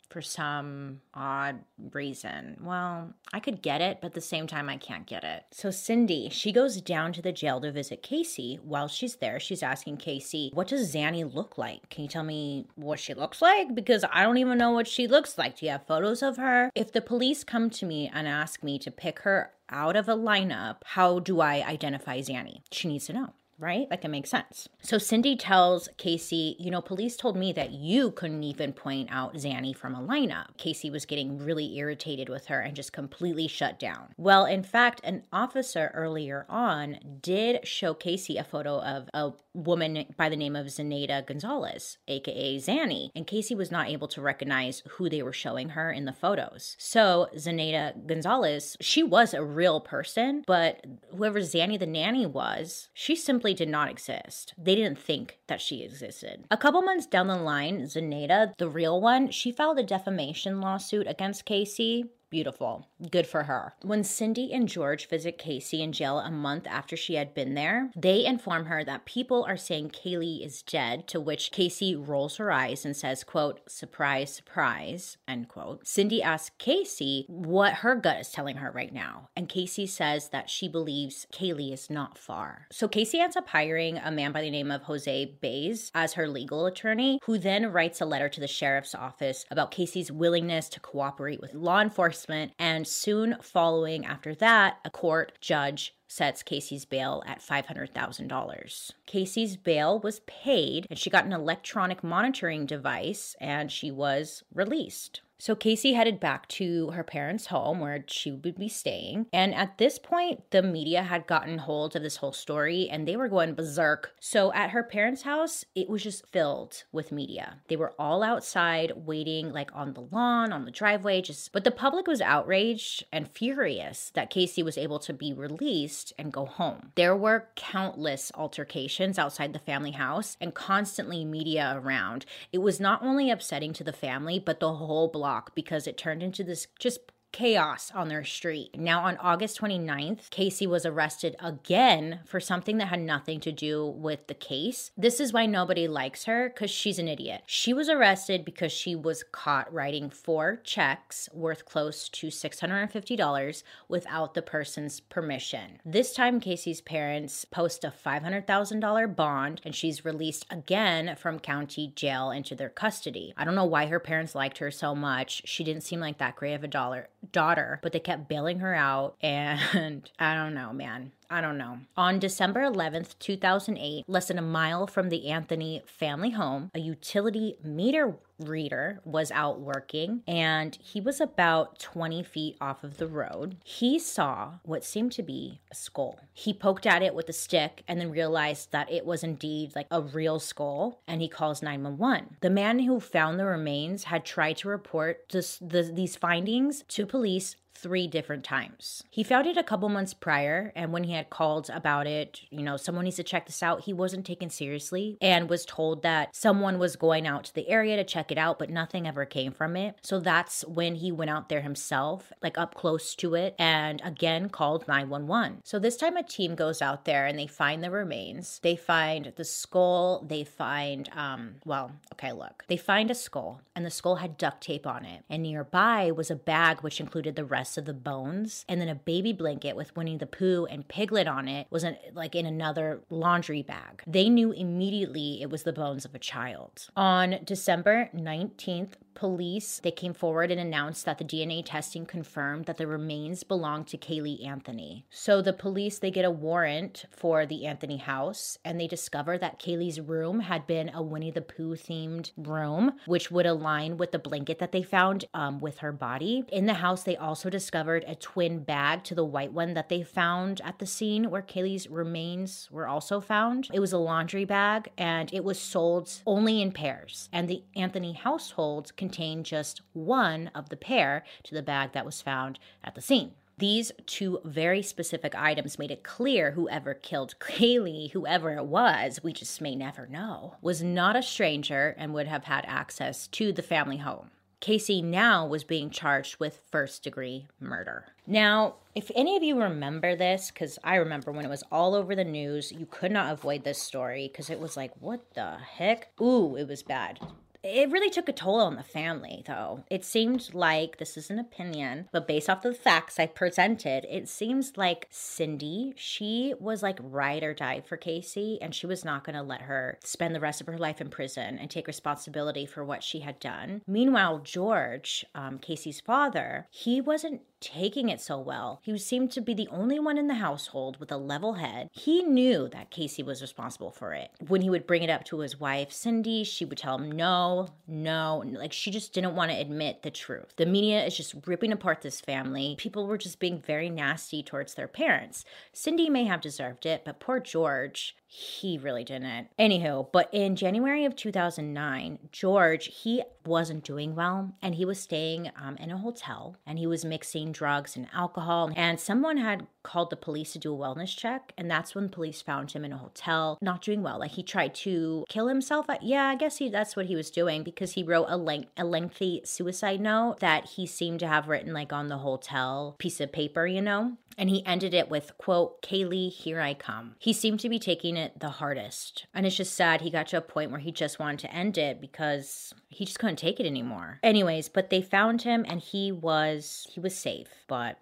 for 0.09 0.23
some 0.23 1.01
odd 1.15 1.61
reason. 1.93 2.57
Well, 2.61 3.15
I 3.33 3.41
could 3.41 3.63
get 3.63 3.81
it, 3.81 3.99
but 4.01 4.09
at 4.09 4.15
the 4.15 4.21
same 4.21 4.47
time, 4.47 4.69
I 4.69 4.77
can't 4.77 5.07
get 5.07 5.25
it. 5.25 5.45
So, 5.51 5.71
Cindy, 5.71 6.29
she 6.31 6.53
goes 6.53 6.81
down 6.81 7.13
to 7.15 7.23
the 7.23 7.33
jail 7.33 7.61
to 7.61 7.73
visit 7.73 8.03
Casey. 8.03 8.59
While 8.63 8.89
she's 8.89 9.17
there, 9.17 9.39
she's 9.39 9.63
asking 9.63 9.99
Casey, 9.99 10.51
What 10.55 10.69
does 10.69 10.95
Zanny 10.95 11.33
look 11.33 11.59
like? 11.59 11.89
Can 11.91 12.03
you 12.03 12.09
tell 12.09 12.25
me 12.25 12.67
what 12.75 12.99
she 12.99 13.15
looks 13.15 13.43
like? 13.43 13.75
Because 13.75 14.05
I 14.13 14.23
don't 14.23 14.39
even 14.39 14.59
know 14.59 14.71
what 14.71 14.89
she 14.89 15.07
looks 15.07 15.37
like. 15.39 15.59
Do 15.59 15.67
you 15.67 15.73
have 15.73 15.87
photos 15.87 16.23
of 16.23 16.37
her? 16.37 16.71
If 16.75 16.93
the 16.93 17.01
police 17.03 17.45
come 17.45 17.71
to 17.71 17.87
me 17.87 18.11
and 18.13 18.27
ask 18.27 18.63
me 18.63 18.79
to 18.81 18.91
pick 18.91 19.21
her 19.21 19.53
out 19.71 19.97
of 19.97 20.09
a 20.09 20.17
lineup, 20.17 20.77
how 20.85 21.19
do 21.19 21.41
I 21.41 21.63
identify 21.67 22.21
Zanny? 22.21 22.63
She 22.71 22.89
needs 22.89 23.07
to 23.07 23.13
know 23.13 23.35
right? 23.59 23.87
Like 23.91 24.05
it 24.05 24.09
makes 24.09 24.31
sense. 24.31 24.69
So 24.83 24.99
Cindy 24.99 25.37
tells 25.37 25.89
Casey, 25.97 26.57
you 26.59 26.71
know, 26.71 26.81
police 26.81 27.17
told 27.17 27.37
me 27.37 27.53
that 27.53 27.73
you 27.73 28.13
couldn't 28.13 28.45
even 28.45 28.73
point 28.73 29.09
out 29.11 29.35
Zanny 29.35 29.75
from 29.75 29.95
a 29.95 30.01
lineup. 30.01 30.57
Casey 30.57 30.91
was 30.91 31.05
getting 31.05 31.39
really 31.39 31.77
irritated 31.77 32.29
with 32.29 32.47
her 32.47 32.61
and 32.61 32.77
just 32.77 32.93
completely 32.93 33.49
shut 33.49 33.79
down. 33.79 34.09
Well, 34.17 34.45
in 34.47 34.63
fact, 34.63 35.01
an 35.05 35.25
officer 35.33 35.91
earlier 35.95 36.47
on 36.49 36.99
did 37.21 37.67
show 37.67 37.95
Casey 37.95 38.37
a 38.37 38.45
photo 38.45 38.81
of 38.81 39.09
a 39.13 39.33
woman 39.55 40.07
by 40.17 40.29
the 40.29 40.37
name 40.37 40.55
of 40.55 40.67
Zenaida 40.67 41.27
Gonzalez, 41.27 41.99
aka 42.07 42.59
Zanny, 42.59 43.11
and 43.17 43.27
Casey 43.27 43.55
was 43.55 43.71
not 43.71 43.89
able 43.89 44.09
to 44.09 44.21
recognize 44.21 44.83
who 44.89 45.09
they 45.09 45.23
were 45.23 45.33
showing 45.33 45.71
her 45.71 45.91
in 45.91 46.05
the 46.05 46.13
photos. 46.13 46.77
So 46.79 47.29
Zenaida 47.37 48.07
Gonzalez, 48.07 48.77
she 48.81 49.03
was 49.03 49.35
a 49.35 49.45
real 49.45 49.81
person, 49.81 50.45
but 50.47 50.85
whoever 51.17 51.41
Zanny 51.41 51.79
the 51.79 51.87
nanny 51.87 52.27
was, 52.27 52.89
she 52.95 53.17
simply 53.17 53.48
did 53.55 53.69
not 53.69 53.91
exist. 53.91 54.55
They 54.59 54.75
didn't 54.75 54.99
think 54.99 55.39
that 55.47 55.61
she 55.61 55.83
existed. 55.83 56.45
A 56.51 56.57
couple 56.57 56.83
months 56.83 57.07
down 57.07 57.29
the 57.29 57.37
line, 57.37 57.83
Zenaida, 57.83 58.53
the 58.59 58.69
real 58.69 59.01
one, 59.01 59.31
she 59.31 59.53
filed 59.53 59.79
a 59.79 59.83
defamation 59.83 60.61
lawsuit 60.61 61.07
against 61.07 61.45
Casey 61.45 62.07
Beautiful. 62.31 62.87
Good 63.11 63.27
for 63.27 63.45
her. 63.45 63.73
When 63.83 64.05
Cindy 64.05 64.53
and 64.53 64.69
George 64.69 65.09
visit 65.09 65.39
Casey 65.39 65.83
in 65.83 65.93
jail 65.93 66.19
a 66.19 66.31
month 66.31 66.67
after 66.67 66.95
she 66.95 67.15
had 67.15 67.33
been 67.33 67.55
there, 67.55 67.91
they 67.97 68.27
inform 68.27 68.67
her 68.67 68.85
that 68.85 69.07
people 69.07 69.45
are 69.49 69.57
saying 69.57 69.91
Caylee 69.91 70.45
is 70.45 70.63
dead, 70.63 71.09
to 71.09 71.21
which 71.21 71.53
Casey 71.53 71.97
rolls 71.97 72.37
her 72.37 72.53
eyes 72.53 72.85
and 72.85 72.95
says, 72.95 73.25
quote, 73.25 73.61
surprise, 73.71 74.35
surprise, 74.35 75.17
end 75.27 75.49
quote. 75.49 75.87
Cindy 75.87 76.23
asks 76.23 76.51
Casey 76.59 77.25
what 77.29 77.75
her 77.75 77.95
gut 77.95 78.21
is 78.21 78.31
telling 78.31 78.59
her 78.59 78.71
right 78.71 78.93
now, 78.93 79.31
and 79.35 79.49
Casey 79.49 79.87
says 79.87 80.29
that 80.29 80.51
she 80.51 80.69
believes 80.69 81.27
Caylee 81.33 81.73
is 81.73 81.89
not 81.89 82.19
far. 82.19 82.67
So 82.71 82.89
Casey 82.89 83.21
ends 83.21 83.37
up 83.37 83.49
hiring 83.49 83.97
a 83.97 84.11
man 84.11 84.33
by 84.33 84.43
the 84.43 84.51
name 84.51 84.71
of 84.71 84.83
Jose 84.83 85.37
Baez 85.41 85.91
as 85.95 86.13
her 86.13 86.29
legal 86.29 86.67
attorney, 86.67 87.21
who 87.25 87.39
then 87.39 87.73
writes 87.73 88.03
a 88.03 88.07
letter 88.07 88.29
to 88.29 88.41
the 88.41 88.47
sheriff's 88.47 88.95
office 88.95 89.47
about 89.51 89.71
Casey's 89.71 90.13
willingness 90.13 90.69
to 90.69 90.81
cooperate 90.81 91.41
with 91.41 91.55
law 91.55 91.81
enforcement 91.81 92.18
enforcement. 92.19 92.53
And 92.59 92.87
soon 92.87 93.37
following 93.43 94.05
after 94.05 94.35
that, 94.37 94.79
a 94.85 94.91
court 94.91 95.33
judge 95.41 95.95
sets 96.09 96.43
Casey's 96.43 96.85
bail 96.85 97.23
at 97.27 97.41
$500,000. 97.41 98.91
Casey's 99.07 99.57
bail 99.57 100.01
was 100.01 100.21
paid 100.21 100.87
and 100.91 100.99
she 100.99 101.11
got 101.11 101.27
an 101.27 101.33
electronic 101.33 102.03
monitoring 102.03 102.67
device 102.67 103.37
and 103.41 103.71
she 103.71 103.91
was 103.91 104.43
released. 104.53 105.21
So 105.41 105.55
Casey 105.55 105.93
headed 105.93 106.19
back 106.19 106.49
to 106.49 106.91
her 106.91 107.05
parents' 107.05 107.47
home 107.47 107.79
where 107.79 108.05
she 108.09 108.33
would 108.33 108.59
be 108.59 108.69
staying. 108.69 109.27
And 109.33 109.55
at 109.55 109.79
this 109.79 109.97
point, 109.99 110.51
the 110.51 110.63
media 110.63 111.05
had 111.05 111.29
gotten 111.29 111.59
hold 111.59 111.95
of 111.95 112.03
this 112.03 112.17
whole 112.17 112.33
story 112.33 112.89
and 112.91 113.07
they 113.07 113.17
were 113.17 113.29
going 113.29 113.55
berserk. 113.55 114.15
So 114.21 114.53
at 114.53 114.71
her 114.71 114.83
parents' 114.83 115.23
house, 115.23 115.65
it 115.77 115.89
was 115.89 116.03
just 116.03 116.27
filled 116.27 116.83
with 116.91 117.13
media. 117.13 117.61
They 117.69 117.77
were 117.77 117.95
all 118.01 118.25
outside 118.25 118.93
waiting, 118.97 119.53
like 119.53 119.71
on 119.75 119.95
the 119.95 120.09
lawn, 120.11 120.53
on 120.53 120.65
the 120.65 120.73
driveway, 120.73 121.23
just 121.23 121.53
but 121.53 121.63
the 121.63 121.71
public 121.71 122.09
was 122.09 122.21
outraged 122.21 123.05
and 123.13 123.31
furious 123.31 124.11
that 124.15 124.31
Casey 124.31 124.65
was 124.65 124.77
able 124.77 124.99
to 124.99 125.13
be 125.13 125.33
released 125.33 126.13
and 126.19 126.33
go 126.33 126.47
home. 126.47 126.91
There 126.97 127.17
were 127.17 127.49
countless 127.55 128.33
altercations 128.35 129.21
outside 129.21 129.53
the 129.53 129.61
family 129.61 129.93
house 129.93 130.37
and 130.41 130.53
constantly 130.53 131.25
media 131.25 131.81
around. 131.81 132.27
It 132.53 132.59
was 132.59 132.81
not 132.81 133.05
only 133.05 133.31
upsetting 133.31 133.73
to 133.75 133.85
the 133.85 133.93
family, 133.93 134.41
but 134.41 134.59
the 134.59 134.75
whole 134.75 135.07
block 135.07 135.28
block 135.29 135.55
because 135.55 135.87
it 135.87 135.99
turned 135.99 136.23
into 136.23 136.43
this 136.43 136.67
just 136.79 137.01
chaos 137.33 137.93
on 137.95 138.09
their 138.09 138.25
street. 138.25 138.79
Now, 138.79 139.05
on 139.05 139.17
August 139.19 139.61
29th, 139.61 140.31
Casey 140.31 140.67
was 140.67 140.87
arrested 140.87 141.37
again 141.41 142.21
for 142.25 142.41
something 142.41 142.79
that 142.79 142.89
had 142.89 143.01
nothing 143.01 143.41
to 143.41 143.53
do 143.53 143.87
with 143.87 144.27
the 144.27 144.35
case. 144.35 144.91
This 144.97 145.21
is 145.21 145.33
why 145.33 145.47
nobody 145.47 145.87
likes 145.87 146.25
her 146.25 146.49
because 146.49 146.71
she's 146.71 146.99
an 146.99 147.09
idiot. 147.09 147.43
She 147.47 147.73
was 147.73 147.89
arrested 147.89 148.45
because 148.45 148.73
she 148.73 148.95
was 148.95 149.25
caught 149.31 149.73
writing 149.73 150.11
four 150.11 150.57
checks 150.65 151.29
worth 151.33 151.65
close 151.65 152.09
to 152.09 152.29
$650 152.29 153.63
without 153.89 154.35
the 154.35 154.43
person's 154.43 155.01
permission. 155.01 155.81
This 155.85 156.15
time, 156.15 156.41
Casey's 156.41 156.81
parents 156.81 157.45
post 157.45 157.85
a 157.85 157.93
$500,000 158.05 159.15
bond 159.15 159.61
and 159.65 159.75
she's 159.75 160.05
released 160.05 160.47
again 160.51 161.17
from 161.17 161.39
county 161.39 161.93
jail 161.95 162.31
into 162.31 162.55
their 162.55 162.69
custody. 162.69 163.33
I 163.37 163.45
don't 163.45 163.55
know 163.55 163.65
why 163.65 163.87
her 163.87 164.01
parents 164.01 164.35
liked 164.35 164.59
her 164.59 164.71
so 164.71 164.95
much. 164.95 165.43
She 165.45 165.65
didn't 165.65 165.83
seem 165.83 166.01
like 166.01 166.19
that 166.19 166.37
great 166.37 166.55
of 166.55 166.65
a 166.65 166.69
dollar 166.69 167.09
daughter, 167.33 167.81
but 167.83 167.93
they 167.93 168.01
kept 168.01 168.29
bailing 168.29 168.61
her 168.61 168.75
out. 168.75 169.17
And 169.23 170.11
I 170.19 170.35
don't 170.35 170.55
know, 170.55 170.73
man. 170.73 171.13
I 171.31 171.41
don't 171.41 171.59
know. 171.59 171.79
On 171.97 172.19
December 172.19 172.61
11th, 172.61 173.19
2008, 173.19 174.05
less 174.09 174.29
than 174.29 174.39
a 174.39 174.43
mile 174.43 174.87
from 174.87 175.11
the 175.11 175.29
Anthony 175.29 175.83
family 175.87 176.31
home, 176.31 176.71
a 176.75 176.81
utility 176.81 177.57
meter 177.63 178.17
reader 178.39 179.01
was 179.05 179.31
out 179.33 179.61
working 179.61 180.23
and 180.27 180.79
he 180.81 181.01
was 181.01 181.21
about 181.21 181.79
20 181.79 182.23
feet 182.23 182.57
off 182.61 182.85
of 182.85 182.97
the 182.97 183.07
road. 183.07 183.57
He 183.65 183.99
saw 183.99 184.55
what 184.63 184.85
seemed 184.85 185.13
to 185.13 185.23
be 185.23 185.61
a 185.71 185.75
skull. 185.75 186.21
He 186.33 186.55
poked 186.55 186.87
at 186.87 187.03
it 187.03 187.15
with 187.15 187.29
a 187.29 187.33
stick 187.33 187.83
and 187.89 188.01
then 188.01 188.11
realized 188.11 188.71
that 188.73 188.91
it 188.91 189.05
was 189.05 189.25
indeed 189.25 189.73
like 189.75 189.87
a 189.91 190.01
real 190.01 190.39
skull 190.39 191.01
and 191.07 191.21
he 191.21 191.29
calls 191.29 191.63
911. 191.63 192.37
The 192.41 192.51
man 192.51 192.81
who 192.81 193.01
found 193.01 193.39
the 193.39 193.45
remains 193.45 194.05
had 194.05 194.25
tried 194.25 194.59
to 194.59 194.69
report 194.69 195.29
this, 195.31 195.59
the, 195.59 195.83
these 195.83 196.17
findings 196.17 196.85
to 196.89 197.07
police 197.07 197.57
three 197.81 198.07
different 198.07 198.45
times. 198.45 199.05
He 199.11 199.23
found 199.23 199.47
it 199.47 199.57
a 199.57 199.63
couple 199.63 199.89
months 199.89 200.15
prior, 200.15 200.73
and 200.75 200.93
when 200.93 201.05
he 201.05 201.13
had 201.13 201.31
called 201.31 201.71
about 201.71 202.07
it, 202.07 202.41
you 202.51 202.63
know, 202.63 202.77
someone 202.77 203.05
needs 203.05 203.17
to 203.17 203.23
check 203.23 203.47
this 203.47 203.63
out, 203.63 203.83
he 203.83 203.93
wasn't 203.93 204.27
taken 204.27 204.51
seriously 204.51 205.17
and 205.21 205.49
was 205.49 205.65
told 205.65 206.03
that 206.03 206.35
someone 206.35 206.79
was 206.79 206.97
going 206.97 207.27
out 207.27 207.45
to 207.45 207.55
the 207.55 207.69
area 207.69 207.97
to 207.97 208.05
check 208.05 208.33
it 208.33 208.39
out, 208.39 208.59
but 208.59 208.71
nothing 208.71 209.07
ever 209.07 209.25
came 209.25 209.53
from 209.53 209.77
it. 209.77 209.97
So 210.03 210.19
that's 210.21 210.65
when 210.67 210.97
he 210.97 211.13
went 211.13 211.31
out 211.31 211.49
there 211.49 211.61
himself, 211.61 212.33
like 212.43 212.59
up 212.59 212.75
close 212.75 213.15
to 213.17 213.35
it, 213.35 213.55
and 213.59 214.01
again 214.05 214.49
called 214.49 214.89
911. 214.89 215.61
So 215.65 215.79
this 215.79 215.97
time 215.97 216.17
a 216.17 216.23
team 216.23 216.55
goes 216.55 216.83
out 216.83 217.05
there 217.05 217.27
and 217.27 217.39
they 217.39 217.47
find 217.47 217.83
the 217.83 217.91
remains. 217.91 218.59
They 218.63 218.77
find 218.77 219.33
the 219.37 219.45
skull, 219.45 220.25
they 220.27 220.45
find, 220.45 221.09
um, 221.15 221.57
well, 221.65 221.93
okay, 222.15 222.33
look, 222.33 222.65
they 222.69 222.77
find 222.77 223.11
a 223.11 223.15
skull, 223.15 223.61
and 223.77 223.85
the 223.85 223.91
skull 223.91 224.17
had 224.17 224.37
duct 224.37 224.63
tape 224.63 224.87
on 224.87 225.05
it, 225.05 225.25
and 225.31 225.43
nearby 225.43 226.11
was 226.11 226.31
a 226.31 226.37
bag 226.37 226.81
which 226.81 227.01
included 227.01 227.37
the 227.37 227.45
rest 227.45 227.68
of 227.77 227.85
the 227.85 227.93
bones. 227.93 228.65
And 228.69 228.81
then 228.81 228.89
a 228.89 228.95
baby 228.95 229.33
blanket 229.33 229.77
with 229.77 229.95
Winnie 229.97 230.17
the 230.17 230.27
Pooh 230.27 230.67
and 230.71 230.87
Piglet 230.89 231.27
on 231.27 231.49
it 231.49 231.67
was 231.71 231.85
in, 231.85 231.97
like 232.15 232.35
in 232.35 232.47
another 232.47 233.01
laundry 233.11 233.63
bag. 233.63 234.03
They 234.07 234.29
knew 234.29 234.53
immediately 234.53 235.43
it 235.43 235.51
was 235.51 235.65
the 235.65 235.73
bones 235.73 236.05
of 236.05 236.15
a 236.15 236.19
child. 236.19 236.89
On 236.97 237.37
December 237.45 238.09
19th, 238.15 238.93
police 239.19 239.81
they 239.83 239.91
came 239.91 240.15
forward 240.15 240.51
and 240.51 240.61
announced 240.61 241.05
that 241.05 241.19
the 241.19 241.25
DNA 241.25 241.63
testing 241.65 242.07
confirmed 242.07 242.67
that 242.67 242.77
the 242.77 242.87
remains 242.87 243.43
belonged 243.43 243.89
to 243.89 243.99
Caylee 243.99 244.47
Anthony. 244.47 245.05
So 245.11 245.43
the 245.43 245.53
police 245.53 245.99
they 245.99 246.13
get 246.13 246.25
a 246.25 246.31
warrant 246.31 247.05
for 247.11 247.45
the 247.45 247.67
Anthony 247.67 247.97
house 247.97 248.59
and 248.65 248.79
they 248.79 248.87
discover 248.87 249.37
that 249.39 249.59
Caylee's 249.59 250.01
room 250.01 250.41
had 250.41 250.67
been 250.67 250.91
a 250.95 251.03
Winnie 251.03 251.33
the 251.33 251.43
Pooh 251.43 251.75
themed 251.75 252.31
room, 252.37 252.93
which 253.07 253.31
would 253.31 253.47
align 253.47 253.97
with 253.97 254.13
the 254.13 254.19
blanket 254.21 254.61
that 254.61 254.71
they 254.71 254.83
found 254.83 255.25
um, 255.35 255.59
with 255.59 255.79
her 255.79 255.93
body. 255.93 256.45
In 256.53 256.67
the 256.67 256.75
house, 256.75 257.03
they 257.03 257.17
also 257.17 257.51
discovered 257.51 258.05
a 258.07 258.15
twin 258.15 258.63
bag 258.63 259.03
to 259.05 259.15
the 259.15 259.25
white 259.25 259.53
one 259.53 259.75
that 259.75 259.89
they 259.89 260.03
found 260.03 260.61
at 260.65 260.79
the 260.79 260.87
scene 260.87 261.31
where 261.31 261.43
Caylee's 261.43 261.89
remains 261.89 262.69
were 262.71 262.87
also 262.87 263.21
found. 263.21 263.69
It 263.73 263.81
was 263.81 263.93
a 263.93 263.99
laundry 263.99 264.45
bag 264.45 264.91
and 264.97 265.33
it 265.33 265.43
was 265.43 265.59
sold 265.59 266.23
only 266.25 266.63
in 266.63 266.71
pairs. 266.71 267.29
And 267.33 267.49
the 267.49 267.65
Anthony 267.75 268.13
household 268.13 268.97
contained 269.09 269.47
just 269.47 269.81
one 269.95 270.51
of 270.55 270.69
the 270.69 270.77
pair 270.77 271.25
to 271.43 271.55
the 271.55 271.63
bag 271.63 271.93
that 271.93 272.05
was 272.05 272.21
found 272.21 272.59
at 272.85 272.95
the 272.95 273.01
scene. 273.01 273.33
These 273.57 273.91
two 274.07 274.41
very 274.45 274.83
specific 274.83 275.35
items 275.35 275.79
made 275.79 275.91
it 275.91 276.05
clear 276.05 276.53
whoever 276.53 276.93
killed 276.93 277.35
Caylee, 277.41 278.13
whoever 278.13 278.55
it 278.55 278.67
was, 278.67 279.23
we 279.23 279.33
just 279.33 279.63
may 279.63 279.75
never 279.75 280.07
know, 280.07 280.57
was 280.61 280.83
not 280.83 281.17
a 281.17 281.23
stranger 281.23 281.95
and 281.99 282.13
would 282.13 282.29
have 282.29 282.45
had 282.45 282.67
access 282.69 283.27
to 283.29 283.51
the 283.51 283.63
family 283.63 283.97
home. 283.97 284.31
Casey 284.61 285.01
now 285.01 285.47
was 285.47 285.65
being 285.65 285.89
charged 285.89 286.39
with 286.39 286.61
first 286.71 287.03
degree 287.03 287.47
murder. 287.59 288.07
Now, 288.27 288.75
if 288.95 289.11
any 289.15 289.37
of 289.37 289.43
you 289.43 289.61
remember 289.61 290.17
this, 290.17 290.51
because 290.51 290.79
I 290.85 290.97
remember 290.97 291.33
when 291.33 291.45
it 291.45 291.51
was 291.51 291.65
all 291.73 291.95
over 291.95 292.15
the 292.15 292.25
news, 292.25 292.73
you 292.73 292.87
could 292.87 293.13
not 293.13 293.33
avoid 293.33 293.65
this 293.65 293.81
story 293.81 294.29
because 294.29 294.51
it 294.51 294.61
was 294.61 294.77
like, 294.77 294.93
what 295.01 295.35
the 295.35 295.57
heck? 295.57 296.09
Ooh, 296.21 296.57
it 296.57 296.69
was 296.69 296.83
bad. 296.83 297.21
It 297.69 297.91
really 297.91 298.09
took 298.09 298.31
a 298.31 298.33
toll 298.33 298.61
on 298.61 298.77
the 298.77 298.83
family, 298.83 299.43
though. 299.47 299.85
It 299.91 300.05
seemed 300.05 300.55
like 300.55 300.97
this 300.97 301.19
is 301.19 301.29
an 301.29 301.39
opinion, 301.39 302.09
but 302.13 302.27
based 302.27 302.49
off 302.49 302.63
the 302.63 302.73
facts 302.73 303.21
I 303.21 303.27
presented, 303.27 304.07
it 304.09 304.27
seems 304.27 304.77
like 304.77 305.07
Cindy, 305.11 305.93
she 305.95 306.55
was 306.59 306.83
like 306.83 306.99
ride 307.03 307.43
or 307.43 307.53
die 307.53 307.83
for 307.87 307.99
Casey, 307.99 308.59
and 308.63 308.75
she 308.75 308.87
was 308.87 309.05
not 309.05 309.23
going 309.23 309.37
to 309.37 309.43
let 309.43 309.63
her 309.63 309.99
spend 310.03 310.35
the 310.35 310.41
rest 310.41 310.63
of 310.63 310.67
her 310.67 310.79
life 310.79 311.01
in 311.01 311.11
prison 311.11 311.59
and 311.59 311.71
take 311.71 311.87
responsibility 311.87 312.65
for 312.65 312.85
what 312.85 313.03
she 313.03 313.21
had 313.21 313.39
done. 313.39 313.83
Meanwhile, 313.87 314.41
George, 314.45 315.27
um, 315.35 315.59
Casey's 315.59 316.01
father, 316.01 316.67
he 316.71 317.03
wasn't 317.03 317.43
taking 317.61 318.09
it 318.09 318.21
so 318.21 318.39
well. 318.39 318.81
He 318.83 318.97
seemed 318.99 319.33
to 319.33 319.41
be 319.41 319.55
the 319.55 319.69
only 319.69 319.99
one 319.99 320.19
in 320.19 320.27
the 320.27 320.35
household 320.35 320.99
with 320.99 321.11
a 321.13 321.17
level 321.17 321.55
head. 321.55 321.89
He 321.93 322.23
knew 322.23 322.69
that 322.69 322.91
Casey 322.91 323.23
was 323.23 323.43
responsible 323.43 323.91
for 323.91 324.13
it. 324.15 324.31
When 324.47 324.63
he 324.63 324.71
would 324.71 324.87
bring 324.87 325.03
it 325.03 325.11
up 325.11 325.25
to 325.27 325.41
his 325.41 325.59
wife, 325.59 325.93
Cindy, 325.93 326.45
she 326.45 326.65
would 326.65 326.79
tell 326.79 326.99
him 326.99 327.13
no, 327.13 327.69
no. 327.87 328.43
Like 328.47 328.73
she 328.73 328.91
just 328.91 329.13
didn't 329.13 329.35
want 329.35 329.51
to 329.51 329.57
admit 329.59 330.03
the 330.03 330.11
truth. 330.11 330.55
The 330.57 330.67
media 330.67 331.05
is 331.05 331.17
just 331.17 331.35
ripping 331.47 331.73
apart 331.73 332.03
this 332.03 332.21
family. 332.21 332.75
People 332.79 333.07
were 333.07 333.19
just 333.19 333.39
being 333.39 333.61
very 333.61 333.91
nasty 333.91 334.43
towards 334.43 334.75
their 334.75 334.89
parents. 334.89 335.45
Cindy 335.73 336.09
may 336.09 336.25
have 336.25 336.41
deserved 336.41 336.87
it, 336.87 337.03
but 337.05 337.21
poor 337.21 337.41
George, 337.41 338.17
he 338.31 338.77
really 338.77 339.05
didn't. 339.05 339.49
Anywho, 339.59 340.13
but 340.13 340.29
in 340.33 340.55
January 340.55 341.07
of 341.07 341.17
2009, 341.17 342.19
George, 342.31 342.87
he 343.03 343.23
wasn't 343.47 343.83
doing 343.83 344.15
well 344.15 344.53
and 344.61 344.75
he 344.75 344.85
was 344.85 345.01
staying 345.01 345.51
um, 345.61 345.77
in 345.79 345.91
a 345.91 345.97
hotel 345.97 346.55
and 346.67 346.79
he 346.79 346.87
was 346.87 347.07
mixing 347.07 347.53
drugs 347.53 347.97
and 347.97 348.07
alcohol. 348.13 348.71
And 348.77 349.01
someone 349.01 349.39
had 349.39 349.67
called 349.83 350.11
the 350.11 350.17
police 350.17 350.53
to 350.53 350.59
do 350.59 350.75
a 350.75 350.79
wellness 350.79 351.17
check. 351.17 351.55
And 351.57 351.71
that's 351.71 351.95
when 351.95 352.11
police 352.11 352.43
found 352.43 352.73
him 352.73 352.85
in 352.85 352.93
a 352.93 352.99
hotel, 352.99 353.59
not 353.63 353.81
doing 353.81 354.03
well. 354.03 354.19
Like 354.19 354.33
he 354.33 354.43
tried 354.43 354.75
to 354.77 355.25
kill 355.31 355.49
himself. 355.49 355.87
Yeah, 356.03 356.27
I 356.27 356.35
guess 356.35 356.59
he, 356.59 356.69
that's 356.69 356.97
what 356.97 357.07
he 357.07 357.17
was 357.17 357.31
doing 357.31 357.63
because 357.63 357.93
he 357.93 358.03
wrote 358.03 358.27
a, 358.29 358.37
length, 358.37 358.69
a 358.77 358.85
lengthy 358.85 359.41
suicide 359.45 360.03
note 360.03 360.41
that 360.41 360.67
he 360.67 360.87
seemed 360.87 361.21
to 361.21 361.29
have 361.29 361.49
written 361.49 361.73
like 361.73 361.95
on 361.95 362.09
the 362.09 362.19
hotel 362.19 362.95
piece 362.99 363.23
of 363.23 363.33
paper, 363.33 363.67
you 363.67 363.81
know? 363.81 364.19
and 364.39 364.49
he 364.49 364.65
ended 364.65 364.95
it 364.95 365.11
with 365.11 365.37
quote 365.37 365.83
Caylee, 365.83 366.31
here 366.31 366.61
i 366.61 366.73
come 366.73 367.17
he 367.19 367.33
seemed 367.33 367.61
to 367.61 367.69
be 367.69 367.79
taking 367.79 368.17
it 368.19 368.41
the 368.41 368.51
hardest. 368.51 369.27
And 369.33 369.47
it's 369.47 369.57
just 369.57 369.75
sad 369.75 370.01
he 370.01 370.11
got 370.11 370.27
to 370.29 370.37
a 370.39 370.43
point 370.43 370.71
where 370.71 370.81
he 370.81 370.93
just 370.93 371.19
wanted 371.19 371.41
to 371.41 371.55
end 371.55 371.79
it 371.79 372.01
because 372.01 372.75
he 372.89 373.05
just 373.05 373.19
couldn't 373.19 373.37
take 373.37 373.61
it 373.61 373.67
anymore. 373.67 374.21
Anyways 374.23 374.69
but 374.69 374.91
they 374.91 375.01
found 375.01 375.43
him 375.43 375.65
and 375.69 375.81
he 375.81 376.13
was 376.13 376.87
he 376.91 377.01
was 377.01 377.15
safe 377.15 377.49
but 377.67 377.99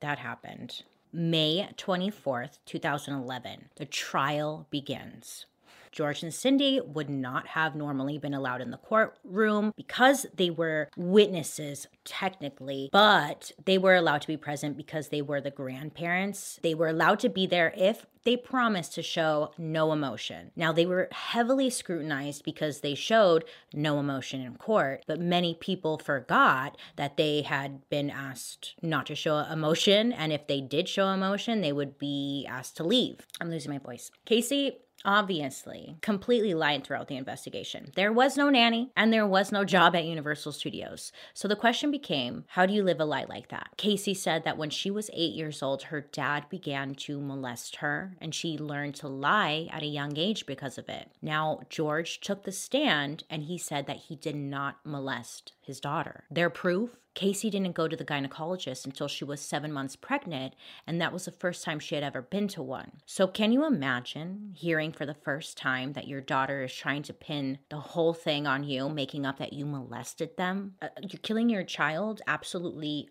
that 0.00 0.18
happened. 0.18 0.82
May 1.12 1.68
24th 1.76 2.58
2011 2.66 3.68
the 3.76 3.86
trial 3.86 4.66
begins 4.70 5.46
George 5.92 6.22
and 6.22 6.32
Cindy 6.32 6.80
would 6.80 7.10
not 7.10 7.48
have 7.48 7.76
normally 7.76 8.18
been 8.18 8.34
allowed 8.34 8.62
in 8.62 8.70
the 8.70 8.78
courtroom 8.78 9.72
because 9.76 10.26
they 10.34 10.50
were 10.50 10.88
witnesses, 10.96 11.86
technically, 12.04 12.88
but 12.92 13.52
they 13.64 13.78
were 13.78 13.94
allowed 13.94 14.22
to 14.22 14.26
be 14.26 14.36
present 14.36 14.76
because 14.76 15.08
they 15.08 15.22
were 15.22 15.40
the 15.40 15.50
grandparents. 15.50 16.58
They 16.62 16.74
were 16.74 16.88
allowed 16.88 17.20
to 17.20 17.28
be 17.28 17.46
there 17.46 17.74
if 17.76 18.06
they 18.24 18.36
promised 18.36 18.94
to 18.94 19.02
show 19.02 19.50
no 19.58 19.92
emotion. 19.92 20.52
Now, 20.54 20.72
they 20.72 20.86
were 20.86 21.08
heavily 21.10 21.70
scrutinized 21.70 22.44
because 22.44 22.80
they 22.80 22.94
showed 22.94 23.44
no 23.74 23.98
emotion 23.98 24.40
in 24.40 24.56
court, 24.56 25.02
but 25.06 25.20
many 25.20 25.54
people 25.54 25.98
forgot 25.98 26.76
that 26.96 27.16
they 27.16 27.42
had 27.42 27.88
been 27.90 28.10
asked 28.10 28.74
not 28.80 29.06
to 29.06 29.14
show 29.14 29.38
emotion, 29.38 30.12
and 30.12 30.32
if 30.32 30.46
they 30.46 30.60
did 30.60 30.88
show 30.88 31.08
emotion, 31.08 31.60
they 31.60 31.72
would 31.72 31.98
be 31.98 32.46
asked 32.48 32.76
to 32.76 32.84
leave. 32.84 33.26
I'm 33.40 33.50
losing 33.50 33.72
my 33.72 33.78
voice. 33.78 34.10
Casey 34.24 34.78
obviously 35.04 35.96
completely 36.00 36.54
lied 36.54 36.84
throughout 36.84 37.08
the 37.08 37.16
investigation. 37.16 37.90
There 37.94 38.12
was 38.12 38.36
no 38.36 38.50
nanny 38.50 38.90
and 38.96 39.12
there 39.12 39.26
was 39.26 39.52
no 39.52 39.64
job 39.64 39.94
at 39.94 40.04
Universal 40.04 40.52
Studios. 40.52 41.12
So 41.34 41.48
the 41.48 41.56
question 41.56 41.90
became 41.90 42.44
how 42.48 42.66
do 42.66 42.72
you 42.72 42.82
live 42.82 43.00
a 43.00 43.04
lie 43.04 43.26
like 43.28 43.48
that? 43.48 43.70
Casey 43.76 44.14
said 44.14 44.44
that 44.44 44.58
when 44.58 44.70
she 44.70 44.90
was 44.90 45.10
eight 45.12 45.34
years 45.34 45.62
old, 45.62 45.84
her 45.84 46.00
dad 46.00 46.48
began 46.48 46.94
to 46.94 47.20
molest 47.20 47.76
her 47.76 48.16
and 48.20 48.34
she 48.34 48.58
learned 48.58 48.94
to 48.96 49.08
lie 49.08 49.68
at 49.70 49.82
a 49.82 49.86
young 49.86 50.16
age 50.16 50.46
because 50.46 50.78
of 50.78 50.88
it. 50.88 51.10
Now, 51.20 51.60
George 51.68 52.20
took 52.20 52.44
the 52.44 52.52
stand 52.52 53.24
and 53.30 53.44
he 53.44 53.58
said 53.58 53.86
that 53.86 53.96
he 53.96 54.16
did 54.16 54.36
not 54.36 54.76
molest 54.84 55.52
his 55.60 55.80
daughter. 55.80 56.24
Their 56.30 56.50
proof 56.50 56.96
Casey 57.14 57.50
didn't 57.50 57.74
go 57.74 57.88
to 57.88 57.96
the 57.96 58.04
gynecologist 58.04 58.84
until 58.84 59.08
she 59.08 59.24
was 59.24 59.40
seven 59.40 59.72
months 59.72 59.96
pregnant, 59.96 60.54
and 60.86 61.00
that 61.00 61.12
was 61.12 61.24
the 61.24 61.30
first 61.30 61.64
time 61.64 61.78
she 61.78 61.94
had 61.94 62.04
ever 62.04 62.22
been 62.22 62.48
to 62.48 62.62
one. 62.62 62.92
So, 63.06 63.26
can 63.26 63.52
you 63.52 63.66
imagine 63.66 64.52
hearing 64.56 64.92
for 64.92 65.04
the 65.04 65.14
first 65.14 65.56
time 65.56 65.92
that 65.92 66.08
your 66.08 66.20
daughter 66.20 66.62
is 66.62 66.74
trying 66.74 67.02
to 67.04 67.12
pin 67.12 67.58
the 67.68 67.80
whole 67.80 68.14
thing 68.14 68.46
on 68.46 68.64
you, 68.64 68.88
making 68.88 69.26
up 69.26 69.38
that 69.38 69.52
you 69.52 69.66
molested 69.66 70.36
them? 70.36 70.74
Uh, 70.80 70.88
you're 71.00 71.20
killing 71.20 71.48
your 71.48 71.64
child? 71.64 72.22
Absolutely. 72.26 73.08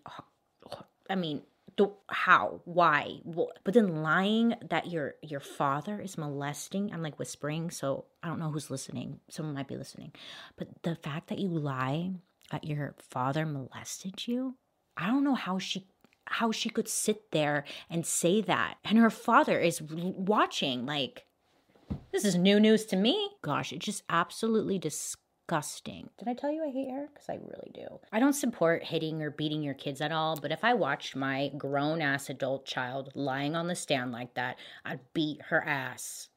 I 1.08 1.14
mean, 1.14 1.42
how 2.08 2.60
why 2.64 3.18
but 3.64 3.74
then 3.74 4.02
lying 4.02 4.54
that 4.68 4.88
your 4.88 5.14
your 5.22 5.40
father 5.40 6.00
is 6.00 6.18
molesting 6.18 6.92
i'm 6.92 7.02
like 7.02 7.18
whispering 7.18 7.70
so 7.70 8.04
i 8.22 8.28
don't 8.28 8.38
know 8.38 8.50
who's 8.50 8.70
listening 8.70 9.18
someone 9.28 9.54
might 9.54 9.68
be 9.68 9.76
listening 9.76 10.12
but 10.56 10.68
the 10.82 10.94
fact 10.94 11.28
that 11.28 11.38
you 11.38 11.48
lie 11.48 12.10
Uh, 12.52 12.58
your 12.62 12.94
father 12.98 13.46
molested 13.46 14.26
you? 14.26 14.56
I 14.96 15.06
don't 15.06 15.24
know 15.24 15.34
how 15.34 15.58
she 15.58 15.86
how 16.26 16.52
she 16.52 16.70
could 16.70 16.88
sit 16.88 17.30
there 17.32 17.64
and 17.90 18.06
say 18.06 18.40
that. 18.42 18.76
And 18.84 18.98
her 18.98 19.10
father 19.10 19.58
is 19.58 19.82
watching 19.82 20.86
like 20.86 21.26
this 22.12 22.24
is 22.24 22.36
new 22.36 22.60
news 22.60 22.86
to 22.86 22.96
me. 22.96 23.30
Gosh, 23.42 23.72
it's 23.72 23.84
just 23.84 24.02
absolutely 24.08 24.78
disgusting. 24.78 26.08
Did 26.18 26.28
I 26.28 26.34
tell 26.34 26.50
you 26.50 26.64
I 26.64 26.70
hate 26.70 26.90
her? 26.90 27.08
Because 27.12 27.28
I 27.28 27.34
really 27.34 27.70
do. 27.74 28.00
I 28.12 28.20
don't 28.20 28.32
support 28.32 28.84
hitting 28.84 29.22
or 29.22 29.30
beating 29.30 29.62
your 29.62 29.74
kids 29.74 30.00
at 30.00 30.12
all, 30.12 30.36
but 30.36 30.52
if 30.52 30.64
I 30.64 30.74
watched 30.74 31.16
my 31.16 31.50
grown 31.58 32.00
ass 32.00 32.30
adult 32.30 32.64
child 32.64 33.10
lying 33.14 33.56
on 33.56 33.66
the 33.66 33.74
stand 33.74 34.12
like 34.12 34.34
that, 34.34 34.56
I'd 34.84 35.00
beat 35.12 35.42
her 35.48 35.62
ass. 35.62 36.28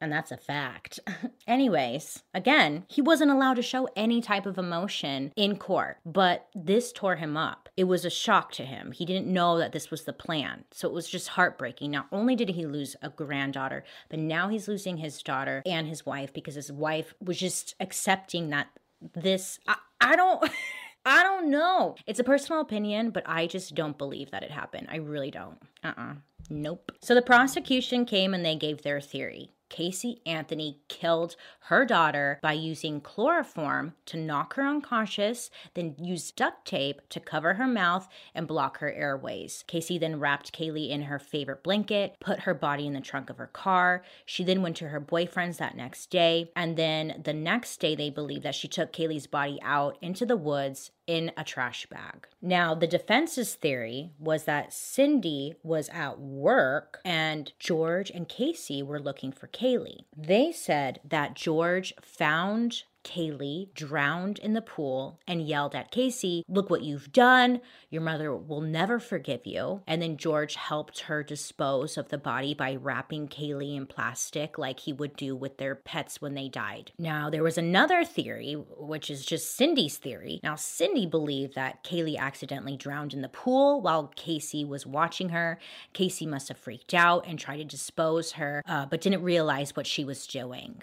And 0.00 0.12
that's 0.12 0.30
a 0.30 0.36
fact. 0.36 1.00
Anyways, 1.46 2.22
again, 2.34 2.84
he 2.88 3.00
wasn't 3.00 3.30
allowed 3.30 3.54
to 3.54 3.62
show 3.62 3.88
any 3.96 4.20
type 4.20 4.44
of 4.44 4.58
emotion 4.58 5.32
in 5.36 5.56
court, 5.56 5.98
but 6.04 6.48
this 6.54 6.92
tore 6.92 7.16
him 7.16 7.36
up. 7.36 7.68
It 7.76 7.84
was 7.84 8.04
a 8.04 8.10
shock 8.10 8.52
to 8.52 8.64
him. 8.64 8.92
He 8.92 9.06
didn't 9.06 9.32
know 9.32 9.58
that 9.58 9.72
this 9.72 9.90
was 9.90 10.04
the 10.04 10.12
plan. 10.12 10.64
So 10.70 10.88
it 10.88 10.94
was 10.94 11.08
just 11.08 11.28
heartbreaking. 11.28 11.90
Not 11.90 12.08
only 12.12 12.36
did 12.36 12.50
he 12.50 12.66
lose 12.66 12.96
a 13.00 13.08
granddaughter, 13.08 13.84
but 14.10 14.18
now 14.18 14.48
he's 14.48 14.68
losing 14.68 14.98
his 14.98 15.22
daughter 15.22 15.62
and 15.64 15.86
his 15.86 16.04
wife 16.04 16.32
because 16.32 16.54
his 16.54 16.70
wife 16.70 17.14
was 17.20 17.38
just 17.38 17.74
accepting 17.80 18.50
that 18.50 18.68
this. 19.14 19.58
I, 19.66 19.76
I 20.00 20.16
don't. 20.16 20.50
I 21.08 21.22
don't 21.22 21.52
know. 21.52 21.94
It's 22.04 22.18
a 22.18 22.24
personal 22.24 22.60
opinion, 22.60 23.10
but 23.10 23.22
I 23.26 23.46
just 23.46 23.76
don't 23.76 23.96
believe 23.96 24.32
that 24.32 24.42
it 24.42 24.50
happened. 24.50 24.88
I 24.90 24.96
really 24.96 25.30
don't. 25.30 25.56
Uh 25.84 25.92
uh-uh. 25.96 26.10
uh 26.10 26.14
Nope. 26.50 26.92
So 27.00 27.14
the 27.14 27.22
prosecution 27.22 28.04
came 28.04 28.34
and 28.34 28.44
they 28.44 28.56
gave 28.56 28.82
their 28.82 29.00
theory. 29.00 29.52
Casey 29.68 30.20
Anthony 30.24 30.80
killed 30.88 31.36
her 31.66 31.84
daughter 31.84 32.38
by 32.42 32.52
using 32.52 33.00
chloroform 33.00 33.94
to 34.06 34.16
knock 34.16 34.54
her 34.54 34.66
unconscious, 34.66 35.50
then 35.74 35.94
used 35.98 36.36
duct 36.36 36.66
tape 36.66 37.00
to 37.10 37.20
cover 37.20 37.54
her 37.54 37.66
mouth 37.66 38.08
and 38.34 38.46
block 38.46 38.78
her 38.78 38.92
airways. 38.92 39.64
Casey 39.66 39.98
then 39.98 40.20
wrapped 40.20 40.52
Caylee 40.52 40.90
in 40.90 41.02
her 41.02 41.18
favorite 41.18 41.62
blanket, 41.62 42.16
put 42.20 42.40
her 42.40 42.54
body 42.54 42.86
in 42.86 42.92
the 42.92 43.00
trunk 43.00 43.30
of 43.30 43.38
her 43.38 43.46
car. 43.46 44.02
She 44.24 44.44
then 44.44 44.62
went 44.62 44.76
to 44.78 44.88
her 44.88 45.00
boyfriend's 45.00 45.58
that 45.58 45.76
next 45.76 46.10
day, 46.10 46.50
and 46.54 46.76
then 46.76 47.22
the 47.24 47.32
next 47.32 47.78
day 47.78 47.94
they 47.94 48.10
believe 48.10 48.42
that 48.42 48.54
she 48.54 48.68
took 48.68 48.92
Caylee's 48.92 49.26
body 49.26 49.58
out 49.62 49.98
into 50.00 50.24
the 50.24 50.36
woods 50.36 50.90
in 51.06 51.30
a 51.36 51.44
trash 51.44 51.86
bag. 51.86 52.26
Now, 52.42 52.74
the 52.74 52.86
defense's 52.86 53.54
theory 53.54 54.10
was 54.18 54.44
that 54.44 54.72
Cindy 54.72 55.54
was 55.62 55.88
at 55.90 56.18
work 56.18 57.00
and 57.04 57.52
George 57.58 58.10
and 58.10 58.28
Casey 58.28 58.82
were 58.82 58.98
looking 58.98 59.30
for 59.30 59.46
Caylee. 59.56 60.04
They 60.16 60.52
said 60.52 61.00
that 61.04 61.34
George 61.34 61.94
found 62.00 62.82
Caylee 63.06 63.72
drowned 63.72 64.40
in 64.40 64.52
the 64.52 64.60
pool 64.60 65.20
and 65.28 65.46
yelled 65.46 65.76
at 65.76 65.92
Casey, 65.92 66.44
Look 66.48 66.68
what 66.68 66.82
you've 66.82 67.12
done. 67.12 67.60
Your 67.88 68.02
mother 68.02 68.34
will 68.34 68.60
never 68.60 68.98
forgive 68.98 69.46
you. 69.46 69.82
And 69.86 70.02
then 70.02 70.16
George 70.16 70.56
helped 70.56 71.00
her 71.02 71.22
dispose 71.22 71.96
of 71.96 72.08
the 72.08 72.18
body 72.18 72.52
by 72.52 72.74
wrapping 72.74 73.28
Caylee 73.28 73.76
in 73.76 73.86
plastic 73.86 74.58
like 74.58 74.80
he 74.80 74.92
would 74.92 75.16
do 75.16 75.36
with 75.36 75.58
their 75.58 75.76
pets 75.76 76.20
when 76.20 76.34
they 76.34 76.48
died. 76.48 76.90
Now, 76.98 77.30
there 77.30 77.44
was 77.44 77.56
another 77.56 78.04
theory, 78.04 78.54
which 78.76 79.08
is 79.08 79.24
just 79.24 79.54
Cindy's 79.56 79.98
theory. 79.98 80.40
Now, 80.42 80.56
Cindy 80.56 81.06
believed 81.06 81.54
that 81.54 81.84
Caylee 81.84 82.18
accidentally 82.18 82.76
drowned 82.76 83.14
in 83.14 83.22
the 83.22 83.28
pool 83.28 83.80
while 83.80 84.12
Casey 84.16 84.64
was 84.64 84.84
watching 84.84 85.28
her. 85.28 85.60
Casey 85.92 86.26
must 86.26 86.48
have 86.48 86.58
freaked 86.58 86.92
out 86.92 87.24
and 87.26 87.38
tried 87.38 87.58
to 87.58 87.64
dispose 87.64 88.32
her, 88.32 88.64
uh, 88.66 88.86
but 88.86 89.00
didn't 89.00 89.22
realize 89.22 89.76
what 89.76 89.86
she 89.86 90.04
was 90.04 90.26
doing. 90.26 90.82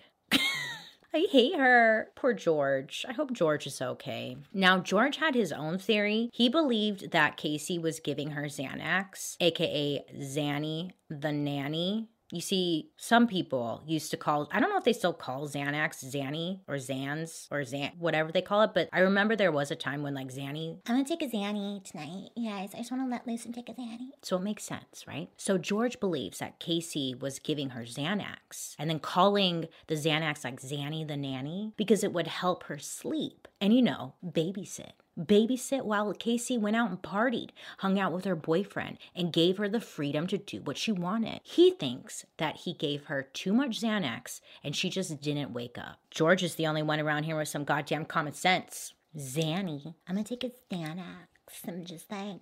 I 1.16 1.28
hate 1.30 1.56
her. 1.56 2.10
Poor 2.16 2.34
George. 2.34 3.06
I 3.08 3.14
hope 3.14 3.34
George 3.34 3.68
is 3.68 3.82
okay. 3.82 4.38
Now, 4.52 4.80
George 4.80 5.18
had 5.18 5.36
his 5.36 5.52
own 5.52 5.78
theory. 5.78 6.30
He 6.34 6.50
believed 6.50 7.12
that 7.12 7.38
Casey 7.38 7.78
was 7.78 8.00
giving 8.00 8.32
her 8.32 8.46
Xanax, 8.46 9.38
aka 9.40 10.04
Zanny 10.20 10.94
the 11.10 11.32
nanny, 11.32 12.10
you 12.32 12.42
see, 12.42 12.90
some 12.98 13.28
people 13.28 13.84
used 13.86 14.12
to 14.12 14.18
call, 14.18 14.50
I 14.52 14.60
don't 14.60 14.70
know 14.70 14.78
if 14.78 14.84
they 14.84 14.94
still 14.94 15.14
call 15.14 15.48
Xanax 15.48 16.04
Zanny 16.04 16.62
or 16.68 16.76
Zans 16.76 17.48
or 17.52 17.64
Zan, 17.64 17.92
whatever 18.00 18.32
they 18.32 18.42
call 18.42 18.62
it, 18.64 18.72
but 18.74 18.90
I 18.92 19.00
remember 19.00 19.36
there 19.36 19.52
was 19.52 19.72
a 19.72 19.76
time 19.76 20.04
when 20.04 20.14
like 20.14 20.34
Zanny. 20.34 20.80
I'm 20.88 20.96
gonna 20.96 21.06
take 21.06 21.22
a 21.22 21.28
Zanny 21.28 21.84
tonight. 21.84 22.30
You 22.36 22.50
guys, 22.50 22.74
I 22.74 22.80
just 22.80 22.92
wanna 22.92 23.08
let 23.10 23.28
loose 23.28 23.46
and 23.46 23.54
take 23.54 23.70
a 23.70 23.74
Zanny. 23.74 24.10
So 24.22 24.38
it 24.38 24.44
makes 24.44 24.64
sense, 24.64 25.06
right? 25.08 25.30
So 25.38 25.58
George 25.58 26.00
believes 26.00 26.40
that 26.40 26.60
Casey 26.60 27.14
was 27.14 27.40
giving 27.40 27.72
her 27.72 27.82
Xanax 27.82 28.76
and 28.80 28.90
then 28.90 29.00
calling 29.00 29.68
the 29.88 29.96
Xanax 29.96 30.44
like 30.44 30.62
Zanny 30.62 31.08
the 31.08 31.18
nanny 31.18 31.74
because 31.78 32.04
it 32.04 32.14
would 32.14 32.28
help 32.28 32.64
her 32.64 32.80
sleep 32.80 33.48
and, 33.62 33.74
you 33.74 33.82
know, 33.82 34.14
babysit 34.26 34.94
babysit 35.20 35.84
while 35.84 36.14
Casey 36.14 36.58
went 36.58 36.76
out 36.76 36.90
and 36.90 37.02
partied, 37.02 37.50
hung 37.80 38.00
out 38.00 38.14
with 38.14 38.26
her 38.26 38.36
boyfriend, 38.36 38.98
and 39.16 39.34
gave 39.34 39.58
her 39.58 39.70
the 39.70 39.80
freedom 39.80 40.28
to 40.28 40.38
do 40.38 40.62
what 40.62 40.78
she 40.78 40.92
wanted. 40.92 41.40
He 41.44 41.72
thinks 41.72 42.26
that 42.38 42.58
he 42.58 42.74
gave 42.74 43.06
her 43.06 43.24
too 43.24 43.54
much 43.54 43.82
Xanax 43.82 44.42
and 44.64 44.76
she 44.76 44.90
just 44.90 45.22
didn't 45.22 45.54
wake 45.54 45.78
up. 45.78 46.00
George 46.10 46.44
is 46.44 46.56
the 46.56 46.68
only 46.68 46.84
one 46.84 47.00
around 47.00 47.24
here 47.24 47.38
with 47.38 47.48
some 47.48 47.64
goddamn 47.64 48.06
common 48.06 48.34
sense. 48.34 48.94
Zanny. 49.18 49.96
I'm 50.08 50.16
gonna 50.16 50.24
take 50.24 50.44
a 50.44 50.52
Xanax. 50.72 51.28
I'm 51.68 51.86
just 51.86 52.12
like. 52.12 52.40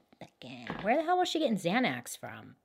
Where 0.84 0.96
the 0.98 1.04
hell 1.04 1.18
was 1.18 1.28
she 1.28 1.40
getting 1.40 1.58
Xanax 1.58 2.18
from? 2.18 2.56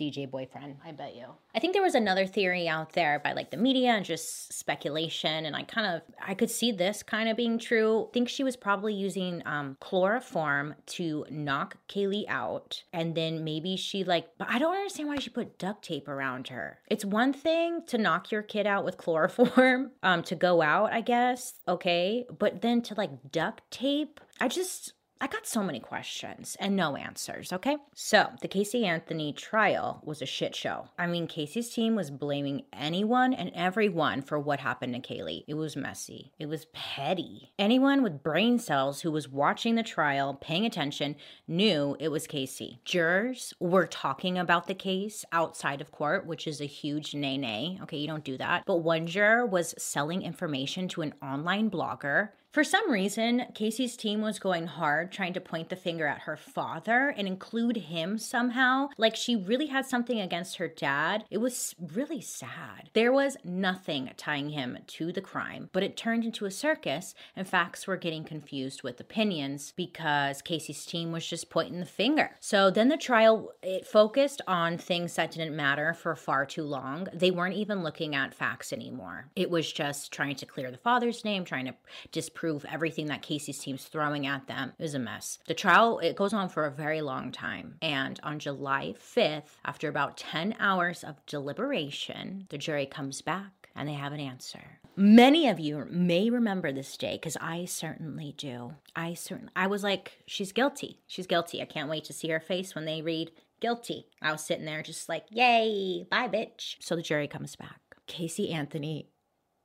DJ 0.00 0.30
boyfriend, 0.30 0.76
I 0.84 0.92
bet 0.92 1.14
you. 1.14 1.26
I 1.54 1.58
think 1.58 1.74
there 1.74 1.82
was 1.82 1.94
another 1.94 2.26
theory 2.26 2.68
out 2.68 2.94
there 2.94 3.20
by 3.22 3.32
like 3.32 3.50
the 3.50 3.56
media 3.58 3.90
and 3.90 4.04
just 4.04 4.52
speculation, 4.52 5.44
and 5.44 5.54
I 5.54 5.62
kind 5.62 5.94
of 5.94 6.02
I 6.26 6.34
could 6.34 6.50
see 6.50 6.72
this 6.72 7.02
kind 7.02 7.28
of 7.28 7.36
being 7.36 7.58
true. 7.58 8.06
I 8.08 8.12
think 8.12 8.28
she 8.28 8.42
was 8.42 8.56
probably 8.56 8.94
using 8.94 9.42
um, 9.44 9.76
chloroform 9.80 10.74
to 10.86 11.26
knock 11.30 11.76
Caylee 11.88 12.24
out, 12.28 12.82
and 12.92 13.14
then 13.14 13.44
maybe 13.44 13.76
she 13.76 14.04
like, 14.04 14.28
but 14.38 14.48
I 14.50 14.58
don't 14.58 14.74
understand 14.74 15.08
why 15.08 15.18
she 15.18 15.30
put 15.30 15.58
duct 15.58 15.84
tape 15.84 16.08
around 16.08 16.48
her. 16.48 16.78
It's 16.88 17.04
one 17.04 17.32
thing 17.32 17.82
to 17.88 17.98
knock 17.98 18.32
your 18.32 18.42
kid 18.42 18.66
out 18.66 18.84
with 18.84 18.96
chloroform, 18.96 19.90
um, 20.02 20.22
to 20.24 20.34
go 20.34 20.62
out, 20.62 20.92
I 20.92 21.02
guess, 21.02 21.54
okay, 21.68 22.24
but 22.38 22.62
then 22.62 22.80
to 22.82 22.94
like 22.94 23.30
duct 23.30 23.70
tape, 23.70 24.20
I 24.40 24.48
just 24.48 24.94
I 25.22 25.26
got 25.26 25.46
so 25.46 25.62
many 25.62 25.80
questions 25.80 26.56
and 26.58 26.74
no 26.74 26.96
answers, 26.96 27.52
okay? 27.52 27.76
So, 27.94 28.30
the 28.40 28.48
Casey 28.48 28.86
Anthony 28.86 29.34
trial 29.34 30.00
was 30.02 30.22
a 30.22 30.26
shit 30.26 30.56
show. 30.56 30.88
I 30.98 31.06
mean, 31.06 31.26
Casey's 31.26 31.68
team 31.68 31.94
was 31.94 32.10
blaming 32.10 32.62
anyone 32.72 33.34
and 33.34 33.52
everyone 33.54 34.22
for 34.22 34.38
what 34.38 34.60
happened 34.60 34.94
to 34.94 35.00
Caylee. 35.00 35.44
It 35.46 35.54
was 35.54 35.76
messy, 35.76 36.32
it 36.38 36.46
was 36.46 36.68
petty. 36.72 37.52
Anyone 37.58 38.02
with 38.02 38.22
brain 38.22 38.58
cells 38.58 39.02
who 39.02 39.12
was 39.12 39.28
watching 39.28 39.74
the 39.74 39.82
trial, 39.82 40.38
paying 40.40 40.64
attention, 40.64 41.16
knew 41.46 41.98
it 42.00 42.08
was 42.08 42.26
Casey. 42.26 42.80
Jurors 42.86 43.52
were 43.60 43.86
talking 43.86 44.38
about 44.38 44.68
the 44.68 44.74
case 44.74 45.26
outside 45.32 45.82
of 45.82 45.92
court, 45.92 46.24
which 46.24 46.46
is 46.46 46.62
a 46.62 46.66
huge 46.66 47.14
nay 47.14 47.36
nay. 47.36 47.78
Okay, 47.82 47.98
you 47.98 48.06
don't 48.06 48.24
do 48.24 48.38
that. 48.38 48.62
But 48.64 48.76
one 48.76 49.06
juror 49.06 49.44
was 49.44 49.74
selling 49.76 50.22
information 50.22 50.88
to 50.88 51.02
an 51.02 51.12
online 51.22 51.70
blogger 51.70 52.30
for 52.52 52.64
some 52.64 52.90
reason, 52.90 53.46
Casey's 53.54 53.96
team 53.96 54.22
was 54.22 54.40
going 54.40 54.66
hard 54.66 55.12
trying 55.12 55.32
to 55.34 55.40
point 55.40 55.68
the 55.68 55.76
finger 55.76 56.08
at 56.08 56.22
her 56.22 56.36
father 56.36 57.14
and 57.16 57.28
include 57.28 57.76
him 57.76 58.18
somehow. 58.18 58.88
Like 58.98 59.14
she 59.14 59.36
really 59.36 59.66
had 59.66 59.86
something 59.86 60.18
against 60.20 60.56
her 60.56 60.66
dad. 60.66 61.24
It 61.30 61.38
was 61.38 61.76
really 61.78 62.20
sad. 62.20 62.90
There 62.92 63.12
was 63.12 63.36
nothing 63.44 64.10
tying 64.16 64.50
him 64.50 64.78
to 64.84 65.12
the 65.12 65.20
crime, 65.20 65.70
but 65.72 65.84
it 65.84 65.96
turned 65.96 66.24
into 66.24 66.44
a 66.44 66.50
circus 66.50 67.14
and 67.36 67.46
facts 67.46 67.86
were 67.86 67.96
getting 67.96 68.24
confused 68.24 68.82
with 68.82 68.98
opinions 68.98 69.72
because 69.76 70.42
Casey's 70.42 70.84
team 70.84 71.12
was 71.12 71.24
just 71.24 71.50
pointing 71.50 71.78
the 71.78 71.86
finger. 71.86 72.32
So 72.40 72.68
then 72.68 72.88
the 72.88 72.96
trial 72.96 73.52
it 73.62 73.86
focused 73.86 74.42
on 74.48 74.76
things 74.76 75.14
that 75.14 75.30
didn't 75.30 75.54
matter 75.54 75.94
for 75.94 76.16
far 76.16 76.46
too 76.46 76.64
long. 76.64 77.06
They 77.12 77.30
weren't 77.30 77.54
even 77.54 77.84
looking 77.84 78.16
at 78.16 78.34
facts 78.34 78.72
anymore. 78.72 79.28
It 79.36 79.50
was 79.50 79.72
just 79.72 80.12
trying 80.12 80.34
to 80.34 80.46
clear 80.46 80.72
the 80.72 80.78
father's 80.78 81.24
name, 81.24 81.44
trying 81.44 81.66
to 81.66 81.74
disprove 82.10 82.39
prove 82.40 82.64
everything 82.64 83.04
that 83.04 83.20
Casey's 83.20 83.58
team's 83.58 83.84
throwing 83.84 84.26
at 84.26 84.46
them. 84.46 84.72
It 84.78 84.82
was 84.82 84.94
a 84.94 84.98
mess. 84.98 85.38
The 85.46 85.52
trial, 85.52 85.98
it 85.98 86.16
goes 86.16 86.32
on 86.32 86.48
for 86.48 86.64
a 86.64 86.70
very 86.70 87.02
long 87.02 87.32
time. 87.32 87.74
And 87.82 88.18
on 88.22 88.38
July 88.38 88.94
5th, 88.98 89.58
after 89.62 89.90
about 89.90 90.16
10 90.16 90.56
hours 90.58 91.04
of 91.04 91.26
deliberation, 91.26 92.46
the 92.48 92.56
jury 92.56 92.86
comes 92.86 93.20
back 93.20 93.68
and 93.76 93.86
they 93.86 93.92
have 93.92 94.14
an 94.14 94.20
answer. 94.20 94.78
Many 94.96 95.50
of 95.50 95.60
you 95.60 95.86
may 95.90 96.30
remember 96.30 96.72
this 96.72 96.96
day 96.96 97.16
because 97.16 97.36
I 97.42 97.66
certainly 97.66 98.34
do. 98.38 98.72
I 98.96 99.12
certainly, 99.12 99.52
I 99.54 99.66
was 99.66 99.84
like, 99.84 100.12
she's 100.26 100.52
guilty. 100.52 101.02
She's 101.06 101.26
guilty. 101.26 101.60
I 101.60 101.66
can't 101.66 101.90
wait 101.90 102.04
to 102.04 102.14
see 102.14 102.30
her 102.30 102.40
face 102.40 102.74
when 102.74 102.86
they 102.86 103.02
read 103.02 103.32
guilty. 103.60 104.06
I 104.22 104.32
was 104.32 104.42
sitting 104.42 104.64
there 104.64 104.82
just 104.82 105.10
like, 105.10 105.26
yay, 105.28 106.06
bye, 106.10 106.28
bitch. 106.28 106.76
So 106.80 106.96
the 106.96 107.02
jury 107.02 107.28
comes 107.28 107.54
back. 107.54 107.80
Casey 108.06 108.50
Anthony 108.50 109.10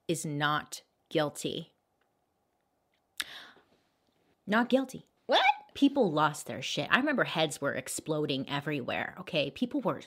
is 0.10 0.26
not 0.26 0.82
guilty 1.10 1.72
not 4.48 4.70
guilty. 4.70 5.08
What? 5.28 5.42
People 5.74 6.12
lost 6.12 6.48
their 6.48 6.62
shit. 6.62 6.88
I 6.90 6.98
remember 6.98 7.24
heads 7.24 7.60
were 7.60 7.74
exploding 7.74 8.50
everywhere. 8.50 9.16
Okay. 9.22 9.52
People 9.52 9.82
were, 9.82 10.02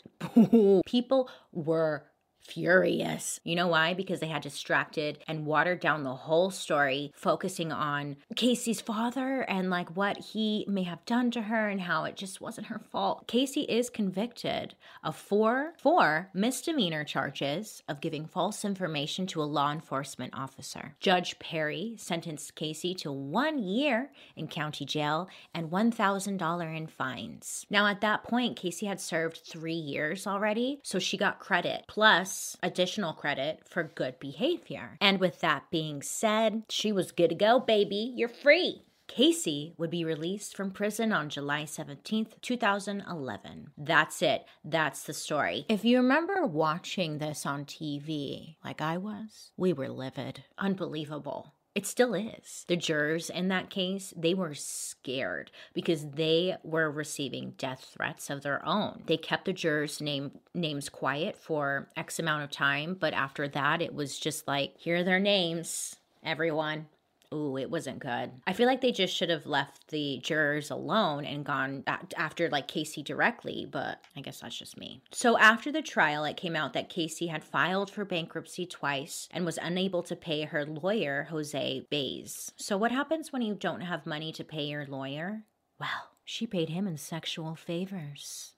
people 0.87 1.29
were 1.53 2.05
furious. 2.49 3.41
You 3.45 3.57
know 3.57 3.69
why? 3.69 3.95
Because 3.95 4.21
they 4.21 4.29
had 4.29 4.43
distracted 4.43 5.19
and 5.29 5.47
watered 5.47 5.81
down 5.81 6.03
the 6.03 6.15
whole 6.15 6.51
story, 6.51 7.13
focusing 7.15 7.71
on 7.73 8.17
Casey's 8.37 8.81
father 8.81 9.43
and 9.43 9.71
like 9.71 9.97
what 9.97 10.17
he 10.19 10.65
may 10.69 10.85
have 10.85 11.05
done 11.05 11.31
to 11.33 11.43
her 11.43 11.69
and 11.69 11.81
how 11.83 12.05
it 12.05 12.17
just 12.17 12.41
wasn't 12.41 12.69
her 12.69 12.79
fault. 12.79 13.27
Casey 13.29 13.63
is 13.63 13.91
convicted 13.91 14.75
of 15.05 15.15
four 15.15 15.75
four 15.79 16.31
misdemeanor 16.33 17.05
charges 17.05 17.83
of 17.89 18.01
giving 18.01 18.27
false 18.27 18.65
information 18.65 19.27
to 19.27 19.43
a 19.43 19.45
law 19.45 19.71
enforcement 19.73 20.33
officer. 20.35 20.95
Judge 21.01 21.39
Perry 21.39 21.95
sentenced 21.99 22.55
Casey 22.55 22.95
to 22.95 23.13
1 23.13 23.59
year 23.59 24.11
in 24.37 24.49
county 24.49 24.85
jail 24.85 25.29
and 25.55 25.71
$1,000 25.71 26.77
in 26.77 26.87
fines. 26.87 27.67
Now 27.69 27.87
at 27.87 28.01
that 28.01 28.25
point 28.25 28.57
Casey 28.57 28.87
had 28.87 29.01
served 29.01 29.43
3 29.47 29.73
years 29.73 30.27
already, 30.27 30.81
so 30.83 30.99
she 30.99 31.17
got 31.17 31.41
credit 31.41 31.85
plus 31.89 32.38
additional 32.63 33.13
credit 33.13 33.63
for 33.69 33.83
good 33.83 34.19
behavior. 34.19 34.97
And 35.01 35.21
with 35.21 35.41
that 35.41 35.71
being 35.71 36.03
said, 36.03 36.65
she 36.69 36.93
was 36.93 37.13
good 37.13 37.31
to 37.31 37.35
go, 37.35 37.59
baby. 37.61 38.13
You're 38.15 38.29
free. 38.29 38.83
Casey 39.09 39.75
would 39.79 39.91
be 39.91 40.05
released 40.05 40.55
from 40.55 40.71
prison 40.71 41.13
on 41.13 41.31
July 41.31 41.63
17th, 41.63 42.41
2011. 42.43 43.71
That's 43.77 44.21
it. 44.21 44.45
That's 44.63 45.03
the 45.03 45.15
story. 45.15 45.65
If 45.69 45.85
you 45.85 45.97
remember 45.97 46.45
watching 46.45 47.17
this 47.17 47.47
on 47.47 47.65
TV, 47.65 48.57
like 48.63 48.83
I 48.83 48.99
was, 48.99 49.51
we 49.57 49.73
were 49.73 49.89
livid. 49.89 50.45
Unbelievable 50.59 51.55
It 51.79 51.87
still 51.87 52.13
is. 52.13 52.65
The 52.67 52.75
jurors 52.75 53.31
in 53.31 53.47
that 53.51 53.71
case, 53.71 54.13
they 54.17 54.35
were 54.35 54.53
scared 54.53 55.53
because 55.75 56.11
they 56.11 56.57
were 56.65 56.91
receiving 56.91 57.55
death 57.57 57.93
threats 57.95 58.31
of 58.31 58.43
their 58.43 58.67
own. 58.67 59.05
They 59.07 59.17
kept 59.17 59.45
the 59.45 59.53
jurors' 59.53 60.01
name 60.01 60.41
names 60.55 60.89
quiet 60.89 61.37
for 61.37 61.89
X 61.97 62.19
amount 62.19 62.43
of 62.43 62.51
time, 62.51 62.97
but 62.99 63.15
after 63.15 63.47
that 63.47 63.81
it 63.81 63.95
was 63.95 64.19
just 64.19 64.49
like, 64.49 64.75
here 64.77 64.97
are 64.97 65.05
their 65.05 65.21
names, 65.21 65.95
everyone. 66.25 66.87
Ooh, 67.35 67.59
it 67.59 67.71
wasn't 67.71 67.99
good. 67.99 68.31
I 68.47 68.55
feel 68.55 68.67
like 68.67 68.81
they 68.81 68.93
just 68.93 69.15
should 69.15 69.29
have 69.29 69.45
left 69.45 69.89
the 69.89 70.19
jurors 70.23 70.71
alone 70.71 71.27
and 71.27 71.45
gone 71.45 71.85
after 72.17 72.49
like 72.49 72.69
Casey 72.69 73.03
directly, 73.03 73.69
but 73.71 74.01
I 74.17 74.23
guess 74.23 74.41
that's 74.41 74.59
just 74.59 74.79
me. 74.79 75.03
So 75.13 75.37
after 75.37 75.71
the 75.71 75.83
trial, 75.83 76.25
it 76.25 76.39
came 76.39 76.57
out 76.57 76.73
that 76.73 76.89
Casey 76.89 77.27
had 77.27 77.45
filed 77.45 77.91
for 77.91 78.07
bankruptcy 78.07 78.65
twice 78.65 79.29
and 79.31 79.45
was 79.45 79.59
unable 79.61 80.03
to 80.05 80.17
pay 80.17 80.45
her 80.45 80.65
lawyer, 80.65 81.27
Jose 81.31 81.87
Baez. 81.91 82.51
So 82.57 82.79
what 82.79 82.93
happens 82.93 83.31
when 83.31 83.43
you 83.43 83.55
don't 83.55 83.83
have 83.83 84.07
money 84.07 84.33
to 84.33 84.45
pay 84.45 84.65
your 84.65 84.87
lawyer? 84.87 85.45
Well, 85.79 86.11
she 86.25 86.47
paid 86.47 86.71
him 86.71 86.87
in 86.87 86.97
sexual 86.97 87.55
favors. 87.55 88.55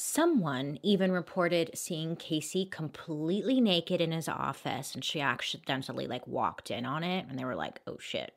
Someone 0.00 0.78
even 0.84 1.10
reported 1.10 1.72
seeing 1.74 2.14
Casey 2.14 2.64
completely 2.64 3.60
naked 3.60 4.00
in 4.00 4.12
his 4.12 4.28
office 4.28 4.94
and 4.94 5.04
she 5.04 5.20
accidentally 5.20 6.06
like 6.06 6.24
walked 6.24 6.70
in 6.70 6.86
on 6.86 7.02
it 7.02 7.26
and 7.28 7.36
they 7.36 7.44
were 7.44 7.56
like, 7.56 7.80
"Oh 7.84 7.98
shit. 7.98 8.32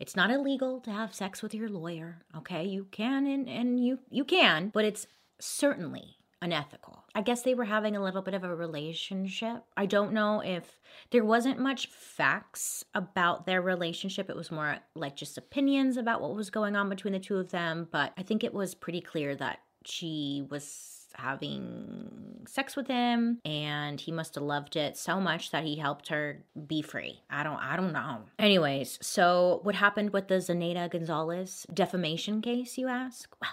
It's 0.00 0.16
not 0.16 0.30
illegal 0.30 0.80
to 0.80 0.90
have 0.90 1.14
sex 1.14 1.42
with 1.42 1.52
your 1.52 1.68
lawyer, 1.68 2.22
okay? 2.34 2.64
You 2.64 2.86
can 2.90 3.26
and, 3.26 3.46
and 3.46 3.78
you 3.78 3.98
you 4.08 4.24
can, 4.24 4.70
but 4.70 4.86
it's 4.86 5.06
certainly 5.38 6.16
unethical. 6.40 7.04
I 7.14 7.20
guess 7.20 7.42
they 7.42 7.52
were 7.52 7.66
having 7.66 7.94
a 7.94 8.02
little 8.02 8.22
bit 8.22 8.32
of 8.32 8.42
a 8.42 8.56
relationship. 8.56 9.64
I 9.76 9.84
don't 9.84 10.14
know 10.14 10.40
if 10.40 10.80
there 11.10 11.26
wasn't 11.26 11.60
much 11.60 11.88
facts 11.88 12.86
about 12.94 13.44
their 13.44 13.60
relationship. 13.60 14.30
It 14.30 14.36
was 14.36 14.50
more 14.50 14.78
like 14.94 15.16
just 15.16 15.36
opinions 15.36 15.98
about 15.98 16.22
what 16.22 16.34
was 16.34 16.48
going 16.48 16.74
on 16.74 16.88
between 16.88 17.12
the 17.12 17.20
two 17.20 17.36
of 17.36 17.50
them, 17.50 17.86
but 17.92 18.14
I 18.16 18.22
think 18.22 18.42
it 18.42 18.54
was 18.54 18.74
pretty 18.74 19.02
clear 19.02 19.36
that 19.36 19.58
she 19.84 20.46
was 20.48 21.01
having 21.14 22.44
sex 22.48 22.76
with 22.76 22.88
him 22.88 23.38
and 23.44 24.00
he 24.00 24.10
must 24.12 24.34
have 24.34 24.44
loved 24.44 24.76
it 24.76 24.96
so 24.96 25.20
much 25.20 25.50
that 25.50 25.64
he 25.64 25.76
helped 25.76 26.08
her 26.08 26.44
be 26.66 26.82
free. 26.82 27.20
I 27.30 27.42
don't 27.42 27.58
I 27.58 27.76
don't 27.76 27.92
know. 27.92 28.22
Anyways, 28.38 28.98
so 29.02 29.60
what 29.62 29.74
happened 29.74 30.10
with 30.10 30.28
the 30.28 30.36
Zenaida 30.36 30.90
Gonzalez 30.90 31.66
defamation 31.72 32.42
case, 32.42 32.78
you 32.78 32.88
ask? 32.88 33.34
Well, 33.40 33.50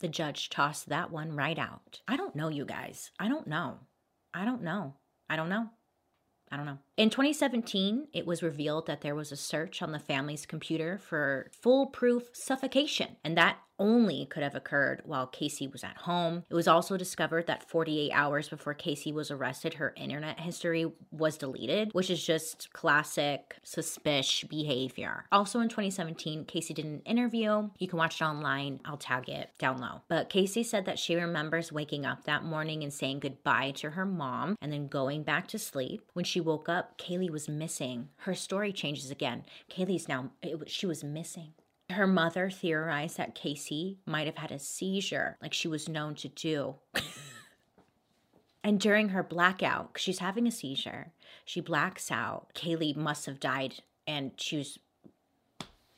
the 0.00 0.08
judge 0.08 0.50
tossed 0.50 0.88
that 0.88 1.10
one 1.10 1.36
right 1.36 1.58
out. 1.58 2.00
I 2.08 2.16
don't 2.16 2.34
know, 2.36 2.48
you 2.48 2.64
guys. 2.64 3.10
I 3.18 3.28
don't 3.28 3.46
know. 3.46 3.78
I 4.34 4.44
don't 4.44 4.62
know. 4.62 4.94
I 5.28 5.36
don't 5.36 5.48
know. 5.48 5.68
I 6.52 6.56
don't 6.58 6.66
know. 6.66 6.78
In 6.98 7.08
2017, 7.08 8.08
it 8.12 8.26
was 8.26 8.42
revealed 8.42 8.86
that 8.86 9.00
there 9.00 9.14
was 9.14 9.32
a 9.32 9.36
search 9.36 9.80
on 9.80 9.92
the 9.92 9.98
family's 9.98 10.44
computer 10.44 10.98
for 10.98 11.50
foolproof 11.62 12.24
suffocation, 12.34 13.16
and 13.24 13.38
that 13.38 13.56
only 13.82 14.26
could 14.26 14.44
have 14.44 14.54
occurred 14.54 15.02
while 15.04 15.26
Casey 15.26 15.66
was 15.66 15.82
at 15.82 15.96
home. 15.96 16.44
It 16.48 16.54
was 16.54 16.68
also 16.68 16.96
discovered 16.96 17.48
that 17.48 17.68
48 17.68 18.12
hours 18.12 18.48
before 18.48 18.74
Casey 18.74 19.12
was 19.12 19.30
arrested, 19.30 19.74
her 19.74 19.92
internet 19.96 20.38
history 20.38 20.86
was 21.10 21.36
deleted, 21.36 21.90
which 21.92 22.08
is 22.08 22.24
just 22.24 22.72
classic 22.72 23.56
suspicious 23.64 24.48
behavior. 24.48 25.24
Also 25.32 25.58
in 25.58 25.68
2017, 25.68 26.44
Casey 26.44 26.72
did 26.72 26.84
an 26.84 27.02
interview. 27.04 27.68
You 27.78 27.88
can 27.88 27.98
watch 27.98 28.20
it 28.20 28.24
online. 28.24 28.78
I'll 28.84 28.96
tag 28.96 29.28
it 29.28 29.50
down 29.58 29.78
low. 29.78 30.02
But 30.06 30.28
Casey 30.28 30.62
said 30.62 30.84
that 30.84 31.00
she 31.00 31.16
remembers 31.16 31.72
waking 31.72 32.06
up 32.06 32.22
that 32.24 32.44
morning 32.44 32.84
and 32.84 32.92
saying 32.92 33.18
goodbye 33.18 33.72
to 33.76 33.90
her 33.90 34.06
mom 34.06 34.56
and 34.62 34.72
then 34.72 34.86
going 34.86 35.24
back 35.24 35.48
to 35.48 35.58
sleep. 35.58 36.08
When 36.12 36.24
she 36.24 36.40
woke 36.40 36.68
up, 36.68 36.98
Caylee 36.98 37.30
was 37.30 37.48
missing. 37.48 38.10
Her 38.18 38.34
story 38.34 38.72
changes 38.72 39.10
again. 39.10 39.44
Caylee's 39.68 40.08
now, 40.08 40.30
it, 40.40 40.70
she 40.70 40.86
was 40.86 41.02
missing. 41.02 41.54
Her 41.92 42.06
mother 42.06 42.50
theorized 42.50 43.16
that 43.16 43.34
Casey 43.34 43.98
might 44.06 44.26
have 44.26 44.36
had 44.36 44.50
a 44.50 44.58
seizure, 44.58 45.36
like 45.42 45.52
she 45.52 45.68
was 45.68 45.88
known 45.88 46.14
to 46.16 46.28
do. 46.28 46.76
and 48.64 48.80
during 48.80 49.10
her 49.10 49.22
blackout, 49.22 49.92
she's 49.96 50.18
having 50.18 50.46
a 50.46 50.50
seizure, 50.50 51.12
she 51.44 51.60
blacks 51.60 52.10
out. 52.10 52.48
Caylee 52.54 52.96
must 52.96 53.26
have 53.26 53.40
died 53.40 53.82
and 54.06 54.32
she 54.36 54.56
was 54.56 54.78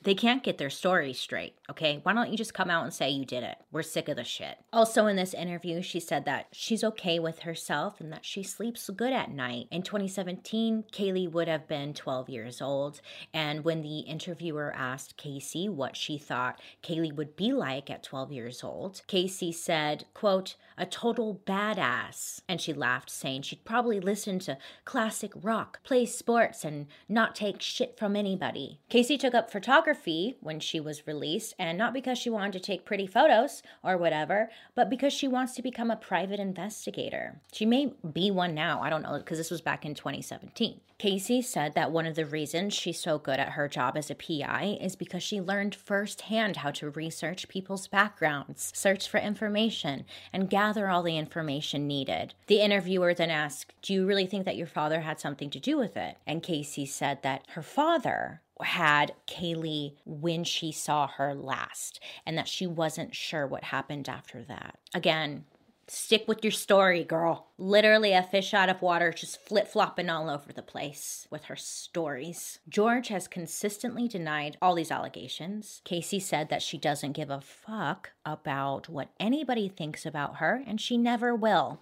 they 0.02 0.14
can't 0.14 0.42
get 0.42 0.58
their 0.58 0.70
story 0.70 1.14
straight, 1.14 1.56
okay? 1.70 2.00
Why 2.02 2.12
don't 2.12 2.30
you 2.30 2.36
just 2.36 2.54
come 2.54 2.70
out 2.70 2.84
and 2.84 2.92
say 2.92 3.10
you 3.10 3.24
did 3.24 3.42
it? 3.42 3.56
We're 3.72 3.82
sick 3.82 4.08
of 4.08 4.16
the 4.16 4.24
shit. 4.24 4.58
Also, 4.72 5.06
in 5.06 5.16
this 5.16 5.34
interview, 5.34 5.82
she 5.82 6.00
said 6.00 6.24
that 6.24 6.46
she's 6.52 6.84
okay 6.84 7.18
with 7.18 7.40
herself 7.40 8.00
and 8.00 8.12
that 8.12 8.24
she 8.24 8.42
sleeps 8.42 8.90
good 8.90 9.12
at 9.12 9.30
night. 9.30 9.68
In 9.70 9.82
2017, 9.82 10.84
Caylee 10.92 11.30
would 11.30 11.48
have 11.48 11.66
been 11.66 11.94
12 11.94 12.28
years 12.28 12.60
old. 12.60 13.00
And 13.32 13.64
when 13.64 13.82
the 13.82 14.00
interviewer 14.00 14.72
asked 14.76 15.16
Casey 15.16 15.68
what 15.68 15.96
she 15.96 16.18
thought 16.18 16.60
Caylee 16.82 17.14
would 17.14 17.36
be 17.36 17.52
like 17.52 17.90
at 17.90 18.02
12 18.02 18.32
years 18.32 18.62
old, 18.62 19.02
Casey 19.06 19.52
said, 19.52 20.04
quote, 20.14 20.56
a 20.76 20.86
total 20.86 21.40
badass. 21.46 22.40
And 22.48 22.60
she 22.60 22.72
laughed, 22.72 23.10
saying 23.10 23.42
she'd 23.42 23.64
probably 23.64 24.00
listen 24.00 24.38
to 24.40 24.58
classic 24.84 25.32
rock, 25.40 25.80
play 25.84 26.06
sports, 26.06 26.64
and 26.64 26.86
not 27.08 27.34
take 27.34 27.60
shit 27.60 27.96
from 27.98 28.16
anybody. 28.16 28.80
Casey 28.88 29.16
took 29.16 29.34
up 29.34 29.50
photography 29.50 30.36
when 30.40 30.60
she 30.60 30.80
was 30.80 31.06
released, 31.06 31.53
and 31.58 31.78
not 31.78 31.92
because 31.92 32.18
she 32.18 32.30
wanted 32.30 32.52
to 32.52 32.60
take 32.60 32.84
pretty 32.84 33.06
photos 33.06 33.62
or 33.82 33.96
whatever, 33.96 34.50
but 34.74 34.90
because 34.90 35.12
she 35.12 35.28
wants 35.28 35.54
to 35.54 35.62
become 35.62 35.90
a 35.90 35.96
private 35.96 36.40
investigator. 36.40 37.40
She 37.52 37.66
may 37.66 37.92
be 38.12 38.30
one 38.30 38.54
now, 38.54 38.80
I 38.82 38.90
don't 38.90 39.02
know, 39.02 39.18
because 39.18 39.38
this 39.38 39.50
was 39.50 39.60
back 39.60 39.84
in 39.84 39.94
2017. 39.94 40.80
Casey 40.98 41.42
said 41.42 41.74
that 41.74 41.90
one 41.90 42.06
of 42.06 42.14
the 42.14 42.24
reasons 42.24 42.72
she's 42.72 43.00
so 43.00 43.18
good 43.18 43.40
at 43.40 43.50
her 43.50 43.68
job 43.68 43.96
as 43.96 44.10
a 44.10 44.14
PI 44.14 44.78
is 44.80 44.94
because 44.94 45.22
she 45.22 45.40
learned 45.40 45.74
firsthand 45.74 46.58
how 46.58 46.70
to 46.70 46.90
research 46.90 47.48
people's 47.48 47.88
backgrounds, 47.88 48.72
search 48.74 49.08
for 49.08 49.18
information, 49.18 50.04
and 50.32 50.48
gather 50.48 50.88
all 50.88 51.02
the 51.02 51.18
information 51.18 51.86
needed. 51.86 52.34
The 52.46 52.60
interviewer 52.60 53.12
then 53.12 53.30
asked, 53.30 53.74
Do 53.82 53.92
you 53.92 54.06
really 54.06 54.26
think 54.26 54.44
that 54.44 54.56
your 54.56 54.68
father 54.68 55.00
had 55.00 55.18
something 55.18 55.50
to 55.50 55.60
do 55.60 55.76
with 55.76 55.96
it? 55.96 56.16
And 56.26 56.42
Casey 56.42 56.86
said 56.86 57.22
that 57.22 57.44
her 57.50 57.62
father 57.62 58.40
had 58.62 59.14
Caylee 59.26 59.96
when 60.04 60.44
she 60.44 60.70
saw 60.72 61.06
her 61.06 61.34
last 61.34 62.00
and 62.24 62.38
that 62.38 62.48
she 62.48 62.66
wasn't 62.66 63.14
sure 63.14 63.46
what 63.46 63.64
happened 63.64 64.08
after 64.08 64.42
that. 64.44 64.78
Again, 64.94 65.44
Stick 65.86 66.26
with 66.26 66.42
your 66.42 66.50
story, 66.50 67.04
girl. 67.04 67.48
Literally 67.58 68.12
a 68.12 68.22
fish 68.22 68.54
out 68.54 68.70
of 68.70 68.80
water, 68.80 69.12
just 69.12 69.40
flip 69.40 69.68
flopping 69.68 70.08
all 70.08 70.30
over 70.30 70.50
the 70.52 70.62
place 70.62 71.28
with 71.30 71.44
her 71.44 71.56
stories. 71.56 72.58
George 72.68 73.08
has 73.08 73.28
consistently 73.28 74.08
denied 74.08 74.56
all 74.62 74.74
these 74.74 74.90
allegations. 74.90 75.82
Casey 75.84 76.18
said 76.18 76.48
that 76.48 76.62
she 76.62 76.78
doesn't 76.78 77.12
give 77.12 77.28
a 77.28 77.40
fuck 77.40 78.12
about 78.24 78.88
what 78.88 79.10
anybody 79.20 79.68
thinks 79.68 80.06
about 80.06 80.36
her, 80.36 80.62
and 80.66 80.80
she 80.80 80.96
never 80.96 81.34
will. 81.34 81.80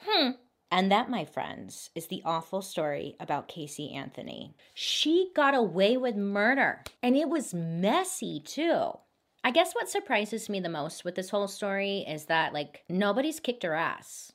Hmm. 0.00 0.30
And 0.72 0.90
that, 0.90 1.10
my 1.10 1.26
friends, 1.26 1.90
is 1.94 2.06
the 2.06 2.22
awful 2.24 2.62
story 2.62 3.14
about 3.20 3.46
Casey 3.46 3.92
Anthony. 3.92 4.54
She 4.72 5.30
got 5.36 5.54
away 5.54 5.98
with 5.98 6.16
murder, 6.16 6.82
and 7.02 7.14
it 7.14 7.28
was 7.28 7.52
messy 7.52 8.40
too. 8.40 8.92
I 9.44 9.50
guess 9.50 9.74
what 9.74 9.90
surprises 9.90 10.48
me 10.48 10.60
the 10.60 10.70
most 10.70 11.04
with 11.04 11.14
this 11.14 11.28
whole 11.28 11.46
story 11.46 12.06
is 12.08 12.24
that, 12.24 12.54
like, 12.54 12.84
nobody's 12.88 13.38
kicked 13.38 13.64
her 13.64 13.74
ass. 13.74 14.32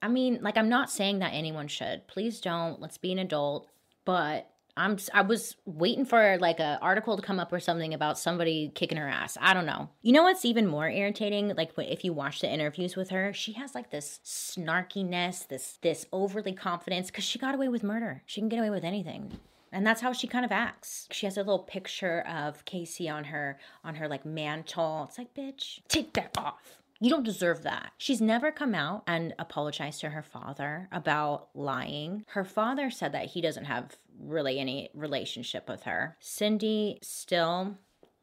I 0.00 0.08
mean, 0.08 0.38
like, 0.40 0.56
I'm 0.56 0.70
not 0.70 0.90
saying 0.90 1.18
that 1.18 1.34
anyone 1.34 1.68
should. 1.68 2.06
Please 2.06 2.40
don't. 2.40 2.80
Let's 2.80 2.96
be 2.96 3.12
an 3.12 3.18
adult. 3.18 3.68
But 4.06 4.48
I'm 4.78 4.96
I 5.12 5.22
was 5.22 5.56
waiting 5.66 6.04
for 6.04 6.38
like 6.38 6.60
a 6.60 6.78
article 6.80 7.16
to 7.16 7.22
come 7.22 7.40
up 7.40 7.52
or 7.52 7.60
something 7.60 7.92
about 7.92 8.18
somebody 8.18 8.70
kicking 8.74 8.96
her 8.96 9.08
ass. 9.08 9.36
I 9.40 9.52
don't 9.52 9.66
know. 9.66 9.90
You 10.02 10.12
know 10.12 10.22
what's 10.22 10.44
even 10.44 10.66
more 10.66 10.88
irritating? 10.88 11.54
Like 11.56 11.72
if 11.76 12.04
you 12.04 12.12
watch 12.12 12.40
the 12.40 12.50
interviews 12.50 12.96
with 12.96 13.10
her, 13.10 13.32
she 13.32 13.52
has 13.54 13.74
like 13.74 13.90
this 13.90 14.20
snarkiness, 14.24 15.48
this 15.48 15.78
this 15.82 16.06
overly 16.12 16.52
confidence 16.52 17.08
because 17.08 17.24
she 17.24 17.38
got 17.38 17.54
away 17.54 17.68
with 17.68 17.82
murder. 17.82 18.22
She 18.24 18.40
can 18.40 18.48
get 18.48 18.60
away 18.60 18.70
with 18.70 18.84
anything 18.84 19.38
and 19.72 19.86
that's 19.86 20.00
how 20.00 20.12
she 20.12 20.26
kind 20.26 20.44
of 20.44 20.52
acts 20.52 21.08
she 21.10 21.26
has 21.26 21.36
a 21.36 21.40
little 21.40 21.58
picture 21.58 22.20
of 22.22 22.64
casey 22.64 23.08
on 23.08 23.24
her 23.24 23.58
on 23.84 23.96
her 23.96 24.08
like 24.08 24.24
mantle 24.24 25.04
it's 25.08 25.18
like 25.18 25.34
bitch 25.34 25.80
take 25.88 26.12
that 26.14 26.36
off 26.38 26.78
you 27.00 27.10
don't 27.10 27.24
deserve 27.24 27.62
that. 27.62 27.92
She's 27.98 28.20
never 28.20 28.50
come 28.50 28.74
out 28.74 29.04
and 29.06 29.34
apologized 29.38 30.00
to 30.00 30.10
her 30.10 30.22
father 30.22 30.88
about 30.90 31.48
lying. 31.54 32.24
Her 32.28 32.44
father 32.44 32.90
said 32.90 33.12
that 33.12 33.26
he 33.26 33.40
doesn't 33.40 33.66
have 33.66 33.96
really 34.20 34.58
any 34.58 34.90
relationship 34.94 35.68
with 35.68 35.84
her. 35.84 36.16
Cindy 36.20 36.98
still 37.02 37.76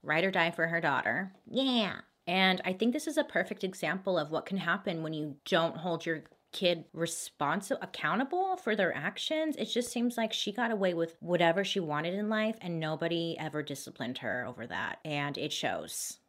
ride 0.03 0.25
or 0.25 0.31
die 0.31 0.51
for 0.51 0.67
her 0.67 0.81
daughter. 0.81 1.31
Yeah. 1.49 2.01
And 2.27 2.61
I 2.65 2.73
think 2.73 2.93
this 2.93 3.07
is 3.07 3.17
a 3.17 3.23
perfect 3.23 3.63
example 3.63 4.17
of 4.17 4.31
what 4.31 4.45
can 4.45 4.57
happen 4.57 5.03
when 5.03 5.13
you 5.13 5.35
don't 5.45 5.77
hold 5.77 6.05
your 6.05 6.23
kid 6.51 6.85
responsible 6.93 7.81
accountable 7.81 8.55
for 8.55 8.77
their 8.77 8.95
actions 8.95 9.57
it 9.57 9.65
just 9.65 9.91
seems 9.91 10.15
like 10.15 10.31
she 10.31 10.53
got 10.53 10.71
away 10.71 10.93
with 10.93 11.17
whatever 11.19 11.65
she 11.65 11.81
wanted 11.81 12.13
in 12.13 12.29
life 12.29 12.55
and 12.61 12.79
nobody 12.79 13.35
ever 13.37 13.61
disciplined 13.61 14.19
her 14.19 14.45
over 14.47 14.65
that 14.65 14.99
and 15.03 15.37
it 15.37 15.51
shows 15.51 16.19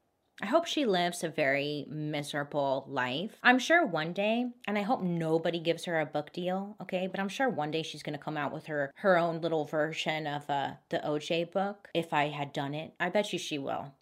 I 0.43 0.47
hope 0.47 0.67
she 0.67 0.85
lives 0.85 1.25
a 1.25 1.31
very 1.31 1.87
miserable 1.89 2.85
life. 2.89 3.39
I'm 3.43 3.59
sure 3.59 3.87
one 3.87 4.13
day, 4.13 4.47
and 4.69 4.77
I 4.77 4.83
hope 4.83 5.01
nobody 5.01 5.59
gives 5.59 5.87
her 5.87 5.99
a 5.99 6.05
book 6.05 6.31
deal, 6.33 6.77
okay? 6.83 7.07
But 7.07 7.21
I'm 7.21 7.31
sure 7.31 7.49
one 7.49 7.71
day 7.71 7.83
she's 7.83 8.03
gonna 8.03 8.19
come 8.19 8.37
out 8.37 8.53
with 8.53 8.67
her 8.67 8.93
her 8.97 9.17
own 9.17 9.41
little 9.41 9.65
version 9.65 10.27
of 10.27 10.49
uh, 10.51 10.73
the 10.91 10.99
OJ 10.99 11.53
book. 11.53 11.89
If 11.95 12.13
I 12.13 12.29
had 12.29 12.53
done 12.53 12.75
it, 12.75 12.93
I 13.01 13.09
bet 13.09 13.33
you 13.33 13.39
she 13.39 13.57
will. 13.59 13.95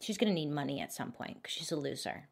She's 0.00 0.16
gonna 0.16 0.32
need 0.32 0.50
money 0.50 0.80
at 0.80 0.92
some 0.92 1.10
point 1.10 1.42
because 1.42 1.52
she's 1.54 1.72
a 1.72 1.76
loser, 1.76 2.28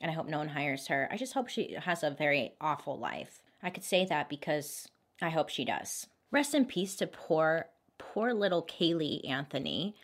and 0.00 0.08
I 0.08 0.14
hope 0.14 0.28
no 0.28 0.38
one 0.38 0.50
hires 0.50 0.86
her. 0.86 1.08
I 1.10 1.16
just 1.16 1.34
hope 1.34 1.48
she 1.48 1.74
has 1.78 2.04
a 2.04 2.10
very 2.10 2.52
awful 2.60 2.96
life. 2.96 3.42
I 3.64 3.70
could 3.70 3.84
say 3.84 4.04
that 4.04 4.28
because 4.28 4.86
I 5.20 5.30
hope 5.30 5.48
she 5.48 5.64
does. 5.64 6.06
Rest 6.30 6.54
in 6.54 6.64
peace 6.66 6.94
to 6.96 7.08
poor, 7.08 7.66
poor 7.98 8.32
little 8.32 8.62
Caylee 8.62 9.28
Anthony. 9.28 9.96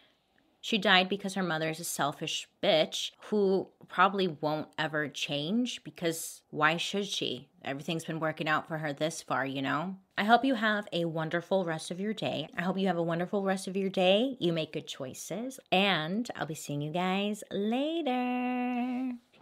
She 0.62 0.78
died 0.78 1.08
because 1.08 1.34
her 1.34 1.42
mother 1.42 1.68
is 1.68 1.80
a 1.80 1.84
selfish 1.84 2.48
bitch 2.62 3.10
who 3.24 3.68
probably 3.88 4.28
won't 4.28 4.68
ever 4.78 5.08
change 5.08 5.82
because 5.82 6.40
why 6.50 6.76
should 6.76 7.06
she? 7.06 7.48
Everything's 7.64 8.04
been 8.04 8.20
working 8.20 8.48
out 8.48 8.68
for 8.68 8.78
her 8.78 8.92
this 8.92 9.22
far, 9.22 9.44
you 9.44 9.60
know? 9.60 9.96
I 10.16 10.22
hope 10.22 10.44
you 10.44 10.54
have 10.54 10.86
a 10.92 11.04
wonderful 11.04 11.64
rest 11.64 11.90
of 11.90 11.98
your 11.98 12.14
day. 12.14 12.48
I 12.56 12.62
hope 12.62 12.78
you 12.78 12.86
have 12.86 12.96
a 12.96 13.02
wonderful 13.02 13.42
rest 13.42 13.66
of 13.66 13.76
your 13.76 13.90
day. 13.90 14.36
You 14.38 14.52
make 14.52 14.72
good 14.72 14.86
choices. 14.86 15.58
And 15.72 16.30
I'll 16.36 16.46
be 16.46 16.54
seeing 16.54 16.80
you 16.80 16.92
guys 16.92 17.42
later. 17.50 18.61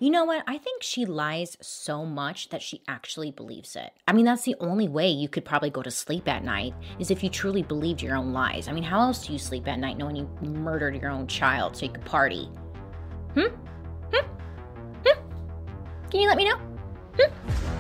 You 0.03 0.09
know 0.09 0.25
what? 0.25 0.45
I 0.47 0.57
think 0.57 0.83
she 0.83 1.05
lies 1.05 1.59
so 1.61 2.07
much 2.07 2.49
that 2.49 2.63
she 2.63 2.81
actually 2.89 3.33
believes 3.33 3.77
it. 3.77 3.93
I 4.09 4.15
mean, 4.15 4.25
that's 4.25 4.45
the 4.45 4.57
only 4.59 4.89
way 4.89 5.11
you 5.11 5.29
could 5.29 5.45
probably 5.45 5.69
go 5.69 5.83
to 5.83 5.91
sleep 5.91 6.27
at 6.27 6.43
night 6.43 6.73
is 6.99 7.11
if 7.11 7.23
you 7.23 7.29
truly 7.29 7.63
believed 7.63 8.01
your 8.01 8.17
own 8.17 8.33
lies. 8.33 8.67
I 8.67 8.73
mean, 8.73 8.83
how 8.83 9.03
else 9.03 9.27
do 9.27 9.35
you 9.35 9.39
sleep 9.39 9.69
at 9.69 9.79
night 9.79 9.99
knowing 9.99 10.17
you 10.17 10.27
murdered 10.41 10.97
your 11.03 11.11
own 11.11 11.27
child 11.27 11.77
so 11.77 11.85
you 11.85 11.93
could 11.93 12.07
party? 12.07 12.47
Hmm? 13.35 13.49
Hmm? 14.11 14.27
Hmm? 15.05 15.21
Can 16.11 16.21
you 16.21 16.29
let 16.29 16.39
me 16.39 16.47
know? 16.47 16.57
Hmm? 17.19 17.80